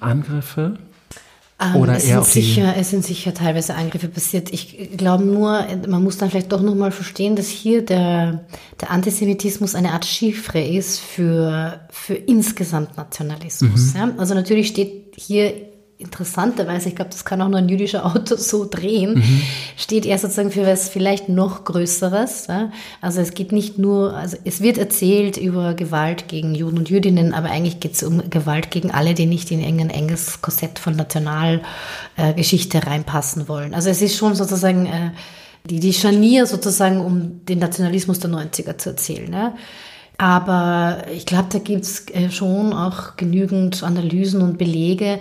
Angriffe? 0.01 0.79
Ähm, 1.61 1.77
Oder 1.77 1.97
es, 1.97 2.07
sind 2.07 2.25
sicher, 2.25 2.75
es 2.77 2.91
sind 2.91 3.05
sicher 3.05 3.35
teilweise 3.35 3.75
Angriffe 3.75 4.09
passiert. 4.09 4.53
Ich 4.53 4.97
glaube 4.97 5.25
nur, 5.25 5.67
man 5.89 6.03
muss 6.05 6.17
dann 6.17 6.31
vielleicht 6.31 6.53
doch 6.53 6.63
nochmal 6.63 6.93
verstehen, 6.93 7.35
dass 7.35 7.49
hier 7.49 7.85
der, 7.85 8.45
der 8.81 8.91
Antisemitismus 8.91 9.75
eine 9.75 9.93
Art 9.93 10.05
Chiffre 10.07 10.61
ist 10.61 11.01
für, 11.01 11.81
für 11.91 12.15
insgesamt 12.15 12.97
Nationalismus. 12.97 13.93
Mhm. 13.93 13.99
Ja? 13.99 14.11
Also 14.19 14.35
natürlich 14.35 14.69
steht 14.69 15.15
hier 15.17 15.53
interessanterweise, 15.99 16.89
ich 16.89 16.95
glaube, 16.95 17.11
das 17.11 17.25
kann 17.25 17.43
auch 17.43 17.49
nur 17.49 17.59
ein 17.59 17.69
jüdischer 17.69 18.07
Autor 18.15 18.39
so 18.39 18.65
drehen, 18.65 19.15
mhm. 19.15 19.43
steht 19.77 20.07
er 20.07 20.17
sozusagen 20.19 20.53
für 20.53 20.65
was 20.65 20.89
vielleicht 20.89 21.29
noch 21.29 21.65
Größeres. 21.65 22.47
Ja? 22.47 22.71
Also 23.01 23.21
es 23.21 23.35
geht 23.35 23.51
nicht 23.51 23.79
nur, 23.79 24.15
also 24.15 24.37
es 24.45 24.61
wird 24.61 24.79
erzählt 24.79 25.37
über 25.37 25.75
Gewalt 25.75 26.29
gegen 26.29 26.55
Juden 26.55 26.79
und 26.79 26.89
Jüdinnen, 26.89 27.35
aber 27.35 27.51
eigentlich 27.51 27.81
geht 27.81 27.95
es 27.95 28.03
um 28.05 28.31
Gewalt 28.31 28.71
gegen 28.71 28.93
alle, 28.93 29.15
die 29.15 29.27
nicht 29.27 29.51
in 29.51 29.63
ein 29.63 29.91
enges 29.91 30.41
Korsett 30.41 30.79
von 30.79 30.95
Nationalgeschichte 30.95 32.79
äh, 32.79 32.81
reinpassen 32.81 33.49
wollen. 33.49 33.75
Also 33.75 33.91
es 33.91 34.01
ist 34.01 34.17
schon 34.17 34.37
sozusagen 34.37 34.87
äh, 34.87 35.11
die, 35.65 35.81
die 35.81 35.93
Scharnier 35.93 36.47
sozusagen, 36.47 37.01
um 37.01 37.45
den 37.45 37.59
Nationalismus 37.59 38.21
der 38.21 38.31
90er 38.31 38.79
zu 38.79 38.91
erzählen. 38.91 39.33
Ja? 39.33 39.55
Aber 40.17 41.05
ich 41.13 41.27
glaube, 41.27 41.49
da 41.51 41.59
gibt 41.59 41.83
es 41.83 42.09
äh, 42.11 42.31
schon 42.31 42.73
auch 42.73 43.17
genügend 43.17 43.83
Analysen 43.83 44.43
und 44.43 44.59
Belege, 44.59 45.21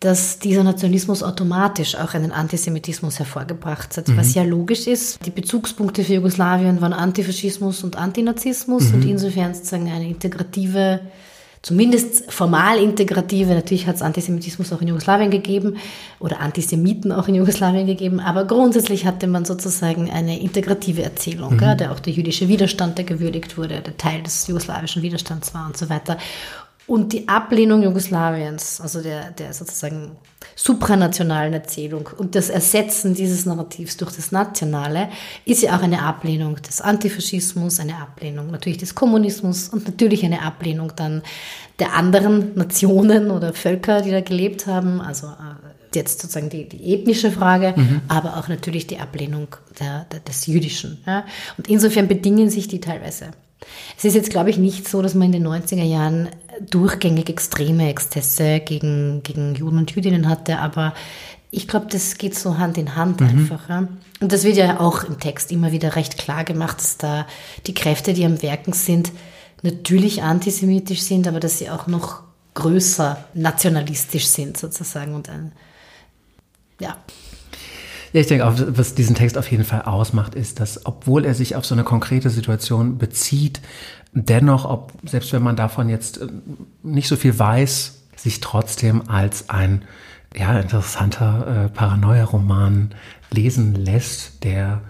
dass 0.00 0.38
dieser 0.38 0.62
Nationalismus 0.62 1.22
automatisch 1.22 1.94
auch 1.96 2.12
einen 2.12 2.30
Antisemitismus 2.30 3.18
hervorgebracht 3.18 3.96
hat, 3.96 4.08
mhm. 4.08 4.16
was 4.18 4.34
ja 4.34 4.42
logisch 4.42 4.86
ist. 4.86 5.24
Die 5.24 5.30
Bezugspunkte 5.30 6.04
für 6.04 6.14
Jugoslawien 6.14 6.80
waren 6.82 6.92
Antifaschismus 6.92 7.82
und 7.82 7.96
Antinazismus 7.96 8.88
mhm. 8.88 8.94
und 8.94 9.04
insofern 9.06 9.54
sozusagen 9.54 9.90
eine 9.90 10.06
integrative, 10.06 11.00
zumindest 11.62 12.30
formal 12.30 12.78
integrative, 12.78 13.54
natürlich 13.54 13.86
hat 13.86 13.96
es 13.96 14.02
Antisemitismus 14.02 14.70
auch 14.70 14.82
in 14.82 14.88
Jugoslawien 14.88 15.30
gegeben 15.30 15.78
oder 16.20 16.40
Antisemiten 16.40 17.10
auch 17.10 17.26
in 17.28 17.36
Jugoslawien 17.36 17.86
gegeben, 17.86 18.20
aber 18.20 18.44
grundsätzlich 18.44 19.06
hatte 19.06 19.26
man 19.26 19.46
sozusagen 19.46 20.10
eine 20.10 20.38
integrative 20.38 21.04
Erzählung, 21.04 21.54
mhm. 21.54 21.58
gell, 21.58 21.74
der 21.74 21.92
auch 21.92 22.00
der 22.00 22.12
jüdische 22.12 22.48
Widerstand, 22.48 22.98
der 22.98 23.06
gewürdigt 23.06 23.56
wurde, 23.56 23.80
der 23.80 23.96
Teil 23.96 24.22
des 24.22 24.46
jugoslawischen 24.46 25.00
Widerstands 25.00 25.54
war 25.54 25.66
und 25.66 25.78
so 25.78 25.88
weiter. 25.88 26.18
Und 26.86 27.12
die 27.12 27.26
Ablehnung 27.26 27.82
Jugoslawiens, 27.82 28.80
also 28.80 29.02
der, 29.02 29.32
der 29.32 29.52
sozusagen 29.52 30.12
supranationalen 30.54 31.52
Erzählung 31.52 32.08
und 32.16 32.34
das 32.34 32.48
Ersetzen 32.48 33.14
dieses 33.14 33.44
Narrativs 33.44 33.96
durch 33.96 34.12
das 34.12 34.30
Nationale 34.32 35.08
ist 35.44 35.62
ja 35.62 35.76
auch 35.76 35.82
eine 35.82 36.02
Ablehnung 36.02 36.56
des 36.56 36.80
Antifaschismus, 36.80 37.80
eine 37.80 37.96
Ablehnung 37.96 38.50
natürlich 38.50 38.78
des 38.78 38.94
Kommunismus 38.94 39.68
und 39.68 39.84
natürlich 39.86 40.24
eine 40.24 40.42
Ablehnung 40.42 40.92
dann 40.94 41.22
der 41.78 41.94
anderen 41.94 42.54
Nationen 42.54 43.30
oder 43.30 43.52
Völker, 43.52 44.00
die 44.00 44.12
da 44.12 44.20
gelebt 44.20 44.66
haben. 44.66 45.00
Also 45.00 45.26
äh, 45.26 45.94
jetzt 45.94 46.20
sozusagen 46.20 46.50
die, 46.50 46.68
die 46.68 46.94
ethnische 46.94 47.32
Frage, 47.32 47.74
mhm. 47.76 48.00
aber 48.08 48.36
auch 48.36 48.48
natürlich 48.48 48.86
die 48.86 48.98
Ablehnung 48.98 49.48
der, 49.80 50.04
der, 50.12 50.20
des 50.20 50.46
Jüdischen. 50.46 51.02
Ja? 51.06 51.24
Und 51.58 51.68
insofern 51.68 52.06
bedingen 52.08 52.48
sich 52.48 52.68
die 52.68 52.80
teilweise. 52.80 53.30
Es 53.96 54.04
ist 54.04 54.14
jetzt, 54.14 54.30
glaube 54.30 54.50
ich, 54.50 54.58
nicht 54.58 54.88
so, 54.88 55.02
dass 55.02 55.14
man 55.14 55.32
in 55.32 55.42
den 55.42 55.46
90er 55.46 55.82
Jahren 55.82 56.28
durchgängig 56.70 57.28
extreme 57.28 57.88
Exzesse 57.88 58.60
gegen, 58.60 59.22
gegen 59.22 59.54
Juden 59.54 59.78
und 59.78 59.90
Jüdinnen 59.90 60.28
hatte, 60.28 60.58
aber 60.58 60.94
ich 61.50 61.68
glaube, 61.68 61.86
das 61.88 62.18
geht 62.18 62.34
so 62.34 62.58
Hand 62.58 62.76
in 62.76 62.96
Hand 62.96 63.20
mhm. 63.20 63.28
einfach. 63.28 63.68
Ja? 63.68 63.88
Und 64.20 64.32
das 64.32 64.44
wird 64.44 64.56
ja 64.56 64.80
auch 64.80 65.04
im 65.04 65.18
Text 65.18 65.52
immer 65.52 65.72
wieder 65.72 65.96
recht 65.96 66.18
klar 66.18 66.44
gemacht, 66.44 66.78
dass 66.78 66.98
da 66.98 67.26
die 67.66 67.74
Kräfte, 67.74 68.12
die 68.12 68.24
am 68.24 68.42
Werken 68.42 68.72
sind, 68.72 69.12
natürlich 69.62 70.22
antisemitisch 70.22 71.00
sind, 71.00 71.26
aber 71.26 71.40
dass 71.40 71.58
sie 71.58 71.70
auch 71.70 71.86
noch 71.86 72.22
größer 72.54 73.24
nationalistisch 73.34 74.26
sind 74.26 74.56
sozusagen 74.56 75.14
und 75.14 75.28
ein, 75.28 75.52
ja. 76.80 76.96
Ja, 78.12 78.20
ich 78.20 78.26
denke 78.26 78.46
was 78.76 78.94
diesen 78.94 79.14
Text 79.16 79.36
auf 79.36 79.50
jeden 79.50 79.64
Fall 79.64 79.82
ausmacht, 79.82 80.34
ist, 80.34 80.60
dass 80.60 80.86
obwohl 80.86 81.24
er 81.24 81.34
sich 81.34 81.56
auf 81.56 81.66
so 81.66 81.74
eine 81.74 81.84
konkrete 81.84 82.30
Situation 82.30 82.98
bezieht, 82.98 83.60
dennoch, 84.12 84.64
ob, 84.64 84.92
selbst 85.04 85.32
wenn 85.32 85.42
man 85.42 85.56
davon 85.56 85.88
jetzt 85.88 86.18
äh, 86.18 86.26
nicht 86.82 87.08
so 87.08 87.16
viel 87.16 87.38
weiß, 87.38 88.02
sich 88.16 88.40
trotzdem 88.40 89.08
als 89.08 89.50
ein 89.50 89.82
ja, 90.34 90.58
interessanter 90.58 91.66
äh, 91.66 91.68
Paranoia-Roman 91.68 92.94
lesen 93.30 93.74
lässt, 93.74 94.44
der 94.44 94.80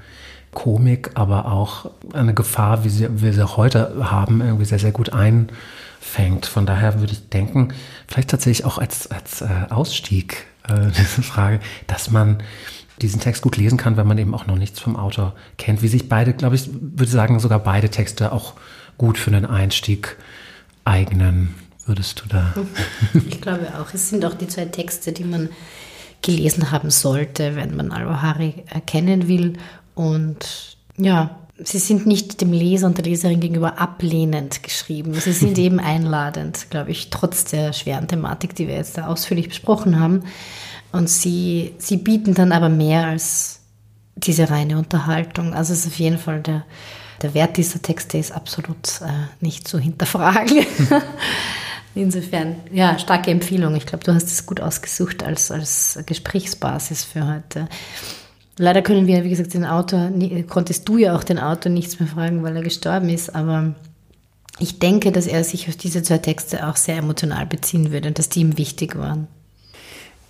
Komik, 0.52 1.10
aber 1.14 1.52
auch 1.52 1.90
eine 2.14 2.32
Gefahr, 2.32 2.84
wie 2.84 2.88
sie, 2.88 3.20
wir 3.20 3.32
sie 3.32 3.56
heute 3.56 4.10
haben, 4.10 4.40
irgendwie 4.40 4.64
sehr, 4.64 4.78
sehr 4.78 4.92
gut 4.92 5.12
einfängt. 5.12 6.46
Von 6.46 6.64
daher 6.64 7.00
würde 7.00 7.12
ich 7.12 7.28
denken, 7.28 7.74
vielleicht 8.08 8.30
tatsächlich 8.30 8.64
auch 8.64 8.78
als, 8.78 9.10
als 9.10 9.42
äh, 9.42 9.48
Ausstieg 9.68 10.46
äh, 10.66 10.86
diese 10.96 11.22
Frage, 11.22 11.60
dass 11.86 12.10
man 12.10 12.38
diesen 13.02 13.20
Text 13.20 13.42
gut 13.42 13.56
lesen 13.56 13.78
kann, 13.78 13.96
wenn 13.96 14.06
man 14.06 14.18
eben 14.18 14.34
auch 14.34 14.46
noch 14.46 14.56
nichts 14.56 14.80
vom 14.80 14.96
Autor 14.96 15.34
kennt. 15.58 15.82
Wie 15.82 15.88
sich 15.88 16.08
beide, 16.08 16.32
glaube 16.32 16.56
ich, 16.56 16.70
würde 16.72 17.10
sagen, 17.10 17.38
sogar 17.40 17.58
beide 17.58 17.90
Texte 17.90 18.32
auch 18.32 18.54
gut 18.96 19.18
für 19.18 19.30
einen 19.30 19.46
Einstieg 19.46 20.16
eignen. 20.84 21.54
Würdest 21.84 22.22
du 22.22 22.28
da? 22.28 22.54
Ich 23.28 23.40
glaube 23.40 23.68
auch. 23.78 23.94
Es 23.94 24.08
sind 24.08 24.24
auch 24.24 24.34
die 24.34 24.48
zwei 24.48 24.64
Texte, 24.64 25.12
die 25.12 25.24
man 25.24 25.50
gelesen 26.22 26.72
haben 26.72 26.90
sollte, 26.90 27.54
wenn 27.54 27.76
man 27.76 27.92
Al-Wahari 27.92 28.64
erkennen 28.66 29.28
will. 29.28 29.54
Und 29.94 30.76
ja, 30.96 31.36
sie 31.58 31.78
sind 31.78 32.06
nicht 32.06 32.40
dem 32.40 32.52
Leser 32.52 32.86
und 32.86 32.98
der 32.98 33.04
Leserin 33.04 33.40
gegenüber 33.40 33.78
ablehnend 33.78 34.62
geschrieben. 34.62 35.14
Sie 35.14 35.32
sind 35.32 35.58
eben 35.58 35.78
einladend, 35.78 36.70
glaube 36.70 36.90
ich, 36.90 37.10
trotz 37.10 37.44
der 37.44 37.72
schweren 37.72 38.08
Thematik, 38.08 38.54
die 38.54 38.66
wir 38.66 38.74
jetzt 38.74 38.98
da 38.98 39.06
ausführlich 39.06 39.48
besprochen 39.48 40.00
haben. 40.00 40.24
Und 40.92 41.10
sie, 41.10 41.74
sie 41.78 41.96
bieten 41.96 42.34
dann 42.34 42.52
aber 42.52 42.68
mehr 42.68 43.06
als 43.06 43.60
diese 44.14 44.50
reine 44.50 44.78
Unterhaltung. 44.78 45.54
Also 45.54 45.72
es 45.72 45.80
ist 45.80 45.88
auf 45.88 45.98
jeden 45.98 46.18
Fall 46.18 46.40
der, 46.40 46.64
der 47.22 47.34
Wert 47.34 47.56
dieser 47.56 47.82
Texte 47.82 48.18
ist 48.18 48.32
absolut 48.32 49.00
äh, 49.02 49.26
nicht 49.40 49.68
zu 49.68 49.78
hinterfragen. 49.78 50.64
Insofern, 51.94 52.56
ja, 52.72 52.98
starke 52.98 53.30
Empfehlung. 53.30 53.74
Ich 53.74 53.86
glaube, 53.86 54.04
du 54.04 54.12
hast 54.12 54.26
es 54.26 54.44
gut 54.44 54.60
ausgesucht 54.60 55.22
als, 55.22 55.50
als 55.50 55.98
Gesprächsbasis 56.04 57.04
für 57.04 57.26
heute. 57.26 57.68
Leider 58.58 58.82
können 58.82 59.06
wir, 59.06 59.24
wie 59.24 59.30
gesagt, 59.30 59.54
den 59.54 59.64
Autor, 59.64 60.10
konntest 60.48 60.88
du 60.88 60.98
ja 60.98 61.16
auch 61.16 61.24
den 61.24 61.38
Autor 61.38 61.72
nichts 61.72 62.00
mehr 62.00 62.08
fragen, 62.08 62.42
weil 62.42 62.56
er 62.56 62.62
gestorben 62.62 63.08
ist, 63.08 63.34
aber 63.34 63.74
ich 64.58 64.78
denke, 64.78 65.12
dass 65.12 65.26
er 65.26 65.44
sich 65.44 65.68
auf 65.68 65.76
diese 65.76 66.02
zwei 66.02 66.18
Texte 66.18 66.66
auch 66.66 66.76
sehr 66.76 66.96
emotional 66.96 67.44
beziehen 67.44 67.92
würde 67.92 68.08
und 68.08 68.18
dass 68.18 68.30
die 68.30 68.40
ihm 68.40 68.56
wichtig 68.56 68.96
waren. 68.96 69.28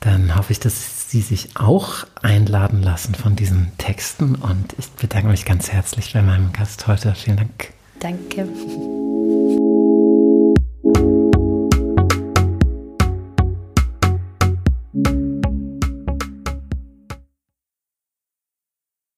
Dann 0.01 0.37
hoffe 0.37 0.53
ich, 0.53 0.61
dass 0.61 1.11
Sie 1.11 1.21
sich 1.21 1.57
auch 1.57 2.07
einladen 2.23 2.83
lassen 2.83 3.15
von 3.15 3.37
diesen 3.37 3.73
Texten 3.79 4.35
und 4.35 4.75
ich 4.79 4.91
bedanke 4.91 5.29
mich 5.29 5.45
ganz 5.45 5.71
herzlich 5.71 6.13
bei 6.13 6.23
meinem 6.23 6.53
Gast 6.53 6.87
heute. 6.87 7.15
Vielen 7.15 7.37
Dank. 7.37 7.73
Danke. 8.01 8.49